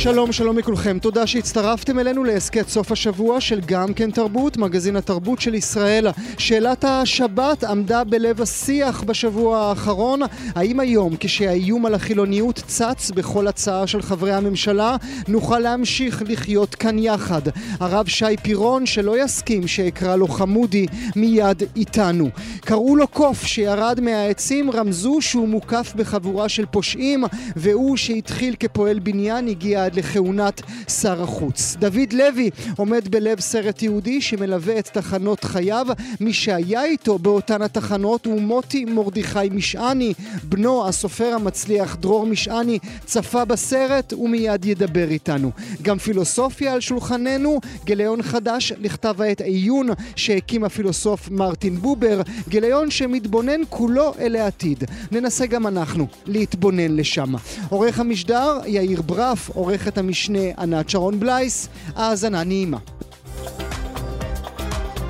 שלום, 0.00 0.32
שלום 0.32 0.58
לכולכם. 0.58 0.98
תודה 0.98 1.26
שהצטרפתם 1.26 1.98
אלינו 1.98 2.24
להסכת 2.24 2.68
סוף 2.68 2.92
השבוע 2.92 3.40
של 3.40 3.60
גם 3.66 3.94
כן 3.94 4.10
תרבות, 4.10 4.56
מגזין 4.56 4.96
התרבות 4.96 5.40
של 5.40 5.54
ישראל. 5.54 6.06
שאלת 6.38 6.84
השבת 6.84 7.64
עמדה 7.64 8.04
בלב 8.04 8.40
השיח 8.42 9.02
בשבוע 9.02 9.58
האחרון. 9.58 10.20
האם 10.54 10.80
היום, 10.80 11.14
כשהאיום 11.20 11.86
על 11.86 11.94
החילוניות 11.94 12.62
צץ 12.66 13.10
בכל 13.10 13.46
הצעה 13.46 13.86
של 13.86 14.02
חברי 14.02 14.32
הממשלה, 14.32 14.96
נוכל 15.28 15.58
להמשיך 15.58 16.22
לחיות 16.26 16.74
כאן 16.74 16.98
יחד? 16.98 17.42
הרב 17.80 18.06
שי 18.06 18.36
פירון, 18.42 18.86
שלא 18.86 19.24
יסכים 19.24 19.66
שאקרא 19.66 20.16
לו 20.16 20.28
חמודי, 20.28 20.86
מיד 21.16 21.62
איתנו. 21.76 22.28
קראו 22.60 22.96
לו 22.96 23.08
קוף 23.08 23.44
שירד 23.44 24.00
מהעצים, 24.02 24.70
רמזו 24.70 25.18
שהוא 25.20 25.48
מוקף 25.48 25.92
בחבורה 25.96 26.48
של 26.48 26.66
פושעים, 26.66 27.24
והוא 27.56 27.96
שהתחיל 27.96 28.54
כפועל 28.60 28.98
בניין 28.98 29.48
הגיע 29.48 29.87
עד 29.88 29.96
לכהונת 29.96 30.62
שר 30.88 31.22
החוץ. 31.22 31.76
דוד 31.78 32.12
לוי 32.12 32.50
עומד 32.76 33.08
בלב 33.08 33.40
סרט 33.40 33.82
יהודי 33.82 34.20
שמלווה 34.20 34.78
את 34.78 34.88
תחנות 34.88 35.44
חייו. 35.44 35.86
מי 36.20 36.32
שהיה 36.32 36.84
איתו 36.84 37.18
באותן 37.18 37.62
התחנות 37.62 38.26
הוא 38.26 38.40
מוטי 38.40 38.84
מרדכי 38.84 39.48
משעני, 39.50 40.14
בנו 40.42 40.88
הסופר 40.88 41.34
המצליח 41.34 41.96
דרור 41.96 42.26
משעני, 42.26 42.78
צפה 43.04 43.44
בסרט 43.44 44.12
ומיד 44.12 44.64
ידבר 44.64 45.08
איתנו. 45.10 45.50
גם 45.82 45.98
פילוסופיה 45.98 46.72
על 46.72 46.80
שולחננו, 46.80 47.60
גיליון 47.84 48.22
חדש 48.22 48.72
לכתב 48.80 49.22
העת 49.22 49.40
עיון 49.40 49.88
שהקים 50.16 50.64
הפילוסוף 50.64 51.30
מרטין 51.30 51.76
בובר, 51.76 52.22
גיליון 52.48 52.90
שמתבונן 52.90 53.60
כולו 53.68 54.14
אל 54.18 54.36
העתיד. 54.36 54.84
ננסה 55.12 55.46
גם 55.46 55.66
אנחנו 55.66 56.06
להתבונן 56.26 56.96
לשם. 56.96 57.34
עורך 57.68 58.00
המשדר 58.00 58.58
יאיר 58.66 59.02
ברף, 59.02 59.48
עורך 59.48 59.77
עורכת 59.78 59.98
המשנה 59.98 60.38
ענת 60.58 60.90
שרון 60.90 61.20
בלייס, 61.20 61.68
האזנה 61.96 62.44
נעימה. 62.44 62.78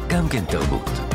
גם 0.09 0.29
כן 0.29 0.45
תרבות. 0.45 1.08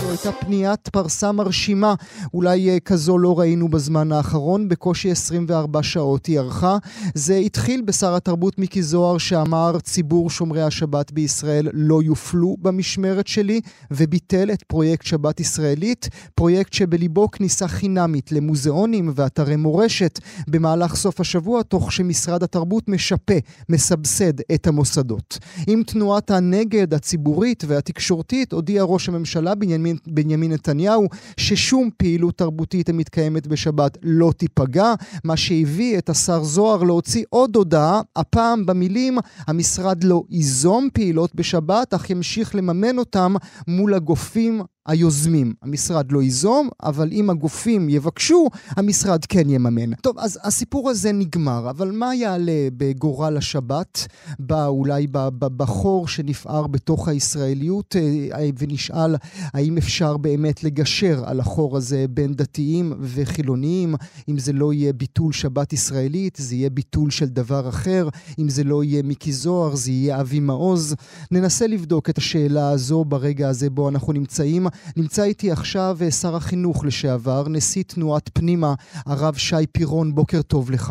זו 0.00 0.10
הייתה 0.10 0.32
פניית 0.32 0.88
פרסה 0.88 1.32
מרשימה, 1.32 1.94
אולי 2.34 2.70
אה, 2.70 2.80
כזו 2.80 3.18
לא 3.18 3.38
ראינו 3.38 3.68
בזמן 3.68 4.12
האחרון, 4.12 4.68
בקושי 4.68 5.10
24 5.10 5.82
שעות 5.82 6.26
היא 6.26 6.38
ארכה. 6.38 6.78
זה 7.14 7.36
התחיל 7.36 7.82
בשר 7.82 8.14
התרבות 8.14 8.58
מיקי 8.58 8.82
זוהר 8.82 9.18
שאמר 9.18 9.80
ציבור 9.80 10.30
שומרי 10.30 10.62
השבת 10.62 11.12
בישראל 11.12 11.68
לא 11.72 12.02
יופלו 12.02 12.56
במשמרת 12.62 13.26
שלי, 13.26 13.60
וביטל 13.90 14.50
את 14.52 14.62
פרויקט 14.62 15.06
שבת 15.06 15.40
ישראלית, 15.40 16.08
פרויקט 16.34 16.72
שבליבו 16.72 17.30
כניסה 17.30 17.68
חינמית 17.68 18.32
למוזיאונים 18.32 19.12
ואתרי 19.14 19.56
מורשת 19.56 20.18
במהלך 20.48 20.96
סוף 20.96 21.20
השבוע, 21.20 21.62
תוך 21.62 21.92
שמשרד 21.92 22.42
התרבות 22.42 22.88
משפה, 22.88 23.34
מסבסד 23.68 24.40
את 24.54 24.66
המוסדות. 24.66 25.38
עם 25.66 25.82
תנועת 25.82 26.30
הנגד 26.30 26.94
הציבורית 26.94 27.64
והתקשורתית 27.66 28.52
הודיע 28.52 28.82
ראש 28.82 29.08
הממשלה 29.08 29.54
בנימין 29.54 29.89
בנימין 30.06 30.52
נתניהו 30.52 31.08
ששום 31.36 31.90
פעילות 31.96 32.38
תרבותית 32.38 32.88
המתקיימת 32.88 33.46
בשבת 33.46 33.98
לא 34.02 34.32
תיפגע, 34.36 34.94
מה 35.24 35.36
שהביא 35.36 35.98
את 35.98 36.10
השר 36.10 36.44
זוהר 36.44 36.82
להוציא 36.82 37.24
עוד 37.30 37.56
הודעה, 37.56 38.00
הפעם 38.16 38.66
במילים 38.66 39.18
המשרד 39.46 40.04
לא 40.04 40.22
ייזום 40.30 40.88
פעילות 40.92 41.34
בשבת, 41.34 41.94
אך 41.94 42.10
ימשיך 42.10 42.54
לממן 42.54 42.98
אותם 42.98 43.34
מול 43.68 43.94
הגופים 43.94 44.62
היוזמים. 44.86 45.54
המשרד 45.62 46.12
לא 46.12 46.22
ייזום, 46.22 46.68
אבל 46.82 47.08
אם 47.12 47.30
הגופים 47.30 47.88
יבקשו, 47.88 48.48
המשרד 48.68 49.24
כן 49.24 49.50
יממן. 49.50 49.94
טוב, 49.94 50.18
אז 50.18 50.38
הסיפור 50.42 50.90
הזה 50.90 51.12
נגמר, 51.12 51.70
אבל 51.70 51.90
מה 51.90 52.14
יעלה 52.14 52.68
בגורל 52.76 53.36
השבת, 53.36 54.06
בא 54.38 54.66
אולי 54.66 55.06
בחור 55.40 56.08
שנפער 56.08 56.66
בתוך 56.66 57.08
הישראליות, 57.08 57.96
אה, 57.96 58.48
ונשאל 58.58 59.16
האם 59.54 59.76
אפשר 59.76 60.16
באמת 60.16 60.64
לגשר 60.64 61.22
על 61.26 61.40
החור 61.40 61.76
הזה 61.76 62.04
בין 62.10 62.34
דתיים 62.34 62.92
וחילוניים, 63.00 63.94
אם 64.28 64.38
זה 64.38 64.52
לא 64.52 64.72
יהיה 64.72 64.92
ביטול 64.92 65.32
שבת 65.32 65.72
ישראלית, 65.72 66.36
זה 66.40 66.54
יהיה 66.54 66.70
ביטול 66.70 67.10
של 67.10 67.26
דבר 67.26 67.68
אחר, 67.68 68.08
אם 68.38 68.48
זה 68.48 68.64
לא 68.64 68.84
יהיה 68.84 69.02
מיקי 69.02 69.32
זוהר, 69.32 69.74
זה 69.74 69.90
יהיה 69.90 70.20
אבי 70.20 70.40
מעוז. 70.40 70.94
ננסה 71.30 71.66
לבדוק 71.66 72.10
את 72.10 72.18
השאלה 72.18 72.70
הזו 72.70 73.04
ברגע 73.04 73.48
הזה 73.48 73.70
בו 73.70 73.88
אנחנו 73.88 74.12
נמצאים. 74.12 74.66
נמצא 74.96 75.22
איתי 75.22 75.50
עכשיו 75.50 75.96
אה, 76.02 76.10
שר 76.10 76.36
החינוך 76.36 76.84
לשעבר, 76.84 77.42
נשיא 77.48 77.84
תנועת 77.94 78.28
פנימה, 78.38 78.74
הרב 79.06 79.34
שי 79.34 79.66
פירון, 79.72 80.14
בוקר 80.14 80.42
טוב 80.42 80.70
לך. 80.70 80.90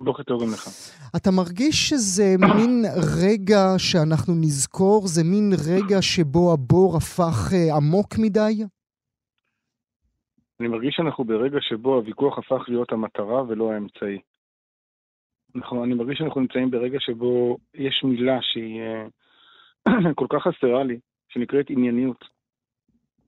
בוקר 0.00 0.22
טוב 0.22 0.42
גם 0.42 0.48
לך. 0.52 0.64
אתה 1.16 1.30
מרגיש 1.30 1.88
שזה 1.88 2.34
מין 2.56 2.84
רגע 3.22 3.64
שאנחנו 3.78 4.34
נזכור? 4.34 5.06
זה 5.06 5.22
מין 5.24 5.50
רגע 5.68 6.02
שבו 6.02 6.52
הבור 6.52 6.96
הפך 6.96 7.52
אה, 7.52 7.76
עמוק 7.76 8.14
מדי? 8.18 8.64
אני 10.60 10.68
מרגיש 10.68 10.94
שאנחנו 10.96 11.24
ברגע 11.24 11.58
שבו 11.60 11.94
הוויכוח 11.94 12.38
הפך 12.38 12.68
להיות 12.68 12.92
המטרה 12.92 13.42
ולא 13.48 13.72
האמצעי. 13.72 14.18
אנחנו, 15.56 15.84
אני 15.84 15.94
מרגיש 15.94 16.18
שאנחנו 16.18 16.40
נמצאים 16.40 16.70
ברגע 16.70 16.98
שבו 17.00 17.56
יש 17.74 18.04
מילה 18.04 18.38
שהיא 18.42 18.80
אה, 18.80 20.12
כל 20.20 20.26
כך 20.30 20.42
חסרה 20.42 20.84
לי, 20.84 20.98
שנקראת 21.28 21.70
ענייניות. 21.70 22.35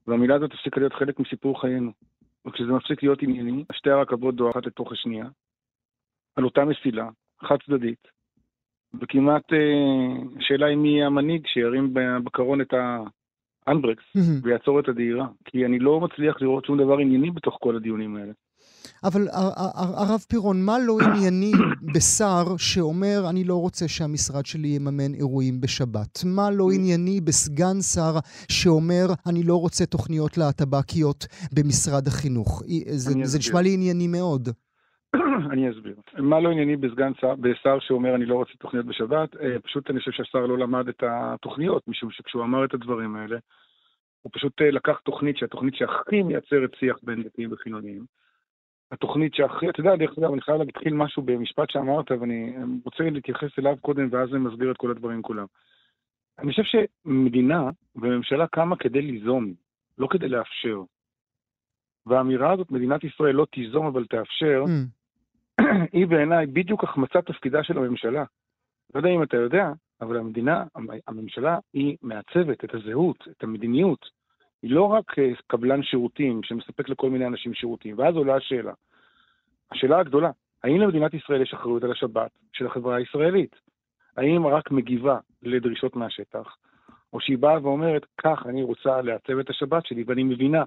והמילה 0.09 0.35
הזאת 0.35 0.53
הפסיקה 0.53 0.79
להיות 0.79 0.93
חלק 0.93 1.19
מסיפור 1.19 1.61
חיינו. 1.61 1.91
וכשזה 2.47 2.71
מפסיק 2.71 3.03
להיות 3.03 3.21
ענייני, 3.21 3.65
שתי 3.71 3.89
הרכבות 3.89 4.35
דוהרת 4.35 4.65
לתוך 4.65 4.91
השנייה, 4.91 5.25
על 6.35 6.45
אותה 6.45 6.65
מסילה, 6.65 7.09
חד 7.41 7.57
צדדית, 7.65 8.07
וכמעט 9.01 9.53
אה, 9.53 10.39
שאלה 10.39 10.65
היא 10.65 10.77
מי 10.77 11.03
המנהיג 11.03 11.47
שירים 11.47 11.93
בקרון 12.23 12.61
את 12.61 12.73
האנברקס 13.67 14.03
ויעצור 14.43 14.79
את 14.79 14.87
הדהירה. 14.87 15.27
כי 15.45 15.65
אני 15.65 15.79
לא 15.79 15.99
מצליח 15.99 16.41
לראות 16.41 16.65
שום 16.65 16.77
דבר 16.77 16.97
ענייני 16.97 17.31
בתוך 17.31 17.57
כל 17.61 17.75
הדיונים 17.75 18.15
האלה. 18.15 18.33
אבל 19.03 19.21
הרב 20.01 20.19
פירון, 20.29 20.65
מה 20.65 20.75
לא 20.87 20.97
ענייני 21.05 21.51
בשר 21.95 22.57
שאומר, 22.57 23.29
אני 23.29 23.43
לא 23.43 23.55
רוצה 23.55 23.87
שהמשרד 23.87 24.45
שלי 24.45 24.67
יממן 24.67 25.13
אירועים 25.13 25.61
בשבת? 25.61 26.19
מה 26.25 26.51
לא 26.51 26.67
ענייני 26.75 27.21
בסגן 27.21 27.81
שר 27.93 28.13
שאומר, 28.51 29.05
אני 29.27 29.43
לא 29.43 29.55
רוצה 29.55 29.85
תוכניות 29.85 30.37
להטבקיות 30.37 31.25
במשרד 31.53 32.07
החינוך? 32.07 32.63
זה, 32.85 33.11
זה 33.23 33.37
נשמע 33.37 33.61
לי 33.61 33.73
ענייני 33.73 34.07
מאוד. 34.07 34.49
אני 35.51 35.69
אסביר. 35.71 35.95
מה 36.17 36.39
לא 36.39 36.49
ענייני 36.49 36.75
בסגן 36.75 37.11
שר, 37.21 37.35
בשר 37.35 37.79
שאומר 37.79 38.15
אני 38.15 38.25
לא 38.25 38.35
רוצה 38.35 38.51
תוכניות 38.59 38.85
בשבת? 38.85 39.35
אה, 39.35 39.59
פשוט 39.63 39.89
אני 39.89 39.99
חושב 39.99 40.11
שהשר 40.11 40.45
לא 40.45 40.57
למד 40.57 40.87
את 40.87 41.03
התוכניות, 41.07 41.87
משום 41.87 42.11
שכשהוא 42.11 42.43
אמר 42.43 42.65
את 42.65 42.73
הדברים 42.73 43.15
האלה, 43.15 43.37
הוא 44.21 44.31
פשוט 44.33 44.61
אה, 44.61 44.71
לקח 44.71 44.99
תוכנית 45.05 45.37
שהתוכנית 45.37 45.75
שהכי 45.75 46.23
מייצרת 46.23 46.71
שיח 46.79 46.97
בין 47.03 47.23
דתיים 47.23 47.51
וחילוניים, 47.53 48.05
התוכנית 48.91 49.33
שהכי, 49.33 49.69
אתה 49.69 49.79
יודע, 49.79 49.95
דרך 49.95 50.17
אגב, 50.17 50.31
אני 50.31 50.41
חייב 50.41 50.61
להתחיל 50.61 50.93
משהו 50.93 51.23
במשפט 51.23 51.69
שאמרת, 51.69 52.11
ואני 52.11 52.53
רוצה 52.85 53.03
להתייחס 53.03 53.59
אליו 53.59 53.75
קודם, 53.81 54.07
ואז 54.11 54.29
אני 54.29 54.39
מסביר 54.39 54.71
את 54.71 54.77
כל 54.77 54.91
הדברים 54.91 55.21
כולם. 55.21 55.45
אני 56.39 56.51
חושב 56.51 56.63
שמדינה 56.63 57.69
וממשלה 57.95 58.47
קמה 58.47 58.75
כדי 58.75 59.01
ליזום, 59.01 59.53
לא 59.97 60.07
כדי 60.07 60.29
לאפשר. 60.29 60.81
והאמירה 62.05 62.53
הזאת, 62.53 62.71
מדינת 62.71 63.03
ישראל 63.03 63.35
לא 63.35 63.47
תיזום 63.51 63.85
אבל 63.85 64.05
תאפשר, 64.05 64.63
mm. 64.65 65.63
היא 65.93 66.07
בעיניי 66.07 66.47
בדיוק 66.47 66.83
החמצת 66.83 67.25
תפקידה 67.25 67.63
של 67.63 67.77
הממשלה. 67.77 68.23
לא 68.93 68.99
יודע 68.99 69.09
אם 69.09 69.23
אתה 69.23 69.37
יודע, 69.37 69.71
אבל 70.01 70.17
המדינה, 70.17 70.63
הממשלה, 71.07 71.57
היא 71.73 71.97
מעצבת 72.01 72.63
את 72.63 72.75
הזהות, 72.75 73.27
את 73.31 73.43
המדיניות, 73.43 74.05
היא 74.61 74.71
לא 74.71 74.83
רק 74.83 75.19
אה, 75.19 75.31
קבלן 75.47 75.83
שירותים 75.83 76.43
שמספק 76.43 76.89
לכל 76.89 77.09
מיני 77.09 77.27
אנשים 77.27 77.53
שירותים, 77.53 77.95
ואז 77.97 78.15
עולה 78.15 78.35
השאלה. 78.35 78.73
השאלה 79.71 79.99
הגדולה, 79.99 80.31
האם 80.63 80.81
למדינת 80.81 81.13
ישראל 81.13 81.41
יש 81.41 81.53
אחריות 81.53 81.83
על 81.83 81.91
השבת 81.91 82.31
של 82.53 82.65
החברה 82.65 82.95
הישראלית? 82.95 83.55
האם 84.17 84.47
רק 84.47 84.71
מגיבה 84.71 85.17
לדרישות 85.43 85.95
מהשטח, 85.95 86.55
או 87.13 87.21
שהיא 87.21 87.37
באה 87.37 87.63
ואומרת, 87.63 88.05
כך 88.17 88.45
אני 88.45 88.63
רוצה 88.63 89.01
לעצב 89.01 89.39
את 89.39 89.49
השבת 89.49 89.85
שלי, 89.85 90.03
ואני 90.07 90.23
מבינה 90.23 90.63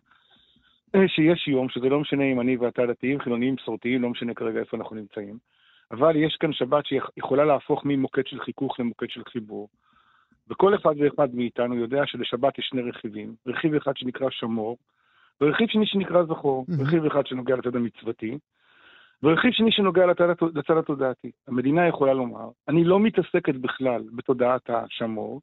אה, 0.94 1.08
שיש 1.08 1.48
יום, 1.48 1.68
שזה 1.68 1.88
לא 1.88 2.00
משנה 2.00 2.24
אם 2.24 2.40
אני 2.40 2.56
ואתה 2.56 2.86
דתיים, 2.86 3.20
חילוניים, 3.20 3.54
מסורתיים, 3.54 4.02
לא 4.02 4.08
משנה 4.08 4.34
כרגע 4.34 4.60
איפה 4.60 4.76
אנחנו 4.76 4.96
נמצאים, 4.96 5.38
אבל 5.90 6.16
יש 6.16 6.36
כאן 6.40 6.52
שבת 6.52 6.84
שיכולה 6.86 7.44
להפוך 7.44 7.84
ממוקד 7.84 8.26
של 8.26 8.40
חיכוך 8.40 8.80
למוקד 8.80 9.10
של 9.10 9.22
חיבור. 9.28 9.68
וכל 10.50 10.74
אחד 10.74 10.94
ואחד 10.98 11.34
מאיתנו 11.34 11.74
יודע 11.74 12.02
שלשבת 12.06 12.58
יש 12.58 12.66
שני 12.70 12.82
רכיבים. 12.82 13.34
רכיב 13.46 13.74
אחד 13.74 13.96
שנקרא 13.96 14.30
שמור, 14.30 14.76
ורכיב 15.40 15.68
שני 15.68 15.86
שנקרא 15.86 16.24
זכור. 16.24 16.66
Mm-hmm. 16.68 16.82
רכיב 16.82 17.04
אחד 17.04 17.26
שנוגע 17.26 17.56
לצד 17.56 17.76
המצוותי, 17.76 18.38
ורכיב 19.22 19.52
שני 19.52 19.72
שנוגע 19.72 20.06
לצד, 20.06 20.28
לצד 20.54 20.76
התודעתי. 20.76 21.30
המדינה 21.48 21.88
יכולה 21.88 22.12
לומר, 22.12 22.48
אני 22.68 22.84
לא 22.84 23.00
מתעסקת 23.00 23.54
בכלל 23.54 24.02
בתודעת 24.12 24.70
השמור, 24.70 25.40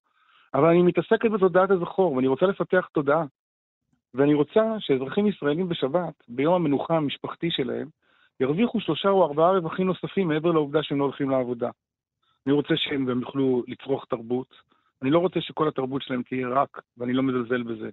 אבל 0.53 0.69
אני 0.69 0.81
מתעסקת 0.81 1.31
בתודעת 1.31 1.71
הזכור, 1.71 2.13
ואני 2.13 2.27
רוצה 2.27 2.45
לפתח 2.45 2.87
תודעה. 2.93 3.25
ואני 4.13 4.33
רוצה 4.33 4.61
שאזרחים 4.79 5.27
ישראלים 5.27 5.69
בשבת, 5.69 6.13
ביום 6.27 6.53
המנוחה 6.53 6.97
המשפחתי 6.97 7.51
שלהם, 7.51 7.87
ירוויחו 8.39 8.79
שלושה 8.79 9.09
או 9.09 9.25
ארבעה 9.25 9.51
רווחים 9.51 9.87
נוספים 9.87 10.27
מעבר 10.27 10.51
לעובדה 10.51 10.83
שהם 10.83 10.99
לא 10.99 11.03
הולכים 11.03 11.29
לעבודה. 11.29 11.69
אני 12.45 12.53
רוצה 12.53 12.73
שהם 12.77 13.05
גם 13.05 13.21
יוכלו 13.21 13.63
לצרוך 13.67 14.05
תרבות. 14.09 14.55
אני 15.01 15.11
לא 15.11 15.19
רוצה 15.19 15.41
שכל 15.41 15.67
התרבות 15.67 16.01
שלהם 16.01 16.23
תהיה 16.23 16.47
רק, 16.47 16.81
ואני 16.97 17.13
לא 17.13 17.23
מזלזל 17.23 17.63
בזה, 17.63 17.89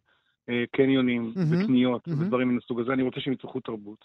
אה, 0.48 0.64
קניונים 0.72 1.32
mm-hmm, 1.34 1.64
וקניות 1.64 2.08
mm-hmm. 2.08 2.22
ודברים 2.22 2.48
מן 2.48 2.58
הסוג 2.58 2.80
הזה, 2.80 2.92
אני 2.92 3.02
רוצה 3.02 3.20
שהם 3.20 3.32
יצרכו 3.32 3.60
תרבות. 3.60 4.04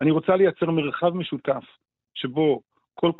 אני 0.00 0.10
רוצה 0.10 0.36
לייצר 0.36 0.70
מרחב 0.70 1.14
משותף 1.14 1.64
שבו 2.14 2.60
כל, 2.94 3.10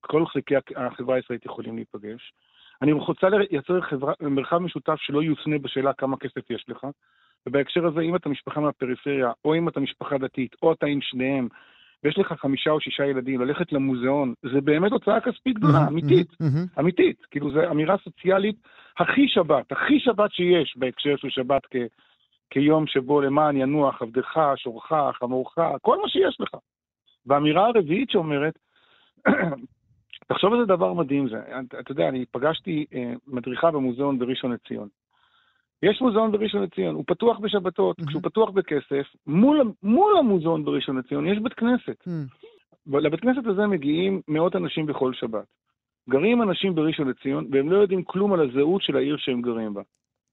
כל 0.00 0.26
חלקי 0.26 0.54
החברה 0.76 1.16
הישראלית 1.16 1.44
יכולים 1.44 1.76
להיפגש. 1.76 2.32
אני 2.82 2.92
רוצה 2.92 3.28
לייצר 3.28 3.80
חברה, 3.80 4.12
מרחב 4.20 4.58
משותף 4.58 4.96
שלא 4.98 5.22
יוצנה 5.22 5.58
בשאלה 5.58 5.92
כמה 5.92 6.16
כסף 6.16 6.50
יש 6.50 6.64
לך, 6.68 6.86
ובהקשר 7.46 7.86
הזה, 7.86 8.00
אם 8.00 8.16
אתה 8.16 8.28
משפחה 8.28 8.60
מהפריפריה, 8.60 9.32
או 9.44 9.54
אם 9.54 9.68
אתה 9.68 9.80
משפחה 9.80 10.18
דתית, 10.18 10.56
או 10.62 10.72
אתה 10.72 10.86
עם 10.86 11.00
שניהם, 11.02 11.48
ויש 12.04 12.18
לך 12.18 12.32
חמישה 12.32 12.70
או 12.70 12.80
שישה 12.80 13.06
ילדים, 13.06 13.40
ללכת 13.40 13.72
למוזיאון, 13.72 14.34
זה 14.52 14.60
באמת 14.60 14.92
הוצאה 14.92 15.20
כספית 15.20 15.58
גדולה, 15.58 15.88
אמיתית, 15.88 16.28
אמיתית. 16.78 17.26
כאילו, 17.30 17.50
זו 17.50 17.70
אמירה 17.70 17.96
סוציאלית 18.04 18.56
הכי 18.98 19.28
שבת, 19.28 19.72
הכי 19.72 20.00
שבת 20.00 20.32
שיש 20.32 20.76
בהקשר 20.76 21.16
של 21.16 21.30
שבת 21.30 21.62
כ, 21.70 21.76
כיום 22.50 22.86
שבו 22.86 23.20
למען 23.20 23.56
ינוח 23.56 24.02
עבדך, 24.02 24.40
שורך, 24.56 24.92
חמורך, 25.18 25.58
כל 25.82 25.98
מה 26.02 26.08
שיש 26.08 26.36
לך. 26.40 26.54
והאמירה 27.26 27.66
הרביעית 27.66 28.10
שאומרת, 28.10 28.58
תחשוב 30.28 30.52
איזה 30.52 30.64
דבר 30.64 30.92
מדהים 30.92 31.28
זה. 31.28 31.38
אתה 31.80 31.92
יודע, 31.92 32.08
אני 32.08 32.24
פגשתי 32.30 32.86
אה, 32.94 33.12
מדריכה 33.26 33.70
במוזיאון 33.70 34.18
בראשון 34.18 34.52
לציון. 34.52 34.88
יש 35.82 36.00
מוזיאון 36.00 36.32
בראשון 36.32 36.62
לציון, 36.62 36.94
הוא 36.94 37.04
פתוח 37.06 37.38
בשבתות, 37.38 38.00
mm-hmm. 38.00 38.06
כשהוא 38.08 38.22
פתוח 38.22 38.50
בכסף, 38.50 39.06
מול, 39.26 39.72
מול 39.82 40.18
המוזיאון 40.18 40.64
בראשון 40.64 40.98
לציון 40.98 41.26
יש 41.26 41.38
בית 41.38 41.52
כנסת. 41.52 42.04
Mm-hmm. 42.08 42.98
לבית 42.98 43.20
כנסת 43.20 43.46
הזה 43.46 43.66
מגיעים 43.66 44.20
מאות 44.28 44.56
אנשים 44.56 44.86
בכל 44.86 45.14
שבת. 45.14 45.44
גרים 46.10 46.42
אנשים 46.42 46.74
בראשון 46.74 47.08
לציון, 47.08 47.46
והם 47.50 47.70
לא 47.70 47.76
יודעים 47.76 48.02
כלום 48.04 48.32
על 48.32 48.40
הזהות 48.40 48.82
של 48.82 48.96
העיר 48.96 49.16
שהם 49.16 49.42
גרים 49.42 49.74
בה. 49.74 49.82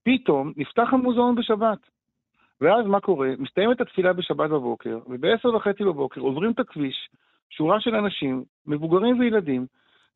פתאום 0.03 0.53
נפתח 0.57 0.87
המוזיאון 0.91 1.35
בשבת. 1.35 1.79
ואז 2.63 2.85
מה 2.85 2.99
קורה? 2.99 3.29
מסתיימת 3.39 3.81
התפילה 3.81 4.13
בשבת 4.13 4.49
בבוקר, 4.49 4.99
ובעשר 5.07 5.55
וחצי 5.55 5.83
בבוקר 5.83 6.21
עוברים 6.21 6.51
את 6.51 6.59
הכביש, 6.59 7.09
שורה 7.49 7.81
של 7.81 7.95
אנשים, 7.95 8.43
מבוגרים 8.67 9.19
וילדים, 9.19 9.65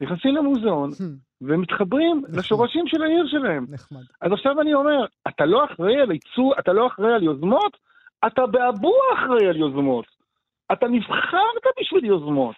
נכנסים 0.02 0.36
למוזיאון, 0.36 0.90
hmm. 0.90 1.04
ומתחברים 1.42 2.22
נחמד. 2.24 2.40
לשורשים 2.40 2.88
של 2.88 3.04
העיר 3.04 3.28
שלהם. 3.28 3.66
נחמד. 3.70 4.02
אז 4.22 4.32
עכשיו 4.32 4.62
אני 4.62 4.74
אומר, 4.74 5.06
אתה 5.28 5.46
לא 5.46 5.66
אחראי 5.66 5.98
על 6.02 6.12
ייצוא, 6.12 6.54
אתה 6.60 6.74
לא 6.74 6.88
אחראי 6.88 7.14
על 7.14 7.24
יוזמות, 7.24 7.78
אתה 8.28 8.46
באבוע 8.46 8.98
אחראי 9.14 9.48
על 9.48 9.56
יוזמות. 9.56 10.06
אתה 10.72 10.88
נבחרת 10.88 11.64
בשביל 11.82 12.06
יוזמות. 12.06 12.56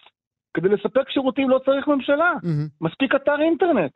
כדי 0.54 0.68
לספק 0.68 1.10
שירותים 1.10 1.50
לא 1.50 1.58
צריך 1.64 1.88
ממשלה, 1.88 2.32
mm-hmm. 2.36 2.70
מספיק 2.80 3.14
אתר 3.14 3.40
אינטרנט. 3.40 3.92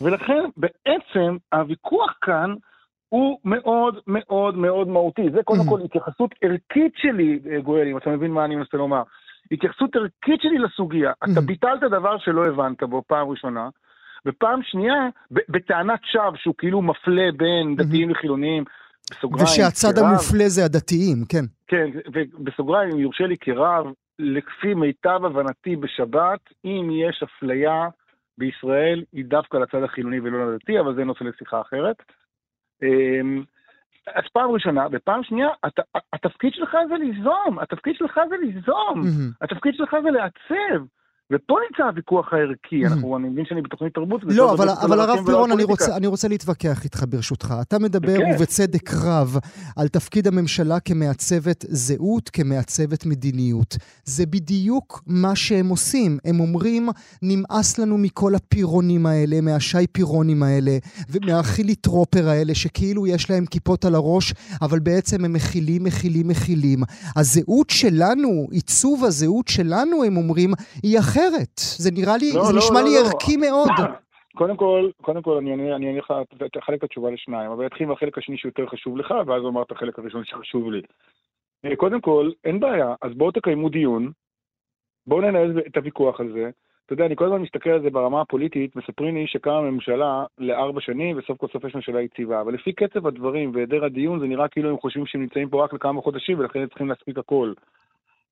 ולכן 0.00 0.44
בעצם 0.56 1.36
הוויכוח 1.52 2.18
כאן 2.20 2.54
הוא 3.08 3.38
מאוד 3.44 4.00
מאוד 4.06 4.56
מאוד 4.56 4.88
מהותי. 4.88 5.30
זה 5.34 5.42
קודם 5.44 5.60
mm-hmm. 5.60 5.70
כל 5.70 5.80
התייחסות 5.84 6.34
ערכית 6.42 6.92
שלי, 6.96 7.38
גואל, 7.62 7.88
אם 7.88 7.96
אתה 7.96 8.10
מבין 8.10 8.30
מה 8.30 8.44
אני 8.44 8.56
מנסה 8.56 8.76
לומר. 8.76 9.02
התייחסות 9.52 9.96
ערכית 9.96 10.40
שלי 10.40 10.58
לסוגיה. 10.58 11.10
Mm-hmm. 11.10 11.32
אתה 11.32 11.40
ביטלת 11.40 11.80
דבר 11.80 12.18
שלא 12.18 12.46
הבנת 12.46 12.82
בו 12.82 13.02
פעם 13.06 13.28
ראשונה, 13.28 13.68
ופעם 14.26 14.60
שנייה, 14.62 15.08
בטענת 15.30 16.00
שווא 16.04 16.36
שהוא 16.36 16.54
כאילו 16.58 16.82
מפלה 16.82 17.28
בין 17.36 17.74
mm-hmm. 17.78 17.84
דתיים 17.84 18.10
לחילונים, 18.10 18.64
בסוגריים, 19.10 19.44
ושהצד 19.44 19.94
כרב, 19.94 20.04
המופלה 20.04 20.48
זה 20.48 20.64
הדתיים, 20.64 21.24
כן. 21.28 21.44
כן, 21.66 21.86
ובסוגריים, 22.12 22.90
אם 22.92 22.98
יורשה 22.98 23.26
לי 23.26 23.36
כרב, 23.40 23.86
לפי 24.18 24.74
מיטב 24.74 25.24
הבנתי 25.24 25.76
בשבת, 25.76 26.40
אם 26.64 26.88
יש 27.08 27.22
אפליה 27.22 27.88
בישראל, 28.38 29.04
היא 29.12 29.24
דווקא 29.24 29.56
לצד 29.56 29.82
החילוני 29.82 30.20
ולא 30.20 30.54
לדתי, 30.54 30.80
אבל 30.80 30.94
זה 30.94 31.04
נושא 31.04 31.24
לשיחה 31.24 31.60
אחרת. 31.60 31.96
אמ, 32.82 33.42
אז 34.14 34.24
פעם 34.32 34.50
ראשונה, 34.50 34.86
ופעם 34.92 35.22
שנייה, 35.22 35.48
הת, 35.62 35.78
התפקיד 36.12 36.52
שלך 36.54 36.76
זה 36.88 36.94
ליזום, 36.94 37.58
התפקיד 37.58 37.94
שלך 37.96 38.20
זה 38.28 38.36
ליזום, 38.36 39.02
mm-hmm. 39.02 39.44
התפקיד 39.44 39.74
שלך 39.74 39.96
זה 40.02 40.10
לעצב. 40.10 40.84
ופה 41.32 41.56
נמצא 41.70 41.82
הוויכוח 41.82 42.32
הערכי, 42.32 42.84
mm-hmm. 42.84 42.92
אנחנו, 42.92 43.16
אני 43.16 43.28
מבין 43.28 43.44
שאני 43.48 43.62
בתוכנית 43.62 43.94
תרבות. 43.94 44.20
לא, 44.24 44.54
אבל, 44.54 44.68
אבל 44.70 45.00
הרב 45.00 45.18
פירון, 45.26 45.52
אני 45.52 45.64
רוצה, 45.64 45.96
אני 45.96 46.06
רוצה 46.06 46.28
להתווכח 46.28 46.84
איתך 46.84 47.04
ברשותך. 47.08 47.54
אתה 47.60 47.78
מדבר, 47.78 48.16
okay. 48.16 48.34
ובצדק 48.36 48.90
רב, 48.94 49.36
על 49.76 49.88
תפקיד 49.88 50.26
הממשלה 50.26 50.80
כמעצבת 50.80 51.64
זהות, 51.68 52.28
כמעצבת 52.28 53.06
מדיניות. 53.06 53.76
זה 54.04 54.26
בדיוק 54.26 55.02
מה 55.06 55.36
שהם 55.36 55.68
עושים. 55.68 56.18
הם 56.24 56.40
אומרים, 56.40 56.88
נמאס 57.22 57.78
לנו 57.78 57.98
מכל 57.98 58.34
הפירונים 58.34 59.06
האלה, 59.06 59.40
מהשי 59.40 59.86
פירונים 59.92 60.42
האלה, 60.42 60.78
ומהחילי 61.10 61.74
טרופר 61.74 62.28
האלה, 62.28 62.54
שכאילו 62.54 63.06
יש 63.06 63.30
להם 63.30 63.46
כיפות 63.46 63.84
על 63.84 63.94
הראש, 63.94 64.34
אבל 64.62 64.78
בעצם 64.78 65.24
הם 65.24 65.32
מכילים, 65.32 65.84
מכילים, 65.84 66.28
מכילים. 66.28 66.78
הזהות 67.16 67.70
שלנו, 67.70 68.46
עיצוב 68.50 69.04
הזהות 69.04 69.48
שלנו, 69.48 70.04
הם 70.04 70.16
אומרים, 70.16 70.52
היא 70.82 70.98
אחרת. 70.98 71.17
אחרת. 71.18 71.56
זה 71.56 71.90
נראה 71.90 72.16
לי, 72.16 72.32
לא, 72.34 72.44
זה 72.44 72.52
לא, 72.52 72.58
נשמע 72.58 72.80
לא, 72.80 72.86
לי 72.86 72.94
לא. 72.94 73.08
ערכי 73.08 73.36
מאוד. 73.36 73.68
קודם 74.38 74.56
כל, 74.56 74.90
קודם 75.02 75.22
כל 75.22 75.36
אני 75.36 75.72
אענה 75.72 75.98
לך, 75.98 76.12
תחלק 76.52 76.78
את 76.78 76.84
התשובה 76.84 77.10
לשניים, 77.10 77.50
אבל 77.50 77.66
אתחיל 77.66 77.86
מהחלק 77.86 78.18
השני 78.18 78.38
שיותר 78.38 78.66
חשוב 78.66 78.96
לך, 78.96 79.14
ואז 79.26 79.42
אומר 79.42 79.62
את 79.62 79.72
החלק 79.72 79.98
הראשון 79.98 80.24
שחשוב 80.24 80.70
לי. 80.70 80.82
אה, 81.64 81.76
קודם 81.76 82.00
כל, 82.00 82.30
אין 82.44 82.60
בעיה, 82.60 82.94
אז 83.02 83.12
בואו 83.14 83.30
תקיימו 83.30 83.68
דיון, 83.68 84.10
בואו 85.06 85.20
ננהל 85.20 85.60
את 85.66 85.76
הוויכוח 85.76 86.20
הזה. 86.20 86.50
אתה 86.86 86.92
יודע, 86.92 87.06
אני 87.06 87.16
כל 87.16 87.24
הזמן 87.24 87.42
מסתכל 87.42 87.70
על 87.70 87.82
זה 87.82 87.90
ברמה 87.90 88.20
הפוליטית, 88.20 88.76
מספרים 88.76 89.14
לי 89.14 89.26
שקמה 89.26 89.60
ממשלה 89.60 90.24
לארבע 90.38 90.80
שנים, 90.80 91.18
וסוף 91.18 91.38
כל 91.38 91.46
סוף 91.52 91.64
יש 91.64 91.74
ממשלה 91.74 92.02
יציבה. 92.02 92.40
אבל 92.40 92.54
לפי 92.54 92.72
קצב 92.72 93.06
הדברים 93.06 93.50
והיעדר 93.54 93.84
הדיון, 93.84 94.20
זה 94.20 94.26
נראה 94.26 94.48
כאילו 94.48 94.70
הם 94.70 94.78
חושבים 94.78 95.06
שהם 95.06 95.20
נמצאים 95.20 95.48
פה 95.48 95.64
רק 95.64 95.72
לכמה 95.72 96.02
חודשים, 96.02 96.38
ולכן 96.38 96.60
הם 96.60 96.68
צריכים 96.68 96.88
להספיק 96.88 97.18
הכל. 97.18 97.52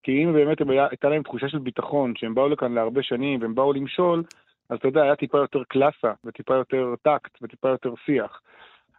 כי 0.06 0.24
אם 0.24 0.32
באמת 0.32 0.58
הייתה 0.90 1.08
להם 1.08 1.22
תחושה 1.22 1.48
של 1.48 1.58
ביטחון, 1.58 2.12
שהם 2.16 2.34
באו 2.34 2.48
לכאן 2.48 2.72
להרבה 2.72 3.02
שנים 3.02 3.40
והם 3.40 3.54
באו 3.54 3.72
למשול, 3.72 4.22
אז 4.70 4.78
אתה 4.78 4.88
יודע, 4.88 5.02
היה 5.02 5.16
טיפה 5.16 5.38
יותר 5.38 5.62
קלאסה, 5.68 6.12
וטיפה 6.24 6.54
יותר 6.54 6.94
טקט, 7.02 7.38
וטיפה 7.42 7.68
יותר 7.68 7.94
שיח. 8.04 8.40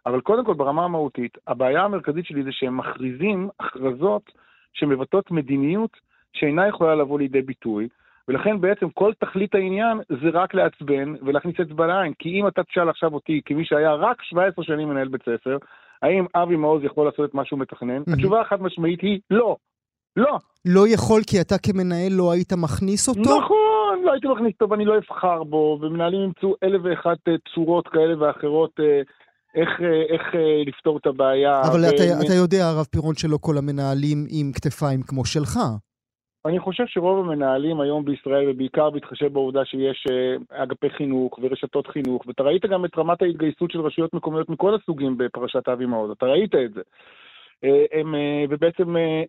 אבל 0.06 0.20
קודם 0.20 0.44
כל, 0.44 0.54
ברמה 0.54 0.84
המהותית, 0.84 1.38
הבעיה 1.46 1.82
המרכזית 1.82 2.26
שלי 2.26 2.42
זה 2.42 2.52
שהם 2.52 2.76
מכריזים 2.76 3.48
הכרזות 3.60 4.32
שמבטאות 4.72 5.30
מדיניות 5.30 5.90
שאינה 6.32 6.68
יכולה 6.68 6.94
לבוא 6.94 7.18
לידי 7.18 7.42
ביטוי, 7.42 7.88
ולכן 8.28 8.60
בעצם 8.60 8.90
כל 8.90 9.12
תכלית 9.18 9.54
העניין 9.54 9.98
זה 10.08 10.28
רק 10.32 10.54
לעצבן 10.54 11.14
ולהכניס 11.22 11.60
אצבע 11.60 11.86
לעין. 11.86 12.12
כי 12.18 12.40
אם 12.40 12.48
אתה 12.48 12.62
תשאל 12.62 12.88
עכשיו 12.88 13.14
אותי, 13.14 13.40
כמי 13.44 13.64
שהיה 13.64 13.94
רק 13.94 14.22
17 14.22 14.64
שנים 14.64 14.88
מנהל 14.88 15.08
בית 15.08 15.22
ספר, 15.22 15.56
האם 16.02 16.26
אבי 16.34 16.56
מעוז 16.56 16.84
יכול 16.84 17.06
לעשות 17.06 17.30
את 17.30 17.34
מה 17.34 17.44
שהוא 17.44 17.58
מתכנן? 17.58 18.02
Mm-hmm. 18.02 18.12
התשובה 18.12 18.40
החד 18.40 18.62
משמעית 18.62 19.00
היא 19.00 19.20
לא. 19.30 19.56
לא. 20.16 20.38
לא 20.64 20.88
יכול 20.88 21.20
כי 21.26 21.40
אתה 21.40 21.54
כמנהל 21.58 22.12
לא 22.12 22.32
היית 22.32 22.52
מכניס 22.52 23.08
אותו? 23.08 23.38
נכון, 23.38 24.02
לא 24.04 24.12
הייתי 24.12 24.28
מכניס 24.28 24.52
אותו 24.60 24.70
ואני 24.70 24.84
לא 24.84 24.98
אבחר 24.98 25.44
בו, 25.44 25.78
ומנהלים 25.80 26.20
ימצאו 26.20 26.54
אלף 26.62 26.80
ואחת 26.84 27.18
אה, 27.28 27.34
צורות 27.54 27.88
כאלה 27.88 28.14
ואחרות 28.18 28.80
אה, 28.80 29.00
איך, 29.54 29.68
אה, 29.80 30.02
איך 30.14 30.22
לפתור 30.66 30.98
את 30.98 31.06
הבעיה. 31.06 31.62
אבל 31.62 31.80
ו... 31.80 31.88
אתה, 31.88 32.26
אתה 32.26 32.34
יודע, 32.34 32.68
הרב 32.68 32.84
פירון, 32.84 33.14
שלא 33.14 33.38
כל 33.40 33.58
המנהלים 33.58 34.26
עם 34.30 34.52
כתפיים 34.54 35.02
כמו 35.02 35.24
שלך. 35.24 35.58
אני 36.46 36.60
חושב 36.60 36.84
שרוב 36.86 37.18
המנהלים 37.18 37.80
היום 37.80 38.04
בישראל, 38.04 38.50
ובעיקר 38.50 38.90
בהתחשב 38.90 39.32
בעובדה 39.32 39.64
שיש 39.64 40.06
אגפי 40.50 40.90
חינוך 40.90 41.38
ורשתות 41.42 41.86
חינוך, 41.86 42.26
ואתה 42.26 42.42
ראית 42.42 42.66
גם 42.66 42.84
את 42.84 42.98
רמת 42.98 43.22
ההתגייסות 43.22 43.70
של 43.70 43.80
רשויות 43.80 44.14
מקומיות 44.14 44.48
מכל 44.48 44.74
הסוגים 44.74 45.18
בפרשת 45.18 45.68
אבי 45.68 45.86
מעוז, 45.86 46.10
אתה 46.10 46.26
ראית 46.26 46.54
את 46.54 46.74
זה. 46.74 46.80
אה, 47.64 48.00
הם, 48.00 48.14
אה, 48.14 48.44
ובעצם, 48.50 48.96
אה, 48.96 49.22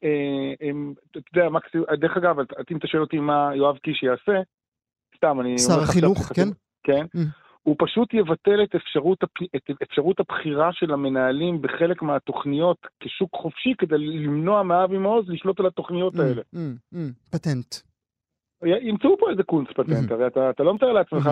הם, 0.70 0.94
אתה 1.12 1.20
יודע, 1.36 1.50
מקסימום, 1.50 1.86
דרך 2.00 2.18
אגב, 2.18 2.36
אם 2.72 2.78
אתה 2.78 2.88
שואל 2.88 3.02
אותי 3.02 3.20
מה 3.20 3.52
יואב 3.56 3.78
קיש 3.78 4.04
יעשה, 4.04 4.42
סתם, 5.18 5.42
אני... 5.42 5.60
שר 5.60 5.80
החינוך, 5.84 6.32
כן? 6.36 6.48
כן. 6.84 7.06
Mm. 7.18 7.20
הוא 7.64 7.76
פשוט 7.80 8.14
יבטל 8.14 8.64
את 8.64 8.76
אפשרות, 8.76 9.24
את 9.56 9.70
אפשרות 9.84 10.20
הבחירה 10.20 10.70
של 10.74 10.94
המנהלים 10.94 11.62
בחלק 11.62 12.02
מהתוכניות 12.02 12.88
כשוק 13.00 13.36
חופשי 13.36 13.74
כדי 13.78 13.98
למנוע 13.98 14.64
מאבי 14.64 14.98
מעוז 14.98 15.30
לשלוט 15.30 15.60
על 15.60 15.66
התוכניות 15.66 16.16
mm, 16.16 16.22
האלה. 16.22 16.42
Mm, 16.56 16.98
פטנט. 17.32 17.76
ימצאו 18.64 19.18
פה 19.20 19.30
איזה 19.32 19.44
קונץ 19.44 19.68
פטנט, 19.76 20.12
הרי 20.12 20.28
אתה, 20.28 20.50
אתה 20.50 20.64
לא 20.64 20.76
מתאר 20.76 20.92
לעצמך 20.92 21.30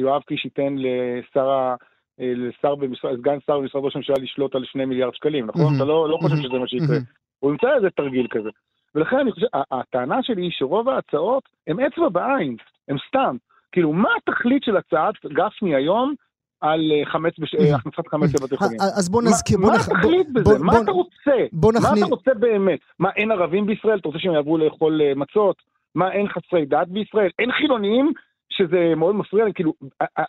שיואב 0.00 0.22
קיש 0.22 0.44
ייתן 0.44 0.76
לשר 0.78 1.50
ה... 1.50 1.74
לשר 2.18 2.74
במשרד, 2.74 3.18
סגן 3.18 3.38
שר 3.46 3.58
במשרד 3.58 3.84
ראש 3.84 3.94
הממשלה 3.96 4.16
לשלוט 4.22 4.54
על 4.54 4.64
שני 4.64 4.84
מיליארד 4.84 5.14
שקלים, 5.14 5.46
נכון? 5.46 5.76
אתה 5.76 5.84
לא, 5.84 6.08
לא 6.08 6.18
חושב 6.20 6.36
שזה 6.36 6.58
מה 6.58 6.68
שיקרה. 6.68 6.96
הוא 7.38 7.50
ימצא 7.50 7.74
איזה 7.76 7.90
תרגיל 7.90 8.26
כזה. 8.30 8.48
ולכן 8.94 9.16
אני 9.16 9.32
חושב, 9.32 9.46
הטענה 9.70 10.22
שלי 10.22 10.42
היא 10.42 10.50
שרוב 10.52 10.88
ההצעות 10.88 11.42
הן 11.66 11.80
אצבע 11.80 12.08
בעין, 12.08 12.56
הן 12.88 12.96
סתם. 13.08 13.36
כאילו, 13.72 13.92
מה 13.92 14.08
התכלית 14.16 14.62
של 14.64 14.76
הצעת 14.76 15.14
גפני 15.26 15.74
היום 15.74 16.14
על 16.60 16.80
אה, 16.92 17.06
חמץ, 17.12 17.38
בש... 17.38 17.54
אה, 17.54 17.76
הכנסת 17.76 18.08
חמץ 18.08 18.34
לבתי 18.34 18.56
חולים. 18.56 18.78
אז 18.80 19.08
בוא 19.08 19.22
נזכיר. 19.22 19.58
מה 19.58 19.74
התכלית 19.74 20.32
בזה? 20.32 20.58
מה 20.58 20.72
אתה 20.82 20.90
רוצה? 20.90 21.36
מה 21.52 21.92
אתה 21.98 22.06
רוצה 22.06 22.34
באמת? 22.34 22.78
מה, 22.98 23.10
אין 23.16 23.30
ערבים 23.30 23.66
בישראל? 23.66 23.98
אתה 23.98 24.08
רוצה 24.08 24.18
שהם 24.18 24.32
יעברו 24.32 24.58
לאכול 24.58 25.02
אה, 25.02 25.14
מצות? 25.14 25.56
מה, 25.94 26.12
אין 26.12 26.28
חסרי 26.28 26.66
דת 26.66 26.88
בישראל? 26.88 27.30
אין 27.38 27.52
חילונים? 27.52 28.12
שזה 28.50 28.94
מאוד 28.96 29.14
מפריע 29.14 29.44
לי, 29.44 29.52
כאילו, 29.54 29.72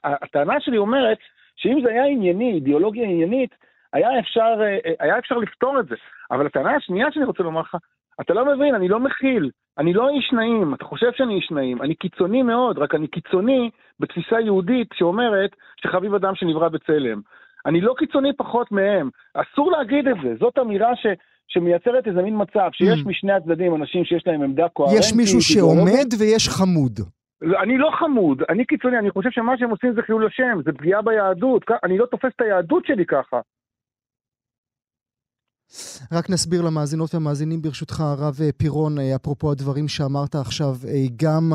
הטענה 0.03 0.53
שלי 0.60 0.77
אומרת 0.77 1.17
שאם 1.59 1.81
זה 1.83 1.89
היה 1.89 2.05
ענייני, 2.05 2.53
אידיאולוגיה 2.53 3.03
עניינית, 3.03 3.49
היה 3.93 4.19
אפשר, 4.19 4.59
היה 4.99 5.17
אפשר 5.17 5.37
לפתור 5.37 5.79
את 5.79 5.87
זה. 5.87 5.95
אבל 6.31 6.45
הטענה 6.45 6.75
השנייה 6.75 7.07
שאני 7.11 7.25
רוצה 7.25 7.43
לומר 7.43 7.61
לך, 7.61 7.75
אתה 8.21 8.33
לא 8.33 8.45
מבין, 8.45 8.75
אני 8.75 8.87
לא 8.87 8.99
מכיל, 8.99 9.49
אני 9.77 9.93
לא 9.93 10.09
איש 10.09 10.33
נעים, 10.33 10.73
אתה 10.73 10.85
חושב 10.85 11.11
שאני 11.15 11.35
איש 11.35 11.51
נעים, 11.51 11.81
אני 11.81 11.95
קיצוני 11.95 12.41
מאוד, 12.43 12.77
רק 12.77 12.95
אני 12.95 13.07
קיצוני 13.07 13.69
בתפיסה 13.99 14.39
יהודית 14.39 14.87
שאומרת 14.93 15.49
שחביב 15.81 16.13
אדם 16.13 16.35
שנברא 16.35 16.69
בצלם. 16.69 17.21
אני 17.65 17.81
לא 17.81 17.93
קיצוני 17.97 18.29
פחות 18.37 18.71
מהם, 18.71 19.09
אסור 19.33 19.71
להגיד 19.71 20.07
את 20.07 20.15
זה, 20.23 20.35
זאת 20.39 20.59
אמירה 20.59 20.95
ש... 20.95 21.05
שמייצרת 21.51 22.07
איזה 22.07 22.21
מין 22.21 22.35
מצב 22.37 22.69
שיש 22.73 22.99
mm. 22.99 23.07
משני 23.09 23.31
הצדדים 23.31 23.75
אנשים 23.75 24.05
שיש 24.05 24.23
להם 24.27 24.41
עמדה 24.41 24.69
קוהרנטית. 24.69 25.03
יש 25.03 25.13
מישהו 25.13 25.41
שעומד 25.41 26.07
ויש 26.19 26.49
חמוד. 26.49 26.99
אני 27.43 27.77
לא 27.77 27.91
חמוד, 28.00 28.43
אני 28.50 28.65
קיצוני, 28.65 29.00
אני 29.00 29.12
חושב 29.12 29.29
שמה 29.31 29.58
שהם 29.58 29.69
עושים 29.69 29.93
זה 29.93 30.01
חילול 30.01 30.25
השם, 30.25 30.62
זה 30.65 30.72
פגיעה 30.72 31.01
ביהדות, 31.01 31.65
אני 31.84 31.98
לא 31.98 32.05
תופס 32.05 32.31
את 32.36 32.41
היהדות 32.41 32.86
שלי 32.86 33.05
ככה. 33.05 33.39
רק 36.11 36.29
נסביר 36.29 36.61
למאזינות 36.61 37.13
והמאזינים 37.13 37.61
ברשותך, 37.61 38.01
הרב 38.01 38.39
אה, 38.41 38.49
פירון, 38.57 38.99
אה, 38.99 39.15
אפרופו 39.15 39.51
הדברים 39.51 39.88
שאמרת 39.88 40.35
עכשיו, 40.35 40.75
אה, 40.88 41.05
גם 41.15 41.53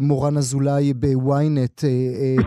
מורן 0.00 0.36
אזולאי 0.36 0.94
בוויינט 0.94 1.84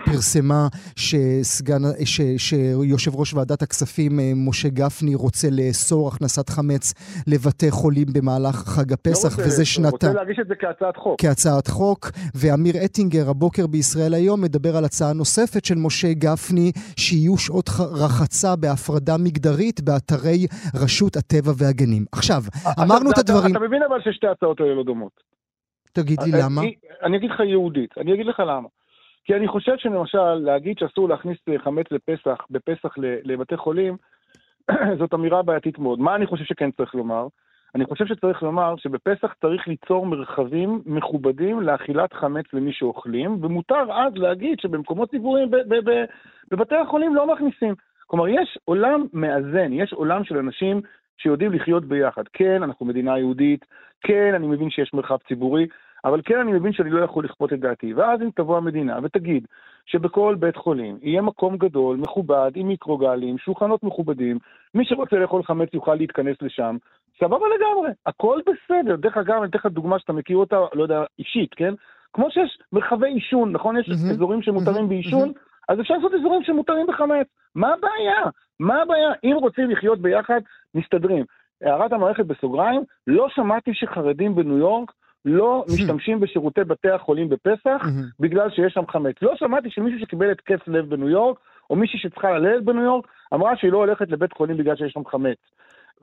פרסמה 0.05 0.67
שסגן, 0.95 1.81
ש, 2.05 2.21
שיושב 2.37 3.15
ראש 3.15 3.33
ועדת 3.33 3.61
הכספים 3.61 4.19
משה 4.35 4.69
גפני 4.69 5.15
רוצה 5.15 5.49
לאסור 5.51 6.07
הכנסת 6.07 6.49
חמץ 6.49 6.93
לבתי 7.27 7.71
חולים 7.71 8.07
במהלך 8.13 8.55
חג 8.55 8.93
הפסח, 8.93 9.39
לא 9.39 9.45
וזה 9.45 9.65
שנתה... 9.65 9.89
רוצה 9.89 10.13
להגיש 10.13 10.37
את 10.41 10.47
זה 10.47 10.53
כהצעת 10.59 10.97
חוק. 10.97 11.21
כהצעת 11.21 11.67
חוק, 11.67 12.11
ואמיר 12.35 12.85
אטינגר 12.85 13.29
הבוקר 13.29 13.67
בישראל 13.67 14.13
היום 14.13 14.41
מדבר 14.41 14.77
על 14.77 14.85
הצעה 14.85 15.13
נוספת 15.13 15.65
של 15.65 15.75
משה 15.75 16.13
גפני, 16.13 16.71
שיהיו 16.95 17.37
שעות 17.37 17.69
רחצה 17.79 18.55
בהפרדה 18.55 19.17
מגדרית 19.17 19.81
באתרי 19.81 20.47
רשות 20.83 21.15
הטבע 21.15 21.51
והגנים. 21.57 22.05
עכשיו, 22.11 22.41
אמרנו 22.83 23.11
את 23.11 23.17
הדברים... 23.17 23.51
אתה 23.51 23.65
מבין 23.65 23.83
אבל 23.83 24.01
ששתי 24.01 24.27
ההצעות 24.27 24.59
האלה 24.59 24.73
לא 24.75 24.83
דומות. 24.83 25.11
תגיד 25.93 26.21
לי 26.21 26.33
אה, 26.33 26.45
למה. 26.45 26.61
אני 27.03 27.17
אגיד 27.17 27.31
לך 27.31 27.39
יהודית, 27.39 27.97
אני 27.97 28.13
אגיד 28.13 28.25
לך 28.25 28.39
למה. 28.39 28.67
כי 29.25 29.35
אני 29.35 29.47
חושב 29.47 29.73
שלמשל, 29.77 30.33
להגיד 30.33 30.77
שאסור 30.79 31.09
להכניס 31.09 31.37
אה, 31.49 31.59
חמץ 31.59 31.85
לפסח, 31.91 32.37
בפסח 32.49 32.93
לבתי 32.97 33.57
חולים, 33.57 33.97
זאת 34.99 35.13
אמירה 35.13 35.43
בעייתית 35.43 35.79
מאוד. 35.79 35.99
מה 35.99 36.15
אני 36.15 36.25
חושב 36.25 36.43
שכן 36.43 36.71
צריך 36.71 36.95
לומר? 36.95 37.27
אני 37.75 37.85
חושב 37.85 38.05
שצריך 38.05 38.43
לומר 38.43 38.75
שבפסח 38.77 39.33
צריך 39.41 39.67
ליצור 39.67 40.05
מרחבים 40.05 40.81
מכובדים 40.85 41.61
לאכילת 41.61 42.13
חמץ 42.13 42.45
למי 42.53 42.73
שאוכלים, 42.73 43.37
ומותר 43.41 43.91
אז 43.91 44.13
להגיד 44.15 44.59
שבמקומות 44.59 45.09
ציבוריים 45.09 45.51
בבתי 46.51 46.75
החולים 46.75 47.15
לא 47.15 47.33
מכניסים. 47.33 47.75
כלומר, 48.11 48.27
יש 48.27 48.57
עולם 48.65 49.05
מאזן, 49.13 49.73
יש 49.73 49.93
עולם 49.93 50.23
של 50.23 50.37
אנשים 50.37 50.81
שיודעים 51.17 51.53
לחיות 51.53 51.85
ביחד. 51.85 52.23
כן, 52.33 52.63
אנחנו 52.63 52.85
מדינה 52.85 53.17
יהודית, 53.19 53.65
כן, 54.01 54.31
אני 54.35 54.47
מבין 54.47 54.69
שיש 54.69 54.93
מרחב 54.93 55.17
ציבורי, 55.27 55.67
אבל 56.05 56.21
כן, 56.25 56.39
אני 56.39 56.51
מבין 56.51 56.73
שאני 56.73 56.89
לא 56.89 57.01
יכול 57.03 57.25
לכפות 57.25 57.53
את 57.53 57.59
דעתי. 57.59 57.93
ואז 57.93 58.21
אם 58.21 58.29
תבוא 58.35 58.57
המדינה 58.57 58.99
ותגיד 59.03 59.47
שבכל 59.85 60.35
בית 60.39 60.55
חולים 60.55 60.97
יהיה 61.01 61.21
מקום 61.21 61.57
גדול, 61.57 61.97
מכובד, 61.97 62.51
עם 62.55 62.67
מיקרוגלים, 62.67 63.37
שולחנות 63.37 63.83
מכובדים, 63.83 64.37
מי 64.75 64.85
שרוצה 64.85 65.15
לאכול 65.15 65.43
חמץ 65.43 65.69
יוכל 65.73 65.95
להתכנס 65.95 66.37
לשם, 66.41 66.77
סבבה 67.19 67.45
לגמרי, 67.55 67.89
הכל 68.05 68.39
בסדר. 68.45 68.95
דרך 68.95 69.17
אגב, 69.17 69.35
אני 69.37 69.49
אתן 69.49 69.57
לך 69.57 69.65
דוגמה 69.65 69.99
שאתה 69.99 70.13
מכיר 70.13 70.37
אותה, 70.37 70.59
לא 70.73 70.83
יודע, 70.83 71.03
אישית, 71.19 71.53
כן? 71.53 71.73
כמו 72.13 72.31
שיש 72.31 72.59
מרחבי 72.73 73.07
עישון, 73.07 73.51
נכון? 73.51 73.77
יש 73.77 73.89
mm-hmm. 73.89 74.11
אזורים 74.11 74.41
שמותרים 74.41 74.85
mm-hmm. 74.85 74.89
בעישון, 74.89 75.29
mm-hmm. 75.29 75.65
אז 75.69 75.79
אפשר 75.79 75.93
לעשות 75.93 76.13
אזורים 76.13 76.43
שמותרים 76.43 76.87
בחמץ. 76.87 77.27
מה 77.55 77.73
הבעיה? 77.73 78.21
מה 78.59 78.81
הבעיה? 78.81 79.11
אם 79.23 79.35
רוצים 79.41 79.69
לחיות 79.69 79.99
ביחד, 79.99 80.39
מסתדרים. 80.75 81.25
הערת 81.61 81.93
המערכת 81.93 82.25
בסוגריים, 82.25 82.83
לא 83.07 83.27
שמעתי 83.29 83.71
שחרדים 83.73 84.35
בניו 84.35 84.57
יורק 84.57 84.91
לא 85.25 85.65
משתמשים 85.73 86.19
בשירותי 86.19 86.63
בתי 86.63 86.89
החולים 86.89 87.29
בפסח 87.29 87.81
בגלל 88.19 88.49
שיש 88.49 88.73
שם 88.73 88.87
חמץ. 88.87 89.15
לא 89.21 89.35
שמעתי 89.35 89.69
שמישהו 89.69 89.99
שקיבל 89.99 90.31
התקף 90.31 90.67
לב 90.67 90.89
בניו 90.89 91.09
יורק, 91.09 91.39
או 91.69 91.75
מישהי 91.75 91.99
שצריכה 91.99 92.31
ללדת 92.31 92.63
בניו 92.63 92.83
יורק, 92.83 93.07
אמרה 93.33 93.57
שהיא 93.57 93.71
לא 93.71 93.77
הולכת 93.77 94.09
לבית 94.11 94.33
חולים 94.33 94.57
בגלל 94.57 94.75
שיש 94.75 94.91
שם 94.91 95.05
חמץ. 95.05 95.37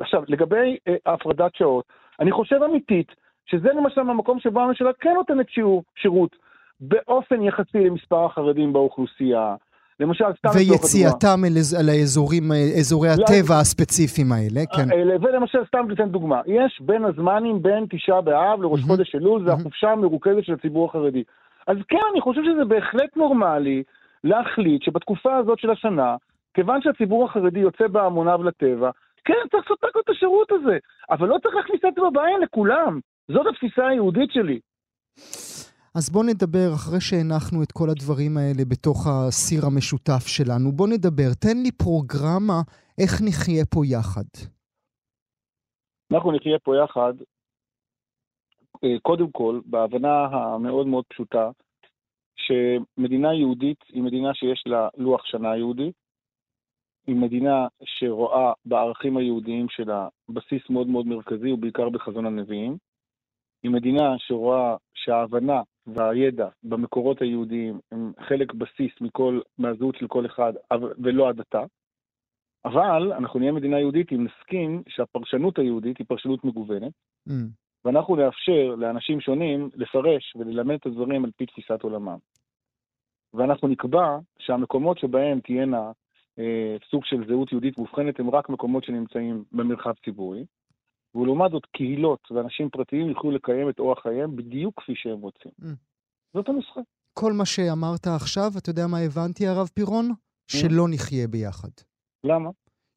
עכשיו, 0.01 0.23
לגבי 0.29 0.77
אה, 0.89 0.95
הפרדת 1.07 1.55
שעות, 1.55 1.85
אני 2.21 2.33
חושב 2.33 2.63
אמיתית 2.63 3.13
שזה 3.47 3.69
למשל 3.69 4.01
המקום 4.01 4.41
שבו 4.41 4.61
הממשלה 4.61 4.91
כן 5.01 5.13
נותנת 5.15 5.49
שיעור, 5.49 5.85
שירות 5.97 6.37
באופן 6.81 7.43
יחסי 7.43 7.79
למספר 7.79 8.25
החרדים 8.25 8.73
באוכלוסייה. 8.73 9.57
למשל, 10.01 10.25
סתם 10.39 10.49
ויציאתם 10.55 11.45
אל 11.81 11.89
האזורים, 11.89 12.53
אזורי 12.79 13.09
הטבע 13.09 13.55
הספציפיים 13.61 14.33
האלה, 14.33 14.61
כן. 14.77 14.93
אה, 14.93 15.17
ולמשל, 15.23 15.59
סתם 15.67 15.89
ניתן 15.89 16.09
דוגמה, 16.09 16.41
יש 16.47 16.81
בין 16.81 17.05
הזמנים 17.05 17.63
בין 17.63 17.87
תשעה 17.91 18.21
באב 18.21 18.63
לראש 18.63 18.81
חודש 18.81 19.15
אלול, 19.15 19.45
זה 19.45 19.53
החופשה 19.53 19.91
המרוכזת 19.91 20.45
של 20.45 20.53
הציבור 20.53 20.89
החרדי. 20.89 21.23
אז 21.67 21.77
כן, 21.89 22.05
אני 22.13 22.21
חושב 22.21 22.41
שזה 22.45 22.65
בהחלט 22.65 23.17
נורמלי 23.17 23.83
להחליט 24.25 24.83
שבתקופה 24.83 25.37
הזאת 25.37 25.59
של 25.59 25.71
השנה, 25.71 26.17
כיוון 26.55 26.83
שהציבור 26.83 27.25
החרדי 27.25 27.61
יוצא 27.61 27.87
בהמוניו 27.87 28.43
לטבע, 28.43 28.91
כן, 29.25 29.35
צריך 29.51 29.71
לספק 29.71 29.97
לו 29.97 30.01
את 30.01 30.09
השירות 30.09 30.53
הזה, 30.53 30.79
אבל 31.11 31.29
לא 31.29 31.37
צריך 31.43 31.55
להכניס 31.55 31.81
את 31.89 31.95
זה 31.95 32.01
בבעיה 32.11 32.39
לכולם. 32.39 33.01
זאת 33.29 33.47
התפיסה 33.47 33.87
היהודית 33.87 34.31
שלי. 34.33 34.59
אז 35.99 36.11
בוא 36.11 36.25
נדבר, 36.25 36.69
אחרי 36.75 37.01
שהנחנו 37.01 37.63
את 37.63 37.73
כל 37.73 37.89
הדברים 37.91 38.37
האלה 38.37 38.65
בתוך 38.71 38.99
הסיר 39.07 39.61
המשותף 39.67 40.25
שלנו, 40.27 40.73
בוא 40.73 40.89
נדבר, 40.89 41.31
תן 41.45 41.57
לי 41.65 41.73
פרוגרמה 41.73 42.61
איך 43.01 43.13
נחיה 43.27 43.65
פה 43.75 43.81
יחד. 43.87 44.29
אנחנו 46.13 46.33
נחיה 46.33 46.59
פה 46.59 46.73
יחד, 46.77 47.15
אה, 48.85 48.99
קודם 49.03 49.31
כל, 49.31 49.61
בהבנה 49.65 50.25
המאוד 50.25 50.87
מאוד 50.87 51.05
פשוטה, 51.09 51.51
שמדינה 52.37 53.35
יהודית 53.35 53.81
היא 53.89 54.03
מדינה 54.03 54.35
שיש 54.35 54.63
לה 54.67 54.89
לוח 54.97 55.25
שנה 55.25 55.57
יהודי, 55.57 55.93
היא 57.07 57.17
מדינה 57.17 57.67
שרואה 57.85 58.53
בערכים 58.65 59.17
היהודיים 59.17 59.67
שלה 59.69 60.09
בסיס 60.29 60.71
מאוד 60.71 60.87
מאוד 60.87 61.07
מרכזי, 61.07 61.53
ובעיקר 61.53 61.89
בחזון 61.89 62.27
הנביאים. 62.27 62.77
היא 63.63 63.71
מדינה 63.71 64.15
שרואה 64.19 64.77
שההבנה 64.95 65.63
והידע 65.95 66.49
במקורות 66.63 67.23
היהודיים 67.23 67.81
הם 67.93 68.13
חלק 68.29 68.55
בסיס 68.55 68.93
מכל, 69.01 69.41
מהזהות 69.59 69.97
של 69.97 70.07
כל 70.07 70.27
אחד, 70.27 70.53
ולא 70.99 71.29
הדתה. 71.29 71.63
אבל 72.65 73.13
אנחנו 73.13 73.41
נהיה 73.41 73.53
מדינה 73.53 73.81
יהודית 73.81 74.13
אם 74.13 74.25
נסכים 74.25 74.83
שהפרשנות 74.89 75.59
היהודית 75.59 75.99
היא 75.99 76.07
פרשנות 76.07 76.45
מגוונת, 76.45 76.93
mm. 77.29 77.33
ואנחנו 77.85 78.17
נאפשר 78.17 78.75
לאנשים 78.79 79.21
שונים 79.21 79.71
לפרש 79.75 80.37
וללמד 80.37 80.75
את 80.75 80.87
הדברים 80.87 81.25
על 81.25 81.31
פי 81.37 81.47
תפיסת 81.47 81.83
עולמם. 81.83 82.19
ואנחנו 83.35 83.69
נקבע 83.69 84.19
שהמקומות 84.39 84.99
שבהם 84.99 85.41
תהיינה 85.41 85.93
אה, 86.39 86.77
סוג 86.91 87.05
של 87.05 87.27
זהות 87.29 87.53
יהודית 87.53 87.79
מובחנת 87.79 88.21
הם 88.21 88.31
רק 88.31 88.49
מקומות 88.49 88.85
שנמצאים 88.85 89.45
במרחב 89.53 89.93
ציבורי, 90.05 90.45
ולעומת 91.19 91.51
זאת 91.51 91.67
קהילות 91.67 92.31
ואנשים 92.31 92.71
פרטיים 92.71 93.09
יוכלו 93.09 93.31
לקיים 93.31 93.69
את 93.69 93.79
אורח 93.79 94.03
חייהם 94.03 94.37
בדיוק 94.37 94.81
כפי 94.81 94.93
שהם 94.97 95.21
רוצים. 95.21 95.53
Mm. 95.61 95.67
זאת 96.35 96.49
הנוסחה. 96.49 96.81
כל 97.13 97.33
מה 97.33 97.47
שאמרת 97.47 98.07
עכשיו, 98.07 98.51
אתה 98.59 98.71
יודע 98.71 98.87
מה 98.87 98.99
הבנתי, 98.99 99.47
הרב 99.47 99.69
פירון? 99.75 100.11
Mm. 100.11 100.57
שלא 100.57 100.85
נחיה 100.91 101.29
ביחד. 101.29 101.69
למה? 102.25 102.51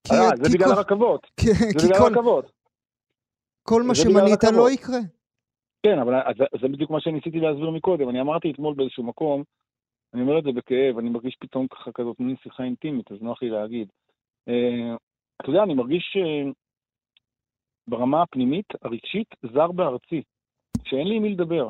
כי, 0.07 0.13
אה, 0.13 0.29
זה 0.43 0.57
בגלל 0.57 0.67
כל... 0.67 0.73
הרכבות. 0.73 1.27
כי, 1.39 1.53
זה 1.53 1.87
בגלל 1.87 1.99
כל... 1.99 2.03
הרכבות. 2.03 2.51
כל 3.63 3.83
מה 3.83 3.95
שמנית 3.95 4.43
לא 4.43 4.71
יקרה. 4.71 4.99
כן, 5.85 5.99
אבל 5.99 6.13
זה, 6.37 6.43
זה 6.61 6.67
בדיוק 6.67 6.91
מה 6.91 7.01
שניסיתי 7.01 7.39
להסביר 7.39 7.69
מקודם. 7.69 8.09
אני 8.09 8.21
אמרתי 8.21 8.51
אתמול 8.51 8.73
באיזשהו 8.75 9.03
מקום, 9.03 9.43
אני 10.13 10.21
אומר 10.21 10.39
את 10.39 10.43
זה 10.43 10.51
בכאב, 10.51 10.97
אני 10.97 11.09
מרגיש 11.09 11.37
פתאום 11.39 11.67
ככה 11.67 11.91
כזאת 11.91 12.19
מין 12.19 12.35
שיחה 12.43 12.63
אינטימית, 12.63 13.11
אז 13.11 13.17
נוח 13.21 13.43
לי 13.43 13.49
להגיד. 13.49 13.87
Uh, 14.49 14.97
אתה 15.41 15.49
יודע, 15.49 15.63
אני 15.63 15.73
מרגיש 15.73 16.17
uh, 16.17 16.53
ברמה 17.91 18.21
הפנימית, 18.21 18.65
הרגשית, 18.81 19.27
זר 19.53 19.71
בארצי, 19.71 20.21
שאין 20.83 21.07
לי 21.07 21.15
עם 21.15 21.23
מי 21.23 21.29
לדבר. 21.29 21.69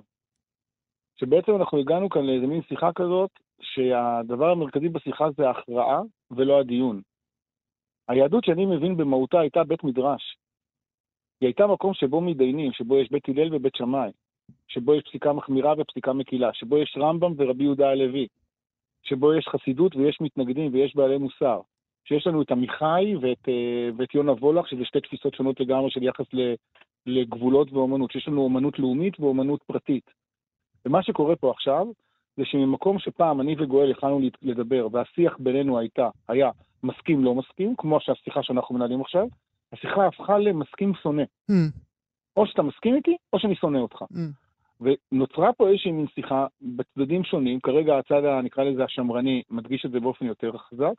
שבעצם 1.20 1.56
אנחנו 1.56 1.78
הגענו 1.78 2.10
כאן 2.10 2.26
לאיזה 2.26 2.48
מין 2.48 2.62
שיחה 2.62 2.94
כזאת, 2.96 3.32
שהדבר 3.62 4.50
המרכזי 4.50 4.90
בשיחה 4.90 5.32
זה 5.38 5.48
ההכרעה 5.48 6.02
ולא 6.32 6.60
הדיון. 6.60 7.02
היהדות 8.08 8.44
שאני 8.44 8.66
מבין 8.66 8.98
במהותה 8.98 9.40
הייתה 9.40 9.64
בית 9.64 9.84
מדרש. 9.84 10.38
היא 11.42 11.48
הייתה 11.48 11.68
מקום 11.68 11.94
שבו 11.94 12.22
מתדיינים, 12.22 12.72
שבו 12.72 12.98
יש 12.98 13.12
בית 13.12 13.30
הלל 13.30 13.56
ובית 13.56 13.76
שמאי, 13.76 14.12
שבו 14.68 14.96
יש 14.96 15.04
פסיקה 15.04 15.34
מחמירה 15.34 15.74
ופסיקה 15.78 16.14
מקילה, 16.14 16.54
שבו 16.54 16.78
יש 16.78 16.98
רמב"ם 16.98 17.34
ורבי 17.38 17.64
יהודה 17.64 17.90
הלוי, 17.90 18.28
שבו 19.04 19.34
יש 19.34 19.48
חסידות 19.48 19.96
ויש 19.96 20.18
מתנגדים 20.22 20.74
ויש 20.74 20.96
בעלי 20.96 21.18
מוסר, 21.18 21.62
שיש 22.06 22.28
לנו 22.28 22.42
את 22.42 22.52
עמיחי 22.52 23.16
ואת, 23.22 23.50
אה, 23.50 23.90
ואת 23.98 24.16
יונה 24.16 24.32
וולך, 24.32 24.68
שזה 24.68 24.86
שתי 24.86 25.02
תפיסות 25.02 25.34
שונות 25.34 25.60
לגמרי 25.60 25.92
של 25.92 26.04
יחס 26.04 26.26
לגבולות 27.06 27.74
ואומנות, 27.74 28.12
שיש 28.12 28.28
לנו 28.28 28.42
אומנות 28.42 28.80
לאומית 28.80 29.20
ואומנות 29.20 29.64
פרטית. 29.64 30.12
ומה 30.86 31.04
שקורה 31.04 31.36
פה 31.36 31.52
עכשיו, 31.52 31.88
זה 32.38 32.46
שממקום 32.46 33.00
שפעם 33.00 33.42
אני 33.42 33.56
וגואל 33.60 33.92
יכלנו 33.92 34.20
לדבר, 34.42 34.88
והשיח 34.92 35.38
בינינו 35.40 35.80
הייתה, 35.80 36.10
היה 36.28 36.50
מסכים 36.84 37.24
לא 37.24 37.36
מסכים, 37.36 37.76
כמו 37.78 38.00
שהשיחה 38.00 38.44
שאנחנו 38.44 38.76
מנהלים 38.76 39.02
עכשיו, 39.02 39.28
השיחה 39.74 40.08
הפכה 40.08 40.38
למסכים 40.38 40.94
שונא. 41.04 41.24
Mm. 41.52 41.54
או 42.38 42.48
שאתה 42.48 42.62
מסכים 42.62 42.96
איתי, 42.96 43.18
או 43.34 43.40
שאני 43.40 43.56
שונא 43.56 43.78
אותך. 43.78 44.02
Mm. 44.02 44.18
ונוצרה 45.12 45.54
פה 45.54 45.68
איזושהי 45.68 45.92
מין 45.92 46.06
שיחה 46.16 46.48
בצדדים 46.62 47.24
שונים, 47.24 47.60
כרגע 47.60 47.98
הצד, 47.98 48.22
נקרא 48.44 48.64
לזה 48.64 48.84
השמרני, 48.84 49.42
מדגיש 49.50 49.86
את 49.86 49.92
זה 49.92 50.00
באופן 50.00 50.26
יותר 50.26 50.58
חזק, 50.58 50.94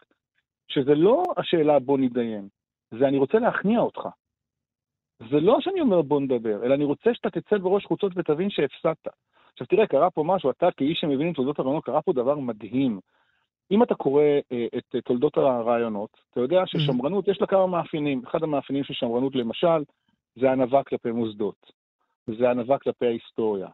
שזה 0.73 0.95
לא 0.95 1.23
השאלה 1.37 1.79
בוא 1.79 1.99
נתדיין, 1.99 2.49
זה 2.91 3.09
אני 3.09 3.19
רוצה 3.19 3.39
להכניע 3.39 3.81
אותך. 3.81 4.09
זה 5.31 5.41
לא 5.41 5.61
שאני 5.61 5.81
אומר 5.81 6.03
בוא 6.03 6.21
נדבר, 6.21 6.65
אלא 6.65 6.75
אני 6.75 6.85
רוצה 6.85 7.15
שאתה 7.15 7.31
תצא 7.31 7.59
בראש 7.59 7.85
חוצות 7.85 8.13
ותבין 8.17 8.51
שהפסדת. 8.51 9.07
עכשיו 9.53 9.67
תראה, 9.67 9.87
קרה 9.87 10.11
פה 10.11 10.25
משהו, 10.27 10.51
אתה 10.51 10.69
כאיש 10.77 10.99
שמבין 11.01 11.31
את 11.31 11.37
תולדות 11.37 11.59
הרעיונות, 11.59 11.85
קרה 11.85 12.03
פה 12.03 12.13
דבר 12.13 12.39
מדהים. 12.39 13.01
אם 13.71 13.83
אתה 13.83 13.95
קורא 13.95 14.23
אה, 14.53 14.67
את 14.79 14.97
תולדות 15.05 15.37
הרעיונות, 15.37 16.11
אתה 16.31 16.41
יודע 16.41 16.63
ששמרנות, 16.67 17.29
יש 17.29 17.41
לה 17.41 17.47
כמה 17.47 17.67
מאפיינים. 17.67 18.23
אחד 18.27 18.43
המאפיינים 18.43 18.85
של 18.85 18.95
שמרנות, 18.95 19.35
למשל, 19.35 19.85
זה 20.37 20.53
ענווה 20.53 20.85
כלפי 20.85 21.11
מוסדות. 21.11 21.73
זה 22.27 22.51
ענווה 22.51 22.79
כלפי 22.79 23.07
ההיסטוריה. 23.07 23.69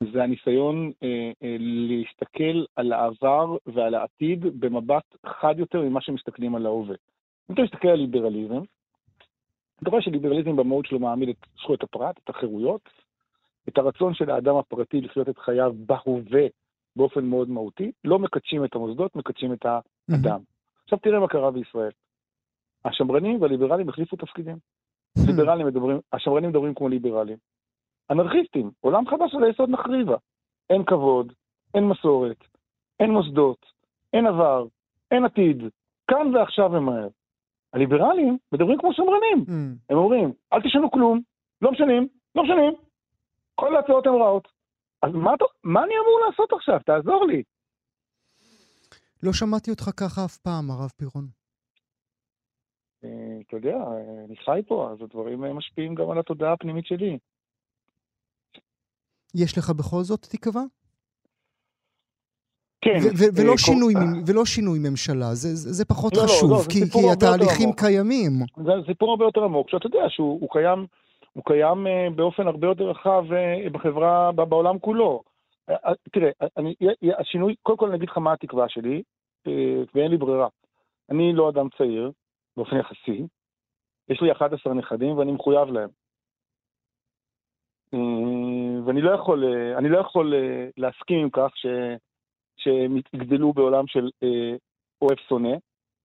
זה 0.00 0.22
הניסיון 0.22 0.92
אה, 1.02 1.30
אה, 1.42 1.56
להסתכל 1.58 2.64
על 2.76 2.92
העבר 2.92 3.56
ועל 3.66 3.94
העתיד 3.94 4.60
במבט 4.60 5.04
חד 5.26 5.54
יותר 5.58 5.82
ממה 5.82 6.00
שמסתכלים 6.00 6.54
על 6.54 6.66
ההווה. 6.66 6.94
אם 7.50 7.54
אתה 7.54 7.62
מסתכל 7.62 7.88
על 7.88 7.98
ליברליזם, 7.98 8.62
אתה 9.82 9.90
רואה 9.90 10.02
שליברליזם 10.02 10.56
במהות 10.56 10.86
שלו 10.86 10.98
מעמיד 10.98 11.28
את 11.28 11.46
זכויות 11.60 11.82
הפרט, 11.82 12.20
את 12.24 12.30
החירויות, 12.30 12.88
את 13.68 13.78
הרצון 13.78 14.14
של 14.14 14.30
האדם 14.30 14.56
הפרטי 14.56 15.00
לחיות 15.00 15.28
את 15.28 15.38
חייו 15.38 15.72
בהווה 15.86 16.46
באופן 16.96 17.24
מאוד 17.24 17.50
מהותי, 17.50 17.92
לא 18.04 18.18
מקדשים 18.18 18.64
את 18.64 18.74
המוסדות, 18.74 19.16
מקדשים 19.16 19.52
את 19.52 19.66
האדם. 19.66 20.40
Mm-hmm. 20.40 20.82
עכשיו 20.84 20.98
תראה 20.98 21.20
מה 21.20 21.28
קרה 21.28 21.50
בישראל. 21.50 21.90
השמרנים 22.84 23.42
והליברלים 23.42 23.88
החליפו 23.88 24.16
תפקידים. 24.16 24.56
Mm-hmm. 24.56 25.26
ליברלים 25.26 25.66
מדברים, 25.66 26.00
השמרנים 26.12 26.50
מדברים 26.50 26.74
כמו 26.74 26.88
ליברלים. 26.88 27.36
אנרכיסטים, 28.10 28.70
עולם 28.80 29.06
חדש 29.06 29.34
על 29.34 29.44
היסוד 29.44 29.70
נחריבה. 29.70 30.16
אין 30.70 30.84
כבוד, 30.84 31.32
אין 31.74 31.84
מסורת, 31.84 32.44
אין 33.00 33.10
מוסדות, 33.10 33.66
אין 34.12 34.26
עבר, 34.26 34.66
אין 35.10 35.24
עתיד, 35.24 35.62
כאן 36.10 36.34
ועכשיו 36.34 36.70
ומהר. 36.72 37.08
הליברלים 37.72 38.38
מדברים 38.52 38.78
כמו 38.78 38.92
שמרנים. 38.92 39.44
Mm. 39.46 39.92
הם 39.92 39.96
אומרים, 39.96 40.32
אל 40.52 40.62
תשנו 40.62 40.90
כלום, 40.90 41.20
לא 41.62 41.72
משנים, 41.72 42.08
לא 42.34 42.42
משנים, 42.42 42.74
כל 43.54 43.76
ההצעות 43.76 44.06
הן 44.06 44.12
רעות. 44.12 44.48
אז 45.02 45.12
מה, 45.12 45.32
מה 45.64 45.84
אני 45.84 45.94
אמור 45.98 46.20
לעשות 46.26 46.52
עכשיו? 46.52 46.80
תעזור 46.86 47.26
לי. 47.26 47.42
לא 49.22 49.32
שמעתי 49.32 49.70
אותך 49.70 49.84
ככה 50.00 50.24
אף 50.24 50.36
פעם, 50.36 50.70
הרב 50.70 50.90
פירון. 50.96 51.24
אה, 53.04 53.40
אתה 53.46 53.56
יודע, 53.56 53.76
אני 54.26 54.36
חי 54.36 54.60
פה, 54.66 54.90
אז 54.92 55.02
הדברים 55.02 55.56
משפיעים 55.56 55.94
גם 55.94 56.10
על 56.10 56.18
התודעה 56.18 56.52
הפנימית 56.52 56.86
שלי. 56.86 57.18
יש 59.42 59.58
לך 59.58 59.70
בכל 59.70 60.02
זאת 60.02 60.20
תקווה? 60.20 60.62
כן. 62.80 62.98
ולא, 63.36 63.52
אה, 63.52 63.58
שינוי, 63.58 63.94
ולא 64.26 64.44
שינוי 64.44 64.78
ממשלה, 64.78 65.34
זה, 65.34 65.48
זה 65.54 65.84
פחות 65.84 66.16
לא, 66.16 66.22
חשוב, 66.22 66.50
לא, 66.50 66.56
לא, 66.56 66.62
כי, 66.68 66.90
כי 66.92 67.10
התהליכים 67.12 67.72
קיימים. 67.72 68.32
זה 68.56 68.72
סיפור 68.86 69.10
הרבה 69.10 69.24
יותר 69.24 69.44
עמוק, 69.44 69.70
שאתה 69.70 69.86
יודע 69.86 70.04
שהוא 70.08 70.48
קיים 70.50 70.86
הוא 71.38 71.44
קיים 71.44 71.86
אה, 71.86 72.10
באופן 72.16 72.46
הרבה 72.46 72.66
יותר 72.66 72.84
רחב 72.84 73.24
אה, 73.32 73.70
בחברה, 73.72 74.32
בעולם 74.32 74.78
כולו. 74.78 75.22
אה, 75.70 75.92
תראה, 76.12 76.30
אני, 76.56 76.74
השינוי, 77.18 77.54
קודם 77.62 77.78
כל 77.78 77.86
אני 77.86 77.96
אגיד 77.96 78.08
לך 78.08 78.18
מה 78.18 78.32
התקווה 78.32 78.68
שלי, 78.68 79.02
ואין 79.94 80.10
לי 80.10 80.16
ברירה. 80.16 80.48
אני 81.10 81.32
לא 81.32 81.48
אדם 81.48 81.68
צעיר, 81.78 82.10
באופן 82.56 82.76
יחסי, 82.76 83.26
יש 84.08 84.20
לי 84.20 84.32
11 84.32 84.74
נכדים 84.74 85.18
ואני 85.18 85.32
מחויב 85.32 85.68
להם. 85.68 85.88
ואני 88.86 89.00
לא 89.00 89.10
יכול, 89.10 89.44
אני 89.78 89.88
לא 89.88 89.98
יכול 89.98 90.34
להסכים 90.76 91.18
עם 91.18 91.30
כך 91.30 91.56
ש, 91.56 91.66
שהם 92.56 92.96
יגדלו 93.12 93.52
בעולם 93.52 93.86
של 93.86 94.10
אוהב 95.02 95.18
שונא. 95.28 95.54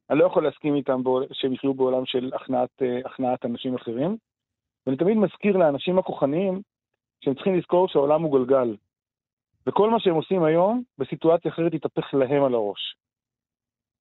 אני 0.09 0.19
לא 0.19 0.25
יכול 0.25 0.43
להסכים 0.43 0.75
איתם 0.75 1.01
שהם 1.31 1.53
יחיו 1.53 1.73
בעולם 1.73 2.05
של 2.05 2.31
הכנעת, 2.35 2.81
הכנעת 3.05 3.45
אנשים 3.45 3.75
אחרים. 3.75 4.17
ואני 4.85 4.97
תמיד 4.97 5.17
מזכיר 5.17 5.57
לאנשים 5.57 5.99
הכוחניים 5.99 6.61
שהם 7.21 7.33
צריכים 7.33 7.57
לזכור 7.57 7.87
שהעולם 7.87 8.21
הוא 8.21 8.39
גלגל. 8.39 8.75
וכל 9.67 9.89
מה 9.89 9.99
שהם 9.99 10.15
עושים 10.15 10.43
היום, 10.43 10.83
בסיטואציה 10.97 11.51
אחרת 11.51 11.73
יתהפך 11.73 12.13
להם 12.13 12.43
על 12.43 12.53
הראש. 12.53 12.95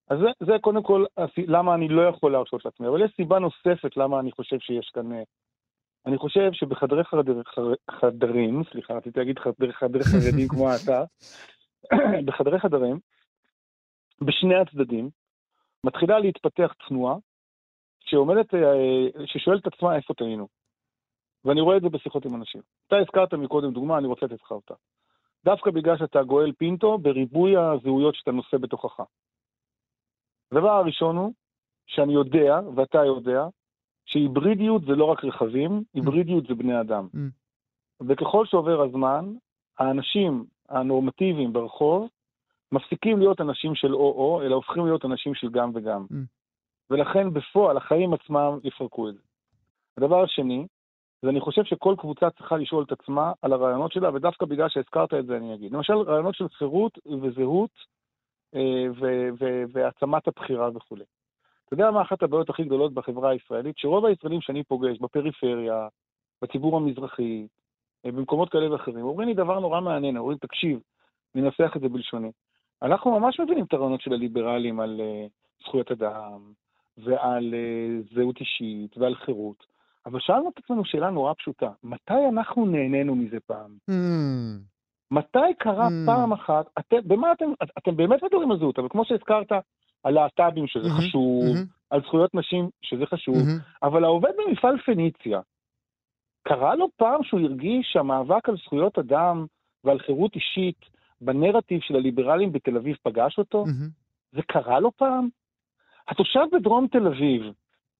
אז 0.08 0.18
זה, 0.18 0.46
זה 0.46 0.52
קודם 0.60 0.82
כל 0.82 1.04
למה 1.38 1.74
אני 1.74 1.88
לא 1.88 2.02
יכול 2.02 2.32
להרשות 2.32 2.64
לעצמי. 2.64 2.88
אבל 2.88 3.04
יש 3.04 3.12
סיבה 3.16 3.38
נוספת 3.38 3.96
למה 3.96 4.20
אני 4.20 4.32
חושב 4.32 4.58
שיש 4.58 4.90
כאן... 4.94 5.10
אני 6.06 6.18
חושב 6.18 6.52
שבחדרי 6.52 7.04
חדר, 7.04 7.42
חדרים, 7.90 8.62
סליחה, 8.70 8.94
רציתי 8.94 9.18
להגיד 9.18 9.38
חדרי, 9.38 9.72
חדרי 9.72 10.02
חרדים 10.04 10.48
כמו 10.48 10.68
אתה, 10.84 11.04
בחדרי 12.26 12.60
חדרים, 12.60 12.98
בשני 14.20 14.54
הצדדים, 14.54 15.10
מתחילה 15.86 16.18
להתפתח 16.18 16.72
תנועה 16.88 17.16
שעומדת, 18.00 18.54
אה, 18.54 19.26
ששואלת 19.26 19.66
את 19.66 19.74
עצמה 19.74 19.96
איפה 19.96 20.14
טעינו. 20.14 20.48
ואני 21.44 21.60
רואה 21.60 21.76
את 21.76 21.82
זה 21.82 21.88
בשיחות 21.88 22.24
עם 22.26 22.34
אנשים. 22.34 22.62
אתה 22.86 22.96
הזכרת 22.96 23.34
מקודם 23.34 23.72
דוגמה, 23.72 23.98
אני 23.98 24.06
רוצה 24.06 24.26
לתת 24.26 24.42
לך 24.42 24.50
אותה. 24.50 24.74
דווקא 25.44 25.70
בגלל 25.70 25.98
שאתה 25.98 26.22
גואל 26.22 26.52
פינטו 26.52 26.98
בריבוי 26.98 27.56
הזהויות 27.56 28.14
שאתה 28.14 28.30
נושא 28.30 28.56
בתוכך. 28.56 29.00
הדבר 30.52 30.70
הראשון 30.70 31.16
הוא 31.16 31.32
שאני 31.86 32.12
יודע, 32.12 32.60
ואתה 32.76 32.98
יודע, 33.04 33.42
שהיברידיות 34.12 34.82
זה 34.82 34.92
לא 34.92 35.04
רק 35.04 35.24
רכבים, 35.24 35.82
היברידיות 35.94 36.46
זה 36.46 36.54
בני 36.54 36.80
אדם. 36.80 37.08
Mm. 37.14 37.18
וככל 38.08 38.46
שעובר 38.46 38.82
הזמן, 38.82 39.32
האנשים 39.78 40.44
הנורמטיביים 40.68 41.52
ברחוב 41.52 42.08
מפסיקים 42.72 43.18
להיות 43.18 43.40
אנשים 43.40 43.74
של 43.74 43.94
או-או, 43.94 44.42
אלא 44.42 44.54
הופכים 44.54 44.86
להיות 44.86 45.04
אנשים 45.04 45.34
של 45.34 45.48
גם 45.50 45.70
וגם. 45.74 46.06
Mm. 46.10 46.14
ולכן 46.90 47.32
בפועל 47.32 47.76
החיים 47.76 48.14
עצמם 48.14 48.58
יפרקו 48.64 49.08
את 49.08 49.14
זה. 49.14 49.20
הדבר 49.96 50.22
השני, 50.22 50.66
אז 51.22 51.28
אני 51.28 51.40
חושב 51.40 51.64
שכל 51.64 51.94
קבוצה 51.98 52.30
צריכה 52.30 52.56
לשאול 52.56 52.84
את 52.84 52.92
עצמה 52.92 53.32
על 53.42 53.52
הרעיונות 53.52 53.92
שלה, 53.92 54.14
ודווקא 54.14 54.46
בגלל 54.46 54.68
שהזכרת 54.68 55.14
את 55.14 55.26
זה 55.26 55.36
אני 55.36 55.54
אגיד. 55.54 55.72
למשל, 55.72 55.92
רעיונות 55.92 56.34
של 56.34 56.48
חירות 56.48 56.98
וזהות 57.22 57.70
אה, 58.54 58.86
והעצמת 59.72 60.28
הבחירה 60.28 60.70
וכולי. 60.74 61.04
אתה 61.72 61.80
יודע 61.80 61.90
מה 61.90 62.02
אחת 62.02 62.22
הבעיות 62.22 62.50
הכי 62.50 62.64
גדולות 62.64 62.94
בחברה 62.94 63.30
הישראלית? 63.30 63.78
שרוב 63.78 64.04
הישראלים 64.04 64.40
שאני 64.40 64.64
פוגש 64.64 64.98
בפריפריה, 64.98 65.88
בציבור 66.42 66.76
המזרחי, 66.76 67.46
אה, 68.06 68.12
במקומות 68.12 68.48
כאלה 68.48 68.72
ואחרים, 68.72 69.04
אומרים 69.04 69.28
לי 69.28 69.34
דבר 69.34 69.60
נורא 69.60 69.80
מעניין, 69.80 70.16
אומרים, 70.16 70.38
תקשיב, 70.38 70.80
ננסח 71.34 71.72
את 71.76 71.80
זה 71.80 71.88
בלשוני. 71.88 72.30
אנחנו 72.82 73.20
ממש 73.20 73.40
מבינים 73.40 73.64
את 73.64 73.72
הרעיונות 73.72 74.00
של 74.00 74.12
הליברלים 74.12 74.80
על 74.80 75.00
uh, 75.00 75.64
זכויות 75.64 75.90
אדם, 75.90 76.52
ועל 76.98 77.54
uh, 77.54 78.14
זהות 78.14 78.40
אישית, 78.40 78.98
ועל 78.98 79.14
חירות. 79.14 79.66
אבל 80.06 80.20
שאלנו 80.20 80.48
את 80.48 80.58
עצמנו 80.58 80.84
שאלה 80.84 81.10
נורא 81.10 81.32
פשוטה, 81.32 81.70
מתי 81.84 82.28
אנחנו 82.32 82.66
נהנינו 82.66 83.14
מזה 83.14 83.40
פעם? 83.46 83.76
Mm. 83.90 83.94
מתי 85.10 85.54
קרה 85.58 85.88
mm. 85.88 86.06
פעם 86.06 86.32
אחת, 86.32 86.66
אתם, 86.78 86.96
במה 87.04 87.32
אתם, 87.32 87.52
אתם 87.78 87.96
באמת 87.96 88.22
מדברים 88.22 88.50
על 88.50 88.58
זהות, 88.58 88.78
אבל 88.78 88.88
כמו 88.88 89.04
שהזכרת, 89.04 89.52
על 90.04 90.14
להט"בים 90.14 90.66
שזה 90.66 90.88
mm-hmm, 90.88 91.08
חשוב, 91.08 91.56
mm-hmm. 91.56 91.90
על 91.90 92.00
זכויות 92.00 92.34
נשים 92.34 92.68
שזה 92.82 93.06
חשוב, 93.06 93.36
mm-hmm. 93.36 93.86
אבל 93.86 94.04
העובד 94.04 94.30
במפעל 94.38 94.78
פניציה, 94.78 95.40
קרה 96.42 96.74
לו 96.74 96.88
פעם 96.96 97.22
שהוא 97.22 97.40
הרגיש 97.40 97.90
שהמאבק 97.92 98.48
על 98.48 98.56
זכויות 98.56 98.98
אדם 98.98 99.46
ועל 99.84 99.98
חירות 99.98 100.34
אישית 100.34 100.78
בנרטיב 101.20 101.80
של 101.80 101.96
הליברלים 101.96 102.52
בתל 102.52 102.76
אביב 102.76 102.96
פגש 103.02 103.38
אותו? 103.38 103.64
Mm-hmm. 103.64 104.36
זה 104.36 104.42
קרה 104.42 104.80
לו 104.80 104.90
פעם? 104.96 105.28
התושב 106.08 106.44
בדרום 106.52 106.86
תל 106.86 107.06
אביב, 107.06 107.42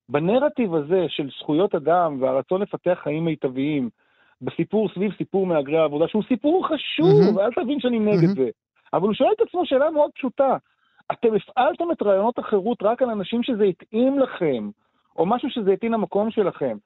בנרטיב 0.09 0.75
הזה 0.75 1.05
של 1.09 1.29
זכויות 1.41 1.75
אדם 1.75 2.23
והרצון 2.23 2.63
לפתח 2.63 2.99
חיים 3.03 3.25
מיטביים, 3.25 3.91
בסיפור 4.43 4.89
סביב 4.95 5.13
סיפור 5.19 5.47
מהגרי 5.47 5.79
העבודה, 5.79 6.09
שהוא 6.09 6.23
סיפור 6.29 6.67
חשוב, 6.67 7.39
mm-hmm. 7.39 7.41
אל 7.41 7.51
תבין 7.53 7.81
שאני 7.81 7.99
נגד 7.99 8.29
mm-hmm. 8.29 8.35
זה, 8.35 8.51
אבל 8.93 9.07
הוא 9.07 9.15
שואל 9.15 9.33
את 9.37 9.41
עצמו 9.49 9.67
שאלה 9.67 9.91
מאוד 9.91 10.11
פשוטה. 10.15 10.57
אתם 11.13 11.29
הפעלתם 11.35 11.85
את 11.93 12.03
רעיונות 12.03 12.39
החירות 12.39 12.79
רק 12.83 13.03
על 13.03 13.11
אנשים 13.11 13.43
שזה 13.43 13.65
התאים 13.65 14.19
לכם, 14.19 14.71
או 15.17 15.27
משהו 15.27 15.51
שזה 15.51 15.73
התאים 15.73 15.93
למקום 15.93 16.31
שלכם. 16.31 16.77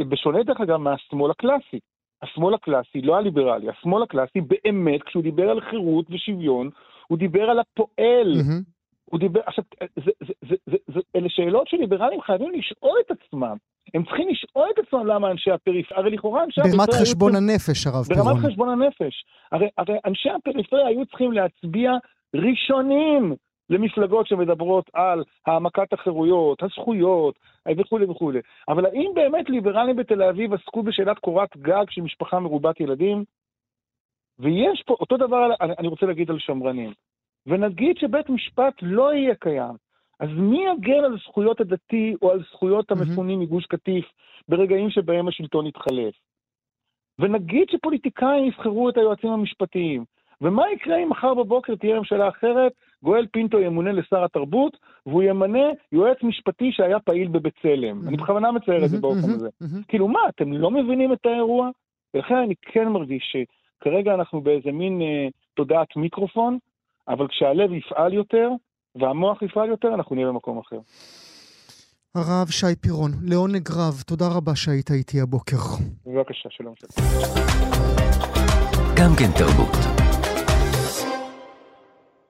בשונה 0.00 0.42
דרך 0.42 0.60
אגב 0.60 0.76
מהשמאל 0.76 1.30
הקלאסי. 1.30 1.78
השמאל 2.22 2.54
הקלאסי, 2.54 3.00
לא 3.02 3.16
הליברלי, 3.16 3.68
השמאל 3.68 4.02
הקלאסי 4.02 4.40
באמת, 4.40 5.02
כשהוא 5.02 5.22
דיבר 5.22 5.50
על 5.50 5.60
חירות 5.60 6.06
ושוויון, 6.10 6.70
הוא 7.06 7.18
דיבר 7.18 7.42
על 7.42 7.58
הפועל. 7.58 8.34
Mm-hmm. 8.34 8.78
הוא 9.04 9.20
דיבר, 9.20 9.40
עכשיו, 9.46 9.64
זה, 9.80 10.10
זה, 10.26 10.34
זה, 10.48 10.54
זה, 10.66 10.76
זה, 10.94 11.00
אלה 11.16 11.28
שאלות 11.28 11.68
שליברלים 11.68 12.20
חייבים 12.20 12.52
לשאול 12.52 12.98
את 13.06 13.10
עצמם. 13.10 13.56
הם 13.94 14.04
צריכים 14.04 14.28
לשאול 14.28 14.68
את 14.74 14.78
עצמם 14.86 15.06
למה 15.06 15.30
אנשי 15.30 15.50
הפריפריה, 15.50 16.00
הרי 16.00 16.10
לכאורה 16.10 16.44
אנשי 16.44 16.60
הפריפריה... 16.60 16.86
ברמת 16.86 17.02
חשבון 17.02 17.34
היו... 17.34 17.42
הנפש, 17.42 17.86
הרב 17.86 18.04
פירון. 18.04 18.26
ברמת 18.26 18.44
חשבון 18.44 18.68
הנפש. 18.68 19.24
הרי, 19.52 19.68
הרי 19.78 19.98
אנשי 20.06 20.30
הפריפריה 20.30 20.86
היו 20.86 21.06
צריכים 21.06 21.32
להצביע 21.32 21.92
ראשונים 22.34 23.34
למפלגות 23.70 24.26
שמדברות 24.26 24.90
על 24.92 25.24
העמקת 25.46 25.92
החירויות, 25.92 26.62
הזכויות 26.62 27.38
וכולי 27.78 28.04
וכולי. 28.04 28.40
אבל 28.68 28.86
האם 28.86 29.10
באמת 29.14 29.50
ליברלים 29.50 29.96
בתל 29.96 30.22
אביב 30.22 30.52
עסקו 30.54 30.82
בשאלת 30.82 31.18
קורת 31.18 31.56
גג 31.56 31.84
של 31.90 32.00
משפחה 32.00 32.40
מרובת 32.40 32.80
ילדים? 32.80 33.24
ויש 34.38 34.82
פה, 34.86 34.96
אותו 35.00 35.16
דבר 35.16 35.50
אני 35.60 35.88
רוצה 35.88 36.06
להגיד 36.06 36.30
על 36.30 36.38
שמרנים. 36.38 36.92
ונגיד 37.46 37.96
שבית 37.98 38.28
משפט 38.28 38.74
לא 38.82 39.14
יהיה 39.14 39.34
קיים, 39.34 39.74
אז 40.20 40.28
מי 40.36 40.64
יגן 40.66 41.04
על 41.04 41.18
זכויות 41.18 41.60
הדתי 41.60 42.14
או 42.22 42.30
על 42.30 42.42
זכויות 42.52 42.90
המפונים 42.90 43.40
מגוש 43.40 43.66
קטיף 43.66 44.04
ברגעים 44.48 44.90
שבהם 44.90 45.28
השלטון 45.28 45.66
יתחלף? 45.66 46.14
ונגיד 47.18 47.68
שפוליטיקאים 47.70 48.44
יבחרו 48.44 48.88
את 48.88 48.96
היועצים 48.96 49.30
המשפטיים, 49.30 50.04
ומה 50.40 50.62
יקרה 50.74 50.96
אם 51.02 51.10
מחר 51.10 51.34
בבוקר 51.34 51.74
תהיה 51.74 51.98
ממשלה 51.98 52.28
אחרת, 52.28 52.72
גואל 53.02 53.26
פינטו 53.32 53.60
ימונה 53.60 53.92
לשר 53.92 54.24
התרבות, 54.24 54.76
והוא 55.06 55.22
ימנה 55.22 55.64
יועץ 55.92 56.16
משפטי 56.22 56.72
שהיה 56.72 57.00
פעיל 57.00 57.28
בבצלם. 57.28 58.08
אני 58.08 58.16
בכוונה 58.16 58.52
מצייר 58.52 58.84
את 58.84 58.90
זה 58.90 59.00
באופן 59.00 59.30
הזה. 59.30 59.48
כאילו 59.88 60.08
מה, 60.08 60.20
אתם 60.28 60.52
לא 60.52 60.70
מבינים 60.70 61.12
את 61.12 61.26
האירוע? 61.26 61.70
ולכן 62.14 62.34
אני 62.34 62.54
כן 62.62 62.88
מרגיש 62.88 63.36
שכרגע 63.80 64.14
אנחנו 64.14 64.40
באיזה 64.40 64.72
מין 64.72 65.02
אה, 65.02 65.28
תודעת 65.54 65.96
מיקרופון, 65.96 66.58
אבל 67.08 67.28
כשהלב 67.28 67.72
יפעל 67.72 68.12
יותר, 68.12 68.50
והמוח 68.96 69.42
יפעל 69.42 69.68
יותר, 69.68 69.94
אנחנו 69.94 70.14
נהיה 70.14 70.28
במקום 70.28 70.58
אחר. 70.58 70.78
הרב 72.14 72.48
שי 72.50 72.76
פירון, 72.80 73.10
לעונג 73.22 73.68
רב, 73.70 74.02
תודה 74.06 74.24
רבה 74.36 74.56
שהיית 74.56 74.90
איתי 74.90 75.20
הבוקר. 75.20 75.56
בבקשה, 76.06 76.48
שלום 76.50 76.74
שלום. 76.76 77.08
גם 78.96 79.10
כן 79.18 79.30
תרבות. 79.38 80.07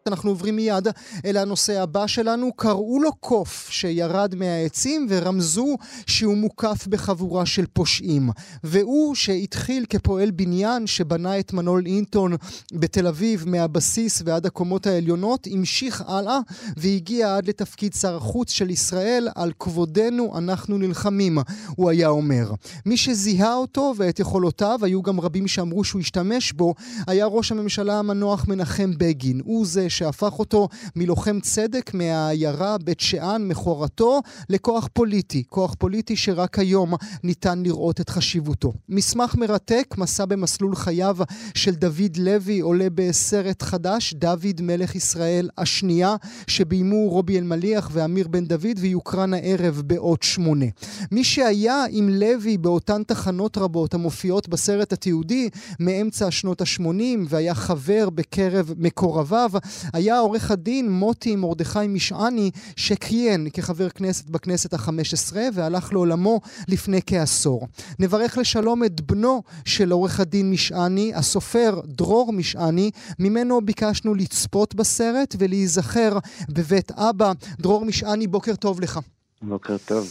אנחנו 0.08 0.30
עוברים 0.30 0.56
מיד 0.56 0.88
אל 1.24 1.36
הנושא 1.36 1.82
הבא 1.82 2.06
שלנו. 2.06 2.52
קראו 2.52 3.00
לו 3.02 3.12
קוף 3.12 3.68
שירד 3.70 4.34
מהעצים 4.34 5.06
ורמזו 5.10 5.76
שהוא 6.06 6.36
מוקף 6.36 6.86
בחבורה 6.86 7.46
של 7.46 7.66
פושעים. 7.72 8.30
והוא 8.64 9.14
שהתחיל 9.14 9.84
כפועל 9.88 10.30
בניין 10.30 10.86
שבנה 10.86 11.38
את 11.38 11.52
מנול 11.52 11.86
אינטון 11.86 12.32
בתל 12.72 13.06
אביב 13.06 13.44
מהבסיס 13.46 14.22
ועד 14.24 14.46
הקומות 14.46 14.86
העליונות, 14.86 15.46
המשיך 15.50 16.04
הלאה 16.06 16.38
והגיע 16.76 17.36
עד 17.36 17.48
לתפקיד 17.48 17.94
שר 17.94 18.16
החוץ 18.16 18.50
של 18.50 18.70
ישראל 18.70 19.28
על 19.34 19.52
כבודנו 19.58 20.38
אנחנו 20.38 20.78
נלחמים, 20.78 21.38
הוא 21.76 21.90
היה 21.90 22.08
אומר. 22.08 22.50
מי 22.86 22.96
שזיהה 22.96 23.54
אותו 23.54 23.94
ואת 23.96 24.20
יכולותיו, 24.20 24.78
היו 24.82 25.02
גם 25.02 25.20
רבים 25.20 25.48
שאמרו 25.48 25.84
שהוא 25.84 26.00
השתמש 26.00 26.52
בו, 26.52 26.74
היה 27.06 27.26
ראש 27.26 27.52
הממשלה 27.52 27.98
המנוח 27.98 28.48
מנחם 28.48 28.90
בגין. 28.98 29.40
הוא 29.44 29.66
זה 29.66 29.90
שהפך 29.98 30.38
אותו 30.38 30.68
מלוחם 30.96 31.40
צדק 31.40 31.94
מהעיירה 31.94 32.78
בית 32.78 33.00
שאן, 33.00 33.48
מכורתו, 33.48 34.20
לכוח 34.48 34.88
פוליטי. 34.92 35.42
כוח 35.48 35.74
פוליטי 35.78 36.16
שרק 36.16 36.58
היום 36.58 36.94
ניתן 37.24 37.62
לראות 37.62 38.00
את 38.00 38.10
חשיבותו. 38.10 38.72
מסמך 38.88 39.34
מרתק, 39.34 39.94
מסע 39.98 40.24
במסלול 40.24 40.76
חייו 40.76 41.16
של 41.54 41.74
דוד 41.74 42.16
לוי, 42.16 42.60
עולה 42.60 42.86
בסרט 42.94 43.62
חדש, 43.62 44.14
דוד 44.14 44.60
מלך 44.60 44.94
ישראל 44.94 45.48
השנייה, 45.58 46.16
שביימו 46.46 47.08
רובי 47.08 47.38
אלמליח 47.38 47.90
ואמיר 47.92 48.28
בן 48.28 48.44
דוד, 48.44 48.78
ויוקרן 48.78 49.34
הערב 49.34 49.82
בעוד 49.86 50.22
שמונה. 50.22 50.66
מי 51.12 51.24
שהיה 51.24 51.84
עם 51.90 52.08
לוי 52.08 52.58
באותן 52.58 53.02
תחנות 53.02 53.58
רבות 53.58 53.94
המופיעות 53.94 54.48
בסרט 54.48 54.92
התיעודי 54.92 55.48
מאמצע 55.80 56.30
שנות 56.30 56.60
ה-80 56.60 57.18
והיה 57.28 57.54
חבר 57.54 58.10
בקרב 58.10 58.72
מקורביו, 58.76 59.50
היה 59.92 60.18
עורך 60.18 60.50
הדין 60.50 60.90
מוטי 60.90 61.36
מרדכי 61.36 61.88
משעני, 61.88 62.50
שכיהן 62.76 63.46
כחבר 63.52 63.88
כנסת 63.88 64.30
בכנסת 64.30 64.74
החמש 64.74 65.12
עשרה 65.14 65.42
והלך 65.54 65.92
לעולמו 65.92 66.40
לפני 66.68 67.00
כעשור. 67.06 67.66
נברך 67.98 68.38
לשלום 68.38 68.84
את 68.84 69.00
בנו 69.00 69.42
של 69.64 69.90
עורך 69.90 70.20
הדין 70.20 70.50
משעני, 70.50 71.12
הסופר 71.14 71.80
דרור 71.84 72.32
משעני, 72.32 72.90
ממנו 73.18 73.60
ביקשנו 73.60 74.14
לצפות 74.14 74.74
בסרט 74.74 75.34
ולהיזכר 75.38 76.18
בבית 76.48 76.92
אבא. 76.92 77.32
דרור 77.58 77.84
משעני, 77.84 78.26
בוקר 78.26 78.54
טוב 78.54 78.80
לך. 78.80 78.98
בוקר 79.42 79.76
טוב. 79.88 80.06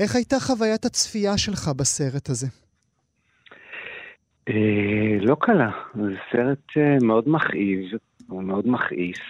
איך 0.00 0.16
הייתה 0.16 0.40
חוויית 0.40 0.84
הצפייה 0.84 1.38
שלך 1.38 1.68
בסרט 1.76 2.28
הזה? 2.28 2.46
אה, 4.48 5.18
לא 5.20 5.36
קלה, 5.40 5.70
זה 5.94 6.14
סרט 6.32 6.76
אה, 6.76 6.96
מאוד 7.02 7.24
מכאיב, 7.26 7.80
הוא 8.30 8.42
מאוד 8.42 8.68
מכעיס. 8.68 9.20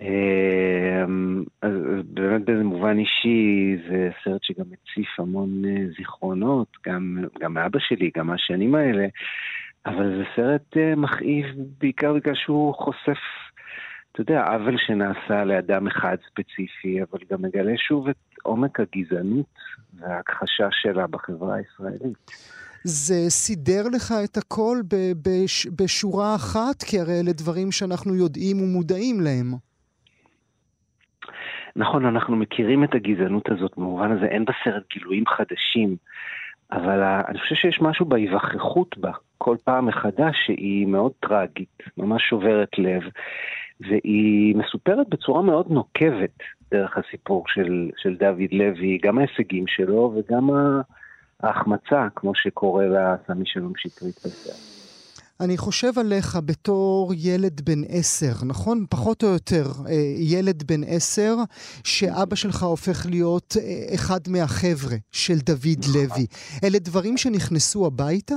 אמ, 0.00 1.44
אז 1.62 1.72
באמת 2.04 2.44
באיזה 2.44 2.64
מובן 2.64 2.98
אישי 2.98 3.76
זה 3.88 4.10
סרט 4.24 4.42
שגם 4.42 4.64
מציף 4.70 5.20
המון 5.20 5.64
אה, 5.64 5.86
זיכרונות, 5.96 6.68
גם, 6.86 7.24
גם 7.40 7.54
מאבא 7.54 7.78
שלי, 7.78 8.10
גם 8.16 8.26
מהשנים 8.26 8.74
האלה, 8.74 9.06
אבל 9.86 10.16
זה 10.16 10.24
סרט 10.36 10.76
אה, 10.76 10.94
מכאיב 10.96 11.46
בעיקר 11.80 12.12
בגלל 12.12 12.34
שהוא 12.34 12.74
חושף, 12.74 13.18
אתה 14.12 14.20
יודע, 14.20 14.44
עוול 14.44 14.76
שנעשה 14.86 15.44
לאדם 15.44 15.86
אחד 15.86 16.16
ספציפי, 16.30 17.02
אבל 17.02 17.18
גם 17.30 17.42
מגלה 17.42 17.72
שוב 17.76 18.08
את 18.08 18.16
עומק 18.42 18.80
הגזענות 18.80 19.54
וההכחשה 19.94 20.68
שלה 20.70 21.06
בחברה 21.06 21.54
הישראלית. 21.54 22.30
זה 22.84 23.14
סידר 23.28 23.82
לך 23.92 24.14
את 24.24 24.36
הכל 24.36 24.76
בש, 25.22 25.66
בשורה 25.66 26.34
אחת? 26.34 26.82
כי 26.82 27.00
הרי 27.00 27.20
אלה 27.20 27.32
דברים 27.32 27.72
שאנחנו 27.72 28.14
יודעים 28.14 28.62
ומודעים 28.62 29.20
להם. 29.20 29.54
נכון, 31.76 32.06
אנחנו 32.06 32.36
מכירים 32.36 32.84
את 32.84 32.94
הגזענות 32.94 33.50
הזאת, 33.50 33.72
במובן 33.76 34.12
הזה 34.12 34.26
אין 34.26 34.44
בסרט 34.44 34.82
גילויים 34.92 35.24
חדשים, 35.26 35.96
אבל 36.72 37.02
אני 37.28 37.38
חושב 37.38 37.54
שיש 37.54 37.80
משהו 37.80 38.06
בהיווכחות 38.06 38.98
בה, 38.98 39.12
כל 39.38 39.56
פעם 39.64 39.86
מחדש, 39.86 40.36
שהיא 40.46 40.86
מאוד 40.86 41.12
טרגית, 41.20 41.82
ממש 41.96 42.22
שוברת 42.30 42.78
לב, 42.78 43.02
והיא 43.80 44.56
מסופרת 44.56 45.08
בצורה 45.08 45.42
מאוד 45.42 45.66
נוקבת 45.70 46.38
דרך 46.70 46.98
הסיפור 46.98 47.44
של, 47.48 47.90
של 47.96 48.16
דוד 48.16 48.52
לוי, 48.52 48.98
גם 49.02 49.18
ההישגים 49.18 49.66
שלו 49.66 50.14
וגם 50.16 50.50
ה... 50.50 50.80
ההחמצה, 51.44 52.06
כמו 52.16 52.32
שקורה 52.34 52.84
לסמי 52.86 53.46
שלום 53.46 53.72
שטרית 53.76 54.14
בסרט. 54.14 54.74
אני 55.40 55.56
חושב 55.56 55.98
עליך 56.00 56.38
בתור 56.46 57.12
ילד 57.16 57.60
בן 57.64 57.82
עשר, 57.88 58.46
נכון? 58.48 58.84
פחות 58.90 59.22
או 59.22 59.28
יותר 59.28 59.64
אה, 59.88 59.92
ילד 60.34 60.62
בן 60.62 60.82
עשר, 60.86 61.34
שאבא 61.84 62.36
שלך 62.36 62.62
הופך 62.62 63.06
להיות 63.10 63.54
אה, 63.56 63.94
אחד 63.94 64.20
מהחבר'ה 64.28 64.96
של 65.12 65.38
דוד 65.46 65.80
נכון. 65.80 65.94
לוי. 65.94 66.26
אלה 66.64 66.78
דברים 66.78 67.16
שנכנסו 67.16 67.86
הביתה? 67.86 68.34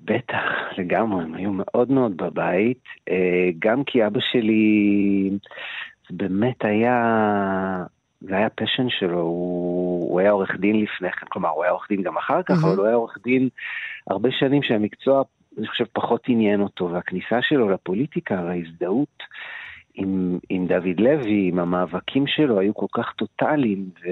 בטח, 0.00 0.44
לגמרי, 0.78 1.24
הם 1.24 1.34
היו 1.34 1.50
מאוד 1.52 1.90
מאוד 1.90 2.16
בבית, 2.16 2.84
אה, 3.10 3.48
גם 3.58 3.84
כי 3.84 4.06
אבא 4.06 4.20
שלי, 4.32 5.30
באמת 6.10 6.64
היה 6.64 6.96
זה 8.20 8.36
היה 8.36 8.48
פשן 8.50 8.86
שלו, 8.88 9.20
הוא, 9.20 9.79
הוא 10.10 10.20
היה 10.20 10.30
עורך 10.30 10.50
דין 10.58 10.80
לפני 10.80 11.12
כן, 11.12 11.26
כלומר, 11.28 11.48
הוא 11.48 11.64
היה 11.64 11.72
עורך 11.72 11.86
דין 11.88 12.02
גם 12.02 12.16
אחר 12.16 12.42
כך, 12.42 12.54
mm-hmm. 12.54 12.66
אבל 12.66 12.76
הוא 12.76 12.86
היה 12.86 12.94
עורך 12.94 13.18
דין 13.24 13.48
הרבה 14.06 14.28
שנים 14.32 14.62
שהמקצוע, 14.62 15.22
אני 15.58 15.66
חושב, 15.66 15.84
פחות 15.92 16.22
עניין 16.28 16.60
אותו, 16.60 16.90
והכניסה 16.90 17.38
שלו 17.42 17.70
לפוליטיקה 17.70 18.42
וההזדהות 18.44 19.22
עם, 19.94 20.38
עם 20.48 20.66
דוד 20.66 21.00
לוי, 21.00 21.48
עם 21.48 21.58
המאבקים 21.58 22.26
שלו, 22.26 22.60
היו 22.60 22.74
כל 22.74 22.86
כך 22.92 23.12
טוטאליים, 23.16 23.90
ו... 24.02 24.08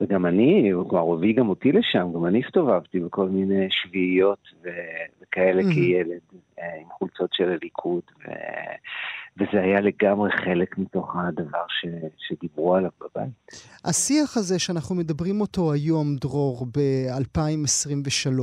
וגם 0.00 0.26
אני, 0.26 0.72
כלומר, 0.88 1.04
הוא 1.04 1.16
הביא 1.16 1.36
גם 1.36 1.48
אותי 1.48 1.72
לשם, 1.72 2.08
גם 2.14 2.26
אני 2.26 2.42
הסתובבתי 2.44 3.00
בכל 3.00 3.28
מיני 3.28 3.66
שביעיות 3.70 4.48
ו... 4.62 4.68
וכאלה 5.22 5.62
mm-hmm. 5.62 5.74
כילד, 5.74 6.20
אה, 6.58 6.80
עם 6.80 6.88
חולצות 6.90 7.30
של 7.32 7.50
הליכוד, 7.50 8.02
ו... 8.18 8.30
וזה 9.38 9.60
היה 9.60 9.80
לגמרי 9.80 10.30
חלק 10.30 10.78
מתוך 10.78 11.16
הדבר 11.16 11.64
ש, 11.68 11.86
שדיברו 12.18 12.74
עליו 12.74 12.90
בבית. 13.00 13.30
השיח 13.84 14.36
הזה 14.36 14.58
שאנחנו 14.58 14.94
מדברים 14.94 15.40
אותו 15.40 15.72
היום, 15.72 16.16
דרור, 16.16 16.66
ב-2023, 16.66 18.40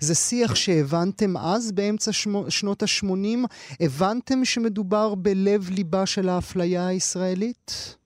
זה 0.00 0.14
שיח 0.14 0.54
שהבנתם 0.54 1.36
אז, 1.36 1.72
באמצע 1.72 2.12
שמו, 2.12 2.50
שנות 2.50 2.82
ה-80? 2.82 3.46
הבנתם 3.80 4.44
שמדובר 4.44 5.14
בלב 5.14 5.70
ליבה 5.76 6.06
של 6.06 6.28
האפליה 6.28 6.86
הישראלית? 6.86 7.96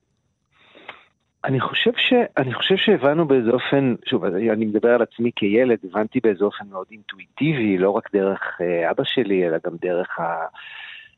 אני 1.44 1.60
חושב, 1.60 1.90
ש... 1.96 2.12
אני 2.36 2.54
חושב 2.54 2.76
שהבנו 2.76 3.28
באיזה 3.28 3.50
אופן, 3.50 3.94
שוב, 4.06 4.24
אני 4.24 4.66
מדבר 4.66 4.88
על 4.88 5.02
עצמי 5.02 5.30
כילד, 5.36 5.78
הבנתי 5.84 6.20
באיזה 6.20 6.44
אופן 6.44 6.64
מאוד 6.70 6.86
אינטואיטיבי, 6.90 7.78
לא 7.78 7.90
רק 7.90 8.08
דרך 8.12 8.40
אה, 8.60 8.90
אבא 8.90 9.04
שלי, 9.04 9.48
אלא 9.48 9.56
גם 9.64 9.76
דרך 9.80 10.20
ה... 10.20 10.46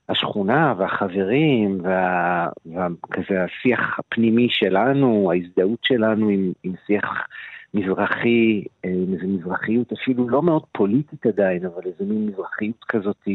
השכונה 0.09 0.75
והחברים 0.79 1.81
וה... 1.83 2.49
וכזה 2.67 3.45
השיח 3.45 3.99
הפנימי 3.99 4.47
שלנו, 4.51 5.33
ההזדהות 5.33 5.79
שלנו 5.83 6.29
עם, 6.29 6.53
עם 6.63 6.73
שיח 6.87 7.27
מזרחי, 7.75 8.65
אה, 8.85 8.91
עם 8.91 9.15
איזו 9.15 9.27
מזרחיות 9.29 9.93
אפילו 9.93 10.29
לא 10.29 10.43
מאוד 10.43 10.63
פוליטית 10.73 11.27
עדיין, 11.27 11.67
אבל 11.67 11.83
איזו 11.87 12.13
מין 12.13 12.27
מזרחיות 12.27 12.85
כזאת, 12.89 13.29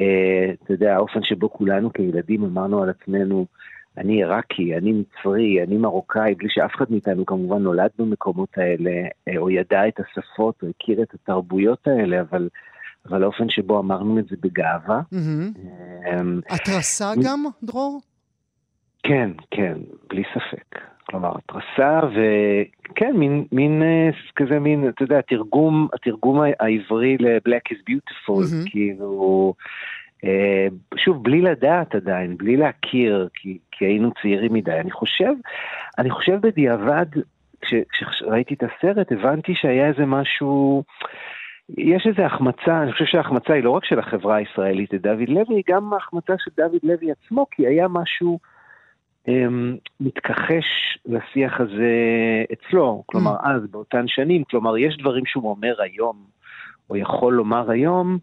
אה, 0.00 0.52
אתה 0.64 0.72
יודע, 0.72 0.94
האופן 0.96 1.22
שבו 1.22 1.50
כולנו 1.50 1.92
כילדים 1.92 2.44
אמרנו 2.44 2.82
על 2.82 2.88
עצמנו, 2.90 3.46
אני 3.98 4.12
עיראקי, 4.12 4.76
אני 4.76 4.92
מצרי, 4.92 5.62
אני 5.62 5.76
מרוקאי, 5.76 6.34
בלי 6.34 6.48
שאף 6.50 6.74
אחד 6.76 6.84
מאיתנו 6.90 7.26
כמובן 7.26 7.62
נולד 7.62 7.90
במקומות 7.98 8.48
האלה, 8.56 8.90
אה, 9.28 9.38
או 9.38 9.50
ידע 9.50 9.88
את 9.88 10.00
השפות, 10.00 10.62
או 10.62 10.68
הכיר 10.68 11.02
את 11.02 11.14
התרבויות 11.14 11.88
האלה, 11.88 12.20
אבל, 12.20 12.48
אבל 13.08 13.22
האופן 13.22 13.48
שבו 13.48 13.78
אמרנו 13.78 14.18
את 14.18 14.28
זה 14.28 14.36
בגאווה. 14.40 15.00
התרסה 16.50 17.12
גם, 17.24 17.44
דרור? 17.62 18.00
כן, 19.02 19.30
כן, 19.50 19.74
בלי 20.10 20.22
ספק. 20.34 20.80
כלומר, 21.10 21.32
התרסה 21.36 22.00
וכן, 22.08 23.16
מין, 23.16 23.44
מין 23.52 23.82
אה, 23.82 24.10
כזה 24.36 24.58
מין, 24.58 24.88
אתה 24.88 25.02
יודע, 25.02 25.18
התרגום, 25.18 25.88
התרגום 25.92 26.40
העברי 26.60 27.16
ל-Black 27.20 27.72
is 27.72 27.90
beautiful, 27.90 28.42
mm-hmm. 28.42 28.70
כאילו, 28.70 29.54
אה, 30.24 30.66
שוב, 30.96 31.24
בלי 31.24 31.40
לדעת 31.40 31.94
עדיין, 31.94 32.36
בלי 32.36 32.56
להכיר, 32.56 33.28
כי, 33.34 33.58
כי 33.72 33.84
היינו 33.84 34.10
צעירים 34.22 34.52
מדי. 34.52 34.80
אני 34.80 34.90
חושב, 34.90 35.32
אני 35.98 36.10
חושב 36.10 36.38
בדיעבד, 36.42 37.06
כש, 37.60 37.74
כשראיתי 38.10 38.54
את 38.54 38.62
הסרט, 38.62 39.12
הבנתי 39.12 39.54
שהיה 39.54 39.86
איזה 39.86 40.06
משהו... 40.06 40.82
יש 41.76 42.06
איזו 42.06 42.22
החמצה, 42.22 42.82
אני 42.82 42.92
חושב 42.92 43.04
שההחמצה 43.04 43.52
היא 43.52 43.64
לא 43.64 43.70
רק 43.70 43.84
של 43.84 43.98
החברה 43.98 44.36
הישראלית 44.36 44.94
את 44.94 45.02
דוד 45.02 45.28
לוי, 45.28 45.54
היא 45.54 45.62
גם 45.68 45.92
ההחמצה 45.92 46.32
של 46.38 46.50
דוד 46.56 46.80
לוי 46.82 47.12
עצמו, 47.12 47.46
כי 47.50 47.66
היה 47.66 47.88
משהו 47.88 48.38
אמ, 49.28 49.76
מתכחש 50.00 50.98
לשיח 51.06 51.60
הזה 51.60 51.92
אצלו, 52.52 53.02
כלומר 53.06 53.36
mm. 53.36 53.48
אז, 53.48 53.62
באותן 53.70 54.04
שנים, 54.08 54.44
כלומר 54.44 54.78
יש 54.78 54.96
דברים 54.96 55.26
שהוא 55.26 55.50
אומר 55.50 55.74
היום, 55.82 56.16
או 56.90 56.96
יכול 56.96 57.34
לומר 57.34 57.70
היום, 57.70 58.18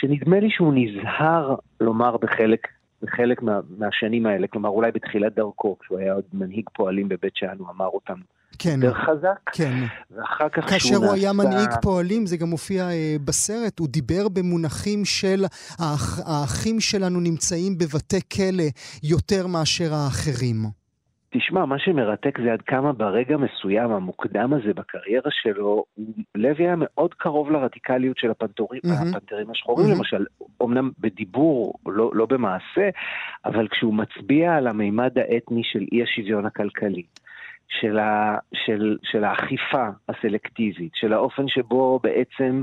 שנדמה 0.00 0.40
לי 0.40 0.50
שהוא 0.50 0.72
נזהר 0.74 1.54
לומר 1.80 2.16
בחלק, 2.16 2.68
בחלק 3.02 3.42
מה, 3.42 3.60
מהשנים 3.78 4.26
האלה, 4.26 4.46
כלומר 4.46 4.68
אולי 4.68 4.90
בתחילת 4.90 5.34
דרכו, 5.34 5.76
כשהוא 5.78 5.98
היה 5.98 6.12
עוד 6.12 6.24
מנהיג 6.32 6.68
פועלים 6.72 7.08
בבית 7.08 7.36
שאן, 7.36 7.56
הוא 7.58 7.68
אמר 7.70 7.86
אותם 7.86 8.20
כן, 8.58 8.80
יותר 8.82 8.98
חזק. 8.98 9.50
כן. 9.52 9.74
ואחר 10.10 10.48
כך 10.48 10.70
כאשר 10.70 10.96
הוא. 10.96 11.12
היה 11.14 11.32
מנהיג 11.32 11.70
פועלים, 11.82 12.26
זה 12.26 12.36
גם 12.36 12.48
מופיע 12.48 12.90
אה, 12.90 13.16
בסרט, 13.24 13.78
הוא 13.78 13.88
דיבר 13.88 14.28
במונחים 14.28 15.04
של 15.04 15.44
האח, 15.78 16.18
האחים 16.26 16.80
שלנו 16.80 17.20
נמצאים 17.20 17.78
בבתי 17.78 18.20
כלא 18.28 18.64
יותר 19.02 19.46
מאשר 19.46 19.94
האחרים. 19.94 20.80
תשמע, 21.34 21.64
מה 21.64 21.78
שמרתק 21.78 22.38
זה 22.44 22.52
עד 22.52 22.62
כמה 22.62 22.92
ברגע 22.92 23.36
מסוים, 23.36 23.90
המוקדם 23.90 24.52
הזה 24.52 24.74
בקריירה 24.74 25.30
שלו, 25.30 25.84
לוי 26.34 26.64
היה 26.64 26.74
מאוד 26.78 27.14
קרוב 27.14 27.50
לרדיקליות 27.50 28.18
של 28.18 28.30
הפנתורים, 28.30 28.80
mm-hmm. 28.86 29.08
הפנתרים 29.08 29.50
השחורים 29.50 29.86
mm-hmm. 29.86 29.96
למשל, 29.96 30.24
אמנם 30.62 30.90
בדיבור, 30.98 31.74
לא, 31.86 32.10
לא 32.14 32.26
במעשה, 32.26 32.88
אבל 33.44 33.68
כשהוא 33.68 33.94
מצביע 33.94 34.54
על 34.54 34.66
המימד 34.66 35.18
האתני 35.18 35.62
של 35.64 35.84
אי 35.92 36.02
השוויון 36.02 36.46
הכלכלי, 36.46 37.02
של, 37.80 37.98
ה, 37.98 38.38
של, 38.54 38.98
של 39.02 39.24
האכיפה 39.24 39.88
הסלקטיבית, 40.08 40.92
של 40.94 41.12
האופן 41.12 41.48
שבו 41.48 42.00
בעצם 42.02 42.62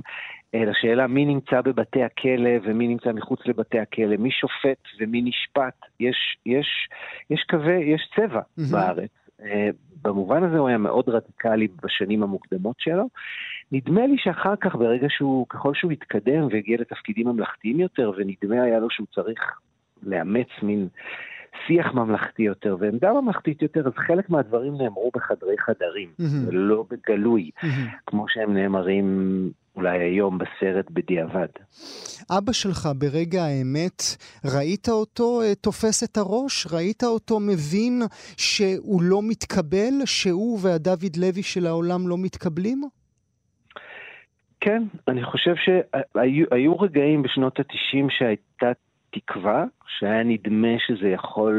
אה, 0.55 0.65
לשאלה 0.65 1.07
מי 1.07 1.25
נמצא 1.25 1.61
בבתי 1.61 2.03
הכלא 2.03 2.49
ומי 2.63 2.87
נמצא 2.87 3.11
מחוץ 3.11 3.39
לבתי 3.45 3.79
הכלא, 3.79 4.17
מי 4.17 4.31
שופט 4.31 4.83
ומי 4.99 5.21
נשפט, 5.21 5.85
יש, 5.99 6.37
יש, 6.45 6.89
יש 7.29 7.45
קווי, 7.49 7.83
יש 7.83 8.09
צבע 8.15 8.39
mm-hmm. 8.41 8.71
בארץ. 8.71 9.09
אה, 9.41 9.69
במובן 10.01 10.43
הזה 10.43 10.57
הוא 10.57 10.67
היה 10.67 10.77
מאוד 10.77 11.09
רדיקלי 11.09 11.67
בשנים 11.83 12.23
המוקדמות 12.23 12.75
שלו. 12.79 13.09
נדמה 13.71 14.07
לי 14.07 14.15
שאחר 14.17 14.55
כך, 14.55 14.75
ברגע 14.75 15.07
שהוא, 15.09 15.47
ככל 15.49 15.73
שהוא 15.73 15.91
התקדם 15.91 16.47
והגיע 16.51 16.77
לתפקידים 16.79 17.27
ממלכתיים 17.27 17.79
יותר, 17.79 18.11
ונדמה 18.17 18.63
היה 18.63 18.79
לו 18.79 18.89
שהוא 18.89 19.07
צריך 19.15 19.59
לאמץ 20.03 20.47
מין 20.61 20.87
שיח 21.67 21.93
ממלכתי 21.93 22.43
יותר 22.43 22.75
ועמדה 22.79 23.13
ממלכתית 23.13 23.61
יותר, 23.61 23.87
אז 23.87 23.93
חלק 24.07 24.29
מהדברים 24.29 24.77
נאמרו 24.77 25.11
בחדרי 25.15 25.57
חדרים, 25.57 26.09
mm-hmm. 26.09 26.47
ולא 26.47 26.85
בגלוי, 26.89 27.49
mm-hmm. 27.57 27.67
כמו 28.07 28.25
שהם 28.27 28.53
נאמרים 28.53 29.49
אולי 29.75 29.97
היום 29.97 30.37
בסרט 30.37 30.91
בדיעבד. 30.91 31.47
אבא 32.37 32.51
שלך 32.51 32.89
ברגע 32.97 33.43
האמת, 33.43 34.01
ראית 34.55 34.89
אותו 34.89 35.41
uh, 35.41 35.55
תופס 35.61 36.03
את 36.03 36.17
הראש? 36.17 36.67
ראית 36.71 37.03
אותו 37.03 37.39
מבין 37.39 38.01
שהוא 38.37 39.01
לא 39.01 39.19
מתקבל? 39.23 39.93
שהוא 40.05 40.59
והדוד 40.61 41.15
לוי 41.17 41.43
של 41.43 41.67
העולם 41.67 42.07
לא 42.07 42.17
מתקבלים? 42.17 42.81
כן, 44.59 44.83
אני 45.07 45.23
חושב 45.23 45.53
שהיו 45.55 46.79
רגעים 46.79 47.21
בשנות 47.21 47.59
התשעים 47.59 48.07
שהייתה 48.09 48.71
תקווה, 49.09 49.65
שהיה 49.87 50.23
נדמה 50.23 50.79
שזה 50.87 51.09
יכול... 51.09 51.55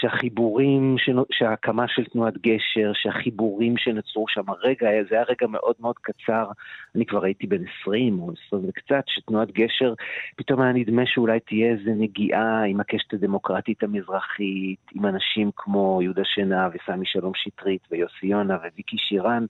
שהחיבורים, 0.00 0.96
שההקמה 1.32 1.84
של 1.88 2.04
תנועת 2.04 2.34
גשר, 2.38 2.92
שהחיבורים 2.94 3.76
שנוצרו 3.76 4.24
שם, 4.28 4.42
הרגע, 4.48 4.88
זה 5.10 5.14
היה 5.14 5.24
רגע 5.28 5.46
מאוד 5.46 5.74
מאוד 5.80 5.94
קצר, 6.00 6.46
אני 6.94 7.06
כבר 7.06 7.24
הייתי 7.24 7.46
בן 7.46 7.62
20 7.82 8.18
או 8.20 8.32
20 8.46 8.62
וקצת, 8.68 9.04
שתנועת 9.06 9.50
גשר, 9.50 9.94
פתאום 10.36 10.60
היה 10.60 10.72
נדמה 10.72 11.02
שאולי 11.06 11.40
תהיה 11.40 11.70
איזה 11.70 11.90
נגיעה 11.90 12.64
עם 12.64 12.80
הקשת 12.80 13.14
הדמוקרטית 13.14 13.82
המזרחית, 13.82 14.80
עם 14.94 15.06
אנשים 15.06 15.50
כמו 15.56 16.00
יהודה 16.02 16.22
שנהב 16.24 16.72
וסמי 16.74 17.06
שלום 17.06 17.32
שטרית 17.34 17.82
ויוסי 17.90 18.26
יונה 18.26 18.56
וויקי 18.56 18.96
שירן, 18.98 19.44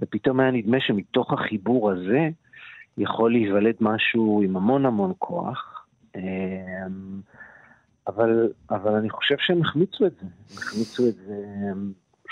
ופתאום 0.00 0.40
היה 0.40 0.50
נדמה 0.50 0.80
שמתוך 0.80 1.32
החיבור 1.32 1.90
הזה 1.90 2.28
יכול 2.98 3.32
להיוולד 3.32 3.76
משהו 3.80 4.42
עם 4.44 4.56
המון 4.56 4.86
המון 4.86 5.12
כוח. 5.18 5.69
אמ, 6.16 7.20
אבל, 8.06 8.52
אבל 8.70 8.94
אני 8.94 9.10
חושב 9.10 9.34
שהם 9.38 9.62
החמיצו 9.62 10.06
את 10.06 10.12
זה, 10.20 10.26
הם 10.26 10.58
החמיצו 10.58 11.08
את 11.08 11.14
זה, 11.14 11.34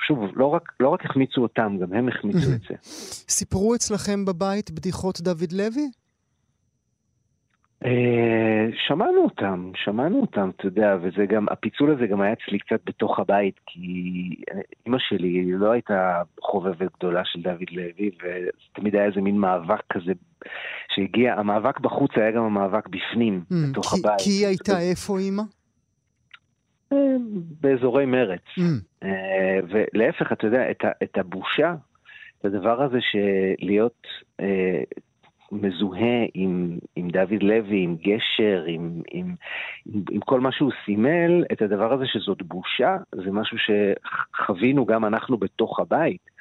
שוב, 0.06 0.18
לא 0.36 0.46
רק, 0.46 0.72
לא 0.80 0.88
רק 0.88 1.04
החמיצו 1.04 1.40
אותם, 1.40 1.76
גם 1.80 1.92
הם 1.92 2.08
החמיצו 2.08 2.52
את 2.54 2.60
זה. 2.68 2.74
סיפרו 3.38 3.74
אצלכם 3.74 4.24
בבית 4.24 4.70
בדיחות 4.70 5.20
דוד 5.20 5.52
לוי? 5.52 5.90
אה, 7.84 8.66
שמענו 8.86 9.24
אותם, 9.24 9.70
שמענו 9.84 10.20
אותם, 10.20 10.50
אתה 10.56 10.66
יודע, 10.66 10.96
וזה 11.02 11.26
גם, 11.26 11.46
הפיצול 11.50 11.90
הזה 11.90 12.06
גם 12.06 12.20
היה 12.20 12.32
אצלי 12.32 12.58
קצת 12.58 12.80
בתוך 12.86 13.18
הבית, 13.18 13.60
כי 13.66 13.80
אימא 14.86 14.98
שלי 15.00 15.52
לא 15.52 15.70
הייתה 15.70 16.22
חובבת 16.40 16.88
גדולה 16.98 17.22
של 17.24 17.42
דוד 17.42 17.70
לוי, 17.70 18.10
ותמיד 18.22 18.94
היה 18.94 19.04
איזה 19.04 19.20
מין 19.20 19.38
מאבק 19.38 19.80
כזה 19.92 20.12
שהגיע, 20.94 21.34
המאבק 21.34 21.80
בחוץ 21.80 22.10
היה 22.16 22.30
גם 22.30 22.42
המאבק 22.44 22.88
בפנים, 22.88 23.42
mm, 23.52 23.54
בתוך 23.70 23.94
כי, 23.94 24.00
הבית. 24.00 24.20
כי 24.20 24.30
היא 24.30 24.46
הייתה 24.46 24.80
איפה 24.80 25.18
אימא? 25.18 25.42
אה, 26.92 27.16
באזורי 27.60 28.06
מרץ. 28.06 28.44
Mm. 28.58 28.62
אה, 29.02 29.58
ולהפך, 29.68 30.32
אתה 30.32 30.46
יודע, 30.46 30.70
את, 30.70 30.84
את 31.02 31.18
הבושה, 31.18 31.74
את 32.40 32.44
הדבר 32.44 32.82
הזה 32.82 32.98
שלהיות 33.00 34.06
מזוהה 35.52 36.24
עם 36.34 36.78
דוד 37.18 37.42
לוי, 37.42 37.82
עם 37.82 37.96
גשר, 37.96 38.64
עם, 38.66 39.02
עם, 39.10 39.34
עם, 39.86 40.02
עם 40.10 40.20
כל 40.20 40.40
מה 40.40 40.52
שהוא 40.52 40.70
סימל, 40.84 41.44
את 41.52 41.62
הדבר 41.62 41.92
הזה 41.92 42.04
שזאת 42.06 42.42
בושה, 42.42 42.96
זה 43.14 43.30
משהו 43.30 43.56
שחווינו 43.58 44.86
גם 44.86 45.04
אנחנו 45.04 45.38
בתוך 45.38 45.80
הבית. 45.80 46.38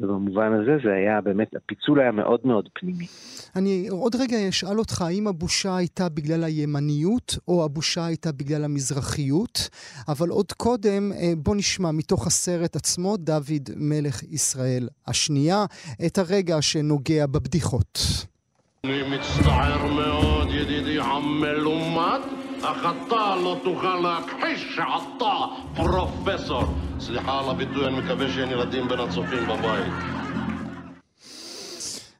ובמובן 0.00 0.52
הזה 0.52 0.76
זה 0.84 0.92
היה 0.92 1.20
באמת, 1.20 1.56
הפיצול 1.56 2.00
היה 2.00 2.12
מאוד 2.12 2.40
מאוד 2.44 2.68
פנימי. 2.72 3.06
אני 3.56 3.86
עוד 3.90 4.14
רגע 4.14 4.36
אשאל 4.48 4.78
אותך, 4.78 5.02
האם 5.02 5.26
הבושה 5.28 5.76
הייתה 5.76 6.08
בגלל 6.08 6.44
הימניות, 6.44 7.38
או 7.48 7.64
הבושה 7.64 8.06
הייתה 8.06 8.32
בגלל 8.32 8.64
המזרחיות? 8.64 9.68
אבל 10.08 10.28
עוד 10.28 10.52
קודם, 10.52 11.12
אה, 11.12 11.32
בוא 11.36 11.56
נשמע 11.56 11.90
מתוך 11.92 12.26
הסרט 12.26 12.76
עצמו, 12.76 13.16
דוד 13.16 13.70
מלך 13.76 14.22
ישראל 14.22 14.88
השנייה, 15.06 15.64
את 16.06 16.18
הרגע 16.18 16.62
שנוגע 16.62 17.26
בבדיחות. 17.26 17.98
אני 18.86 19.16
מצטער 19.16 19.86
מאוד, 19.86 20.50
ידידי 20.50 21.00
עמל 21.00 21.46
אלומד, 21.46 22.20
אך 22.62 22.86
אתה 22.86 23.36
לא 23.36 23.56
תוכל 23.64 23.96
להכחיש 23.96 24.74
שאתה 24.74 25.34
פרופסור. 25.74 26.64
סליחה 27.00 27.38
על 27.38 27.50
הביטוי, 27.50 27.86
אני 27.86 27.98
מקווה 27.98 28.28
שאין 28.28 28.50
ילדים 28.50 28.88
בין 28.88 29.00
הצופים 29.00 29.46
בבית. 29.46 30.25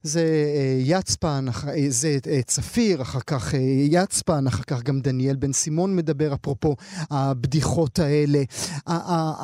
זה 0.07 0.21
אה, 0.21 0.75
יצפן, 0.79 1.45
זה 1.89 2.09
צפיר, 2.47 3.03
אחר 3.03 3.21
כך 3.27 3.55
יצפן, 3.91 4.47
אחר 4.47 4.63
כך 4.63 4.83
גם 4.83 5.01
דניאל 5.01 5.37
בן 5.37 5.53
סימון 5.53 5.97
מדבר, 5.97 6.35
אפרופו 6.35 6.75
הבדיחות 7.11 7.99
האלה. 7.99 8.39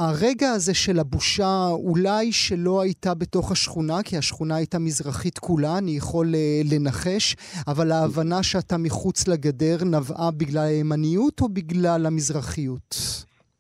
הרגע 0.07 0.51
הזה 0.51 0.75
של 0.75 0.99
הבושה, 0.99 1.69
אולי 1.71 2.33
שלא 2.33 2.81
הייתה 2.81 3.15
בתוך 3.15 3.53
השכונה, 3.53 4.03
כי 4.05 4.17
השכונה 4.17 4.57
הייתה 4.57 4.79
מזרחית 4.79 5.39
כולה, 5.39 5.79
אני 5.79 5.91
יכול 5.91 6.27
לנחש, 6.73 7.37
אבל 7.69 7.93
ההבנה 7.93 8.43
שאתה 8.43 8.79
מחוץ 8.79 9.29
לגדר 9.29 9.77
נבעה 9.85 10.31
בגלל 10.31 10.65
הימניות 10.65 11.41
או 11.41 11.49
בגלל 11.49 12.07
המזרחיות? 12.07 12.97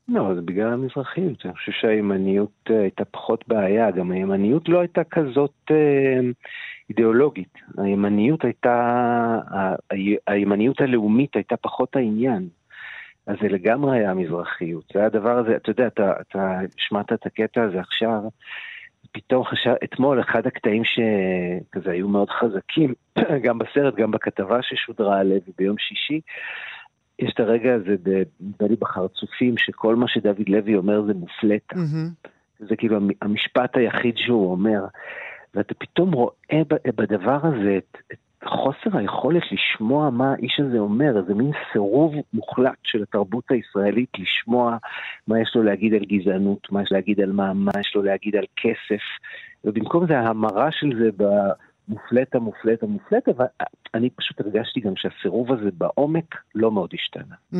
לא, 0.08 0.34
זה 0.34 0.40
בגלל 0.40 0.72
המזרחיות. 0.72 1.46
אני 1.46 1.54
חושב 1.54 1.72
שהימניות 1.72 2.66
הייתה 2.68 3.04
פחות 3.04 3.44
בעיה. 3.48 3.90
גם 3.90 4.10
הימניות 4.10 4.68
לא 4.68 4.80
הייתה 4.80 5.04
כזאת 5.04 5.70
uh, 5.70 5.74
אידיאולוגית. 6.92 7.54
הימניות 7.78 8.44
הייתה, 8.44 9.38
הימניות 10.26 10.80
הלאומית 10.80 11.36
הייתה 11.36 11.56
פחות 11.56 11.96
העניין. 11.96 12.48
אז 13.26 13.36
זה 13.42 13.48
לגמרי 13.48 13.98
היה 13.98 14.10
המזרחיות. 14.10 14.84
זה 14.92 14.98
היה 14.98 15.06
הדבר 15.06 15.38
הזה, 15.38 15.56
אתה 15.56 15.70
יודע, 15.70 15.86
אתה, 15.86 16.12
אתה 16.20 16.58
שמעת 16.76 17.12
את 17.12 17.26
הקטע 17.26 17.62
הזה 17.62 17.80
עכשיו, 17.80 18.20
פתאום 19.12 19.44
חשב, 19.44 19.74
אתמול 19.84 20.20
אחד 20.20 20.46
הקטעים 20.46 20.82
שכזה 20.84 21.90
היו 21.90 22.08
מאוד 22.08 22.30
חזקים, 22.30 22.94
גם 23.44 23.58
בסרט, 23.58 23.94
גם 23.94 24.10
בכתבה 24.10 24.58
ששודרה 24.62 25.20
עליו 25.20 25.38
ביום 25.58 25.78
שישי, 25.78 26.20
יש 27.18 27.32
את 27.34 27.40
הרגע 27.40 27.74
הזה, 27.74 27.96
נדמה 28.40 28.68
לי 28.68 28.76
בחרצופים, 28.76 29.58
שכל 29.58 29.96
מה 29.96 30.08
שדוד 30.08 30.48
לוי 30.48 30.76
אומר 30.76 31.02
זה 31.02 31.14
מופלטה. 31.14 31.74
Mm-hmm. 31.74 32.28
זה 32.58 32.76
כאילו 32.76 32.98
המשפט 33.22 33.76
היחיד 33.76 34.14
שהוא 34.16 34.52
אומר. 34.52 34.84
ואתה 35.54 35.74
פתאום 35.74 36.12
רואה 36.12 36.62
בדבר 36.96 37.38
הזה 37.42 37.78
את, 37.78 37.96
את 38.12 38.18
חוסר 38.44 38.98
היכולת 38.98 39.42
לשמוע 39.52 40.10
מה 40.10 40.32
האיש 40.32 40.60
הזה 40.60 40.78
אומר, 40.78 41.18
איזה 41.18 41.34
מין 41.34 41.50
סירוב 41.72 42.14
מוחלט 42.32 42.78
של 42.82 43.02
התרבות 43.02 43.44
הישראלית 43.50 44.10
לשמוע 44.18 44.76
מה 45.26 45.40
יש 45.40 45.52
לו 45.54 45.62
להגיד 45.62 45.94
על 45.94 46.04
גזענות, 46.04 46.72
מה 46.72 46.82
יש 46.82 46.92
להגיד 46.92 47.20
על 47.20 47.32
מה, 47.32 47.52
מה 47.52 47.72
יש 47.80 47.92
לו 47.94 48.02
להגיד 48.02 48.36
על 48.36 48.44
כסף, 48.56 49.02
ובמקום 49.64 50.06
זה 50.06 50.18
ההמרה 50.18 50.68
של 50.72 50.92
זה 50.98 51.10
ב... 51.16 51.24
מופלטה, 51.88 52.38
מופלטה, 52.38 52.86
מופלטה, 52.86 53.30
ואני 53.36 54.10
פשוט 54.10 54.40
הרגשתי 54.40 54.80
גם 54.80 54.92
שהסירוב 54.96 55.52
הזה 55.52 55.70
בעומק 55.78 56.34
לא 56.54 56.70
מאוד 56.70 56.90
השתנה. 56.94 57.34
Mm. 57.52 57.56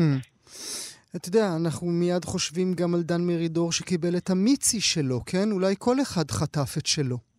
אתה 1.15 1.29
יודע, 1.29 1.55
אנחנו 1.55 1.87
מיד 1.87 2.25
חושבים 2.25 2.73
גם 2.73 2.95
על 2.95 3.03
דן 3.03 3.21
מרידור 3.21 3.71
שקיבל 3.71 4.17
את 4.17 4.29
המיצי 4.29 4.81
שלו, 4.81 5.19
כן? 5.25 5.51
אולי 5.51 5.75
כל 5.79 6.01
אחד 6.01 6.31
חטף 6.31 6.77
את 6.77 6.85
שלו. 6.85 7.32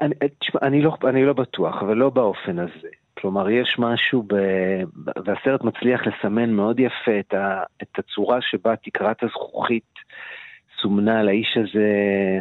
אני, 0.00 0.14
תשמע, 0.40 0.60
אני 0.62 0.82
לא, 0.82 0.96
אני 1.04 1.24
לא 1.24 1.32
בטוח, 1.32 1.82
אבל 1.82 1.96
לא 1.96 2.10
באופן 2.10 2.58
הזה. 2.58 2.88
כלומר, 3.20 3.50
יש 3.50 3.76
משהו, 3.78 4.22
ב... 4.26 4.34
והסרט 5.24 5.64
מצליח 5.64 6.00
לסמן 6.06 6.50
מאוד 6.50 6.80
יפה 6.80 7.18
את, 7.20 7.34
ה... 7.34 7.62
את 7.82 7.98
הצורה 7.98 8.38
שבה 8.40 8.76
תקרת 8.76 9.22
הזכוכית 9.22 9.94
סומנה 10.82 11.22
לאיש 11.22 11.56
הזה, 11.56 11.88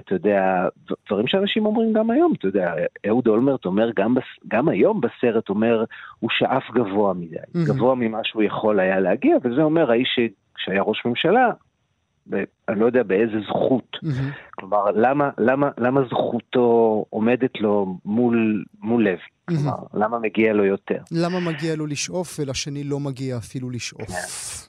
אתה 0.06 0.16
יודע, 0.16 0.68
דברים 1.08 1.28
שאנשים 1.28 1.66
אומרים 1.66 1.94
גם 1.94 2.10
היום, 2.12 2.34
אתה 2.38 2.48
יודע, 2.48 2.74
אהוד 3.08 3.28
אולמרט 3.28 3.66
אומר 3.66 3.90
גם, 3.96 4.16
בס, 4.16 4.24
גם 4.48 4.70
היום 4.70 5.02
בסרט, 5.02 5.50
אומר, 5.50 5.84
הוא 6.20 6.30
שאף 6.34 6.64
גבוה 6.74 7.14
מדי, 7.14 7.36
mm-hmm. 7.36 7.68
גבוה 7.68 7.96
ממה 7.96 8.20
שהוא 8.24 8.44
יכול 8.44 8.80
היה 8.80 9.00
להגיע, 9.00 9.38
וזה 9.44 9.62
אומר 9.62 9.92
האיש 9.92 10.20
שהיה 10.58 10.82
ראש 10.82 11.06
ממשלה, 11.06 11.50
אני 12.70 12.80
לא 12.80 12.86
יודע 12.86 13.04
באיזה 13.04 13.38
זכות. 13.50 13.98
Mm-hmm. 14.04 14.52
כלומר, 14.56 14.92
למה, 14.92 15.30
למה, 15.38 15.70
למה 15.78 16.02
זכותו 16.10 17.06
עומדת 17.10 17.52
לו 17.60 17.98
מול, 18.06 18.64
מול 18.82 19.04
לוי? 19.04 19.16
Mm-hmm. 19.16 19.46
כלומר, 19.46 19.78
למה 19.94 20.20
מגיע 20.20 20.54
לו 20.54 20.66
יותר? 20.66 21.00
למה 21.12 21.40
מגיע 21.40 21.76
לו 21.76 21.86
לשאוף 21.86 22.40
ולשני 22.40 22.84
לא 22.84 23.00
מגיע 23.00 23.38
אפילו 23.38 23.70
לשאוף? 23.70 24.69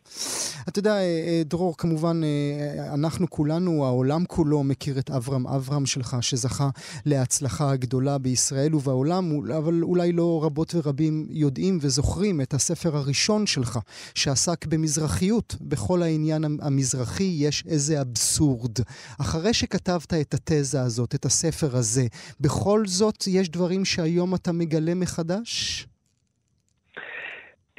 אתה 0.69 0.79
יודע, 0.79 0.93
אה, 0.93 1.01
אה, 1.01 1.43
דרור, 1.45 1.77
כמובן, 1.77 2.21
אה, 2.25 2.95
אנחנו 2.95 3.31
כולנו, 3.31 3.85
העולם 3.85 4.25
כולו 4.25 4.63
מכיר 4.65 4.99
את 4.99 5.11
אברהם 5.11 5.47
אברהם 5.47 5.87
שלך, 5.87 6.17
שזכה 6.21 6.69
להצלחה 7.07 7.77
גדולה 7.77 8.19
בישראל 8.19 8.75
ובעולם, 8.75 9.53
אבל 9.57 9.83
אולי 9.83 10.13
לא 10.13 10.41
רבות 10.45 10.75
ורבים 10.75 11.27
יודעים 11.31 11.79
וזוכרים 11.83 12.41
את 12.41 12.55
הספר 12.55 12.97
הראשון 12.97 13.47
שלך, 13.47 13.79
שעסק 14.15 14.67
במזרחיות. 14.67 15.57
בכל 15.61 16.03
העניין 16.03 16.45
המזרחי 16.61 17.37
יש 17.39 17.65
איזה 17.67 18.01
אבסורד. 18.01 18.79
אחרי 19.19 19.55
שכתבת 19.55 20.15
את 20.15 20.35
התזה 20.35 20.83
הזאת, 20.83 21.15
את 21.15 21.25
הספר 21.25 21.77
הזה, 21.77 22.07
בכל 22.41 22.87
זאת 22.87 23.25
יש 23.27 23.49
דברים 23.49 23.85
שהיום 23.85 24.35
אתה 24.35 24.53
מגלה 24.53 24.95
מחדש? 24.95 25.87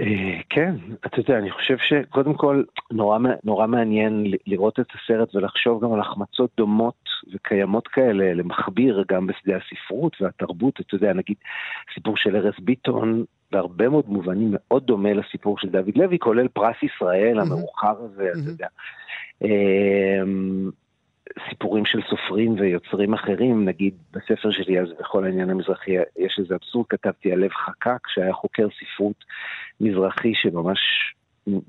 אה, 0.01 0.39
כן, 0.49 0.75
אתה 1.05 1.19
יודע, 1.19 1.37
אני 1.37 1.51
חושב 1.51 1.77
שקודם 1.77 2.33
כל 2.33 2.63
נורא, 2.91 3.19
נורא 3.43 3.67
מעניין 3.67 4.25
לראות 4.47 4.79
את 4.79 4.85
הסרט 4.95 5.35
ולחשוב 5.35 5.83
גם 5.83 5.93
על 5.93 5.99
החמצות 5.99 6.49
דומות 6.57 7.09
וקיימות 7.33 7.87
כאלה 7.87 8.33
למכביר 8.33 9.03
גם 9.11 9.27
בשדה 9.27 9.53
הספרות 9.57 10.21
והתרבות. 10.21 10.79
אתה 10.79 10.95
יודע, 10.95 11.13
נגיד, 11.13 11.37
סיפור 11.93 12.17
של 12.17 12.35
ארז 12.35 12.53
ביטון 12.61 13.23
בהרבה 13.51 13.89
מאוד 13.89 14.05
מובנים 14.07 14.49
מאוד 14.51 14.83
דומה 14.83 15.13
לסיפור 15.13 15.57
של 15.59 15.69
דוד 15.69 15.95
לוי, 15.97 16.19
כולל 16.19 16.47
פרס 16.47 16.75
ישראל 16.83 17.39
המאוחר 17.39 17.95
הזה, 17.99 18.29
אתה 18.31 18.49
יודע. 18.49 18.67
אמ, 21.37 21.43
סיפורים 21.49 21.85
של 21.85 21.99
סופרים 22.09 22.55
ויוצרים 22.59 23.13
אחרים, 23.13 23.65
נגיד 23.65 23.93
בספר 24.11 24.51
שלי 24.51 24.79
אז 24.79 24.87
בכל 24.99 25.25
העניין 25.25 25.49
המזרחי 25.49 25.91
יש 26.17 26.39
איזה 26.39 26.55
אבסורד, 26.55 26.85
כתבתי 26.89 27.31
על 27.31 27.39
לב 27.39 27.51
חקק 27.51 28.07
שהיה 28.07 28.33
חוקר 28.33 28.67
ספרות 28.79 29.25
מזרחי 29.81 30.31
שממש 30.35 30.79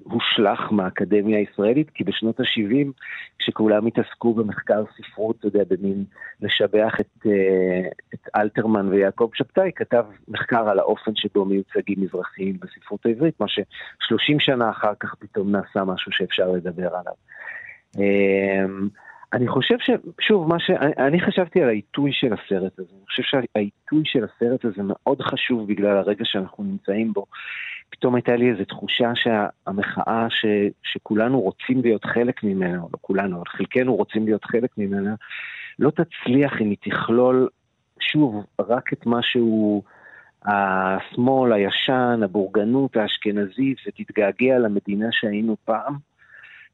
הושלך 0.02 0.72
מהאקדמיה 0.72 1.38
הישראלית, 1.38 1.90
כי 1.90 2.04
בשנות 2.04 2.40
ה-70, 2.40 2.86
כשכולם 3.38 3.86
התעסקו 3.86 4.34
במחקר 4.34 4.84
ספרות, 4.96 5.36
אתה 5.38 5.46
יודע, 5.46 5.62
במין 5.68 6.04
לשבח 6.40 6.94
את, 7.00 7.26
אה, 7.26 7.88
את 8.14 8.28
אלתרמן 8.36 8.88
ויעקב 8.88 9.30
שבתאי, 9.34 9.70
כתב 9.76 10.04
מחקר 10.28 10.68
על 10.68 10.78
האופן 10.78 11.12
שבו 11.14 11.44
מיוצגים 11.44 11.96
מזרחיים 12.00 12.58
בספרות 12.60 13.06
העברית, 13.06 13.40
מה 13.40 13.48
ש-30 13.48 14.36
שנה 14.38 14.70
אחר 14.70 14.92
כך 15.00 15.14
פתאום 15.14 15.50
נעשה 15.50 15.84
משהו 15.84 16.12
שאפשר 16.12 16.50
לדבר 16.50 16.88
עליו. 16.88 17.14
אני 19.32 19.48
חושב 19.48 19.76
ששוב, 19.78 20.48
מה 20.48 20.58
ש... 20.58 20.70
אני 20.98 21.20
חשבתי 21.20 21.62
על 21.62 21.68
העיתוי 21.68 22.10
של 22.12 22.32
הסרט 22.32 22.78
הזה. 22.78 22.88
אני 22.96 23.06
חושב 23.06 23.22
שהעיתוי 23.22 24.02
של 24.04 24.24
הסרט 24.24 24.64
הזה 24.64 24.82
מאוד 24.84 25.22
חשוב 25.22 25.68
בגלל 25.68 25.96
הרגע 25.96 26.24
שאנחנו 26.24 26.64
נמצאים 26.64 27.12
בו. 27.12 27.26
פתאום 27.90 28.14
הייתה 28.14 28.36
לי 28.36 28.50
איזו 28.50 28.64
תחושה 28.64 29.12
שהמחאה 29.14 30.26
ש... 30.30 30.46
שכולנו 30.82 31.40
רוצים 31.40 31.82
להיות 31.82 32.04
חלק 32.04 32.44
ממנה, 32.44 32.78
או 32.78 32.88
לא 32.92 32.98
כולנו, 33.00 33.36
אבל 33.36 33.44
חלקנו 33.46 33.96
רוצים 33.96 34.24
להיות 34.24 34.44
חלק 34.44 34.70
ממנה, 34.78 35.14
לא 35.78 35.90
תצליח 35.90 36.52
אם 36.60 36.70
היא 36.70 36.76
תכלול, 36.80 37.48
שוב, 38.00 38.44
רק 38.60 38.92
את 38.92 39.06
מה 39.06 39.22
שהוא 39.22 39.82
השמאל, 40.44 41.52
הישן, 41.52 42.20
הבורגנות 42.24 42.96
האשכנזית, 42.96 43.78
ותתגעגע 43.86 44.58
למדינה 44.58 45.06
שהיינו 45.10 45.56
פעם. 45.64 46.11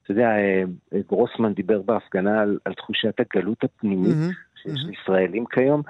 אתה 0.08 0.16
יודע, 0.16 0.36
אה, 0.36 0.62
גרוסמן 1.08 1.54
דיבר 1.54 1.82
בהפגנה 1.82 2.40
על, 2.40 2.58
על 2.64 2.74
תחושת 2.74 3.14
הגלות 3.20 3.64
הפנימית 3.64 4.10
mm-hmm, 4.12 4.62
שיש 4.62 4.80
mm-hmm. 4.80 4.86
לישראלים 4.86 5.44
כיום, 5.46 5.82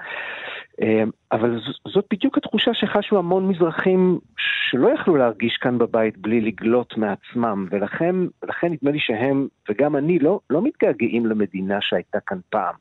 אה, 0.81 1.03
אבל 1.31 1.59
זאת 1.87 2.05
בדיוק 2.11 2.37
התחושה 2.37 2.71
שחשו 2.73 3.17
המון 3.17 3.47
מזרחים 3.47 4.19
שלא 4.37 4.89
יכלו 4.89 5.15
להרגיש 5.15 5.57
כאן 5.57 5.77
בבית 5.77 6.17
בלי 6.17 6.41
לגלות 6.41 6.97
מעצמם, 6.97 7.67
ולכן, 7.71 8.15
ולכן 8.43 8.67
נדמה 8.71 8.91
לי 8.91 8.99
שהם, 8.99 9.47
וגם 9.69 9.95
אני, 9.95 10.19
לא, 10.19 10.39
לא 10.49 10.61
מתגעגעים 10.61 11.25
למדינה 11.25 11.77
שהייתה 11.81 12.19
כאן 12.19 12.37
פעם. 12.49 12.75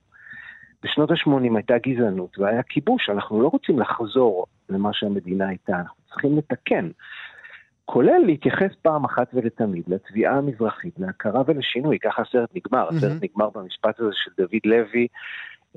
בשנות 0.82 1.10
ה-80 1.10 1.56
הייתה 1.56 1.74
גזענות 1.78 2.38
והיה 2.38 2.62
כיבוש, 2.62 3.10
אנחנו 3.10 3.42
לא 3.42 3.48
רוצים 3.48 3.78
לחזור 3.80 4.46
למה 4.68 4.90
שהמדינה 4.92 5.48
הייתה, 5.48 5.76
אנחנו 5.76 6.02
צריכים 6.08 6.38
לתקן. 6.38 6.88
כולל 7.90 8.18
להתייחס 8.26 8.74
פעם 8.82 9.04
אחת 9.04 9.28
ולתמיד 9.34 9.84
לתביעה 9.88 10.34
המזרחית, 10.34 10.94
להכרה 10.98 11.42
ולשינוי, 11.46 11.98
ככה 11.98 12.22
הסרט 12.22 12.50
נגמר, 12.54 12.88
mm-hmm. 12.88 12.94
הסרט 12.96 13.22
נגמר 13.22 13.50
במשפט 13.50 14.00
הזה 14.00 14.10
של 14.12 14.30
דוד 14.38 14.60
לוי, 14.64 15.06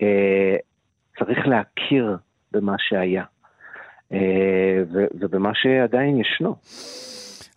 אה, 0.02 0.56
צריך 1.20 1.48
להכיר 1.48 2.18
במה 2.52 2.76
שהיה, 2.78 3.24
אה, 4.14 4.78
ובמה 4.92 5.52
שעדיין 5.54 6.18
ישנו. 6.18 6.56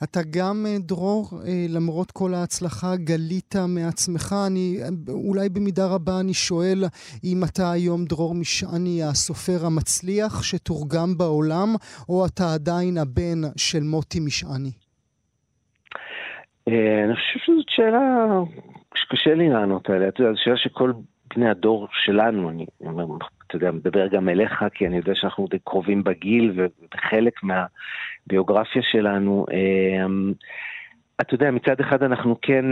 אתה 0.02 0.20
גם, 0.36 0.66
אה, 0.68 0.76
דרור, 0.78 1.24
אה, 1.46 1.66
למרות 1.68 2.10
כל 2.10 2.34
ההצלחה, 2.34 2.96
גלית 2.96 3.54
מעצמך. 3.68 4.34
אני, 4.46 4.78
אולי 5.08 5.48
במידה 5.48 5.86
רבה 5.94 6.20
אני 6.20 6.34
שואל 6.34 6.78
אם 7.24 7.38
אתה 7.44 7.72
היום 7.72 8.04
דרור 8.04 8.34
משעני, 8.34 9.02
הסופר 9.02 9.66
המצליח 9.66 10.42
שתורגם 10.42 11.18
בעולם, 11.18 11.68
או 12.08 12.26
אתה 12.26 12.44
עדיין 12.54 12.98
הבן 12.98 13.40
של 13.56 13.82
מוטי 13.82 14.20
משעני? 14.20 14.72
אה, 16.68 17.04
אני 17.04 17.14
חושב 17.14 17.38
שזאת 17.44 17.68
שאלה 17.68 18.26
שקשה 18.94 19.34
לי 19.34 19.48
לענות 19.48 19.90
עליה. 19.90 20.10
זו 20.18 20.24
שאלה 20.36 20.56
שכל 20.56 20.92
בני 21.34 21.50
הדור 21.50 21.88
שלנו, 22.04 22.50
אני 22.50 22.66
אומר, 22.80 23.06
אתה 23.56 23.64
יודע, 23.64 23.72
מדבר 23.72 24.06
גם 24.06 24.28
אליך, 24.28 24.64
כי 24.74 24.86
אני 24.86 24.96
יודע 24.96 25.12
שאנחנו 25.14 25.46
די 25.50 25.58
קרובים 25.58 26.04
בגיל 26.04 26.52
וחלק 26.94 27.40
מהביוגרפיה 27.42 28.82
שלנו. 28.82 29.46
אתה 31.20 31.34
יודע, 31.34 31.50
מצד 31.50 31.80
אחד 31.80 32.02
אנחנו 32.02 32.36
כן 32.42 32.64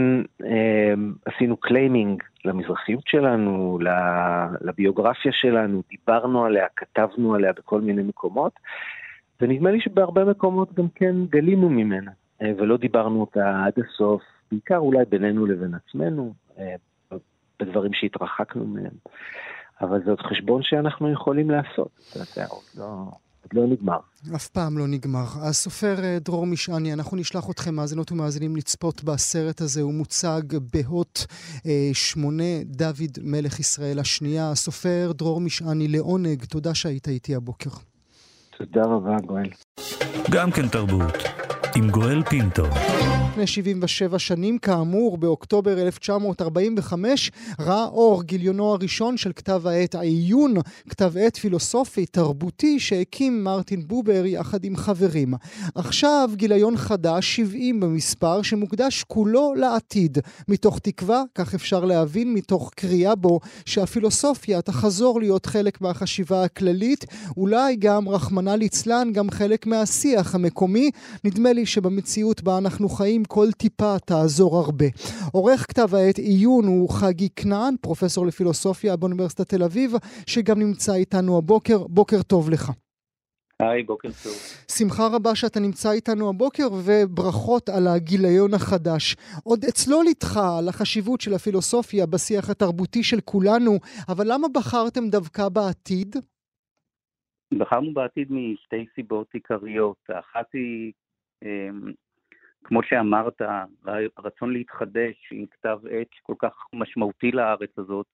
אה, 0.45 0.93
עשינו 1.25 1.57
claiming 1.57 2.23
למזרחיות 2.45 3.07
שלנו, 3.07 3.79
לביוגרפיה 4.61 5.31
שלנו, 5.31 5.81
דיברנו 5.89 6.45
עליה, 6.45 6.67
כתבנו 6.75 7.35
עליה 7.35 7.53
בכל 7.53 7.81
מיני 7.81 8.03
מקומות, 8.03 8.59
ונדמה 9.41 9.71
לי 9.71 9.81
שבהרבה 9.81 10.25
מקומות 10.25 10.73
גם 10.73 10.87
כן 10.95 11.15
גלינו 11.29 11.69
ממנה, 11.69 12.11
אה, 12.41 12.51
ולא 12.57 12.77
דיברנו 12.77 13.21
אותה 13.21 13.63
עד 13.65 13.73
הסוף, 13.85 14.21
בעיקר 14.51 14.77
אולי 14.77 15.05
בינינו 15.09 15.45
לבין 15.45 15.73
עצמנו, 15.73 16.33
אה, 16.59 16.75
בדברים 17.59 17.93
שהתרחקנו 17.93 18.65
מהם. 18.65 18.93
אבל 19.83 20.03
זה 20.05 20.09
עוד 20.09 20.21
חשבון 20.21 20.61
שאנחנו 20.63 21.11
יכולים 21.11 21.49
לעשות, 21.49 21.89
אתה 22.09 22.19
יודע, 22.19 22.47
עוד 22.49 22.63
לא... 22.77 22.85
עוד 23.43 23.53
לא 23.53 23.67
נגמר. 23.67 23.97
אף 24.35 24.47
פעם 24.47 24.77
לא 24.77 24.87
נגמר. 24.87 25.25
הסופר 25.41 25.95
אה, 26.03 26.17
דרור 26.21 26.45
משעני, 26.45 26.93
אנחנו 26.93 27.17
נשלח 27.17 27.49
אתכם, 27.49 27.75
מאזינות 27.75 28.11
ומאזינים, 28.11 28.55
לצפות 28.55 29.03
בסרט 29.03 29.61
הזה. 29.61 29.81
הוא 29.81 29.93
מוצג 29.93 30.41
בהוט 30.73 31.19
אה, 31.65 31.89
שמונה 31.93 32.63
דוד 32.65 33.17
מלך 33.23 33.59
ישראל 33.59 33.99
השנייה. 33.99 34.51
הסופר 34.51 35.11
דרור 35.15 35.41
משעני, 35.41 35.87
לעונג, 35.87 36.45
תודה 36.45 36.75
שהיית 36.75 37.07
איתי 37.07 37.35
הבוקר. 37.35 37.69
תודה 38.57 38.81
רבה, 38.81 39.17
גואל. 39.25 39.49
גם 40.31 40.51
כן 40.51 40.67
תרבות. 40.67 41.13
עם 41.75 41.89
גואל 41.89 42.23
פינטו. 42.23 42.63
לפני 43.33 43.47
77 43.47 44.19
שנים, 44.19 44.57
כאמור, 44.57 45.17
באוקטובר 45.17 45.81
1945, 45.81 47.31
ראה 47.59 47.85
אור 47.85 48.23
גיליונו 48.23 48.73
הראשון 48.73 49.17
של 49.17 49.31
כתב 49.35 49.67
העת 49.67 49.95
העיון, 49.95 50.53
כתב 50.89 51.13
עת 51.17 51.37
פילוסופי 51.37 52.05
תרבותי 52.05 52.79
שהקים 52.79 53.43
מרטין 53.43 53.87
בובר 53.87 54.25
יחד 54.25 54.63
עם 54.63 54.75
חברים. 54.75 55.33
עכשיו 55.75 56.29
גיליון 56.35 56.77
חדש, 56.77 57.35
70 57.35 57.79
במספר, 57.79 58.41
שמוקדש 58.41 59.03
כולו 59.03 59.53
לעתיד, 59.57 60.17
מתוך 60.47 60.79
תקווה, 60.79 61.23
כך 61.35 61.53
אפשר 61.53 61.85
להבין, 61.85 62.33
מתוך 62.33 62.71
קריאה 62.75 63.15
בו, 63.15 63.39
שהפילוסופיה 63.65 64.61
תחזור 64.61 65.19
להיות 65.19 65.45
חלק 65.45 65.81
מהחשיבה 65.81 66.43
הכללית, 66.43 67.05
אולי 67.37 67.75
גם, 67.75 68.09
רחמנא 68.09 68.49
ליצלן, 68.49 69.09
גם 69.13 69.29
חלק 69.29 69.67
מהשיח 69.67 70.35
המקומי. 70.35 70.91
נדמה 71.23 71.53
לי 71.53 71.62
שבמציאות 71.65 72.43
בה 72.43 72.57
אנחנו 72.57 72.89
חיים 72.89 73.23
כל 73.23 73.51
טיפה 73.57 73.99
תעזור 73.99 74.57
הרבה. 74.57 74.85
עורך 75.31 75.65
כתב 75.69 75.95
העת 75.95 76.17
עיון 76.17 76.65
הוא 76.65 76.89
חגי 76.89 77.29
כנען, 77.35 77.75
פרופסור 77.81 78.25
לפילוסופיה 78.25 78.95
באוניברסיטת 78.95 79.49
תל 79.49 79.63
אביב, 79.63 79.93
שגם 80.27 80.59
נמצא 80.59 80.93
איתנו 80.93 81.37
הבוקר. 81.37 81.87
בוקר 81.87 82.21
טוב 82.21 82.49
לך. 82.49 82.71
היי, 83.59 83.83
בוקר 83.83 84.09
טוב. 84.23 84.33
שמחה 84.77 85.07
רבה 85.13 85.35
שאתה 85.35 85.59
נמצא 85.59 85.91
איתנו 85.91 86.29
הבוקר, 86.29 86.67
וברכות 86.85 87.69
על 87.69 87.87
הגיליון 87.87 88.53
החדש. 88.53 89.15
עוד 89.43 89.65
אצלול 89.69 90.05
איתך 90.07 90.39
על 90.59 90.69
החשיבות 90.69 91.21
של 91.21 91.33
הפילוסופיה 91.33 92.05
בשיח 92.05 92.49
התרבותי 92.49 93.03
של 93.03 93.21
כולנו, 93.21 93.79
אבל 94.09 94.25
למה 94.33 94.47
בחרתם 94.53 95.09
דווקא 95.09 95.49
בעתיד? 95.49 96.15
בחרנו 97.59 97.93
בעתיד 97.93 98.27
משתי 98.31 98.85
סיבות 98.95 99.27
עיקריות. 99.33 99.97
האחת 100.09 100.45
היא 100.53 100.91
כמו 102.63 102.83
שאמרת, 102.83 103.41
הרצון 104.17 104.53
להתחדש 104.53 105.29
עם 105.31 105.45
כתב 105.45 105.79
עת 105.89 106.07
כל 106.21 106.35
כך 106.39 106.55
משמעותי 106.73 107.31
לארץ 107.31 107.69
הזאת, 107.77 108.05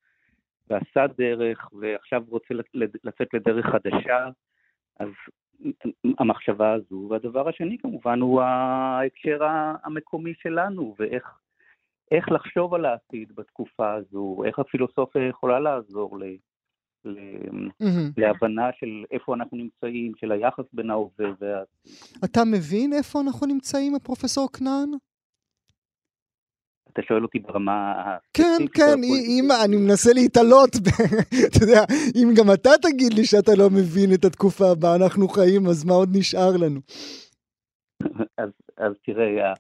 ועשה 0.70 1.08
דרך, 1.18 1.70
ועכשיו 1.74 2.24
רוצה 2.28 2.54
לצאת 3.04 3.34
לדרך 3.34 3.66
חדשה, 3.66 4.30
אז 5.00 5.10
המחשבה 6.20 6.74
הזו. 6.74 7.08
והדבר 7.10 7.50
השני 7.50 7.78
כמובן 7.78 8.20
הוא 8.20 8.42
ההקשר 8.42 9.40
המקומי 9.84 10.34
שלנו, 10.34 10.96
ואיך 11.00 12.32
לחשוב 12.32 12.74
על 12.74 12.86
העתיד 12.86 13.36
בתקופה 13.36 13.94
הזו, 13.94 14.44
איך 14.46 14.60
הפילוסופיה 14.60 15.28
יכולה 15.28 15.60
לעזור 15.60 16.18
mm-hmm. 17.06 18.14
להבנה 18.18 18.70
של 18.80 19.04
איפה 19.12 19.34
אנחנו 19.34 19.58
נמצאים, 19.58 20.12
של 20.18 20.32
היחס 20.32 20.66
בין 20.74 20.90
ההווה 20.90 21.28
והעתיד. 21.40 21.94
אתה 22.26 22.42
מבין 22.46 22.94
איפה 22.94 23.22
אנחנו 23.22 23.48
נמצאים, 23.48 23.94
פרופסור 24.04 24.48
כנען? 24.52 24.90
אתה 26.94 27.02
שואל 27.08 27.24
אותי 27.24 27.40
ברמה... 27.40 27.94
כן, 28.34 28.66
כן, 28.74 29.04
אם 29.04 29.48
אני 29.66 29.76
מנסה 29.76 30.14
להתעלות, 30.14 30.70
אתה 31.48 31.64
יודע, 31.64 31.82
אם 32.16 32.28
גם 32.38 32.54
אתה 32.54 32.70
תגיד 32.82 33.14
לי 33.14 33.26
שאתה 33.26 33.52
לא 33.58 33.70
מבין 33.70 34.10
את 34.14 34.26
התקופה 34.26 34.76
בה 34.80 34.96
אנחנו 34.96 35.28
חיים, 35.28 35.68
אז 35.68 35.86
מה 35.86 35.94
עוד 35.94 36.10
נשאר 36.14 36.58
לנו? 36.58 36.80
אז, 38.42 38.50
אז 38.78 38.94
תראה, 39.06 39.54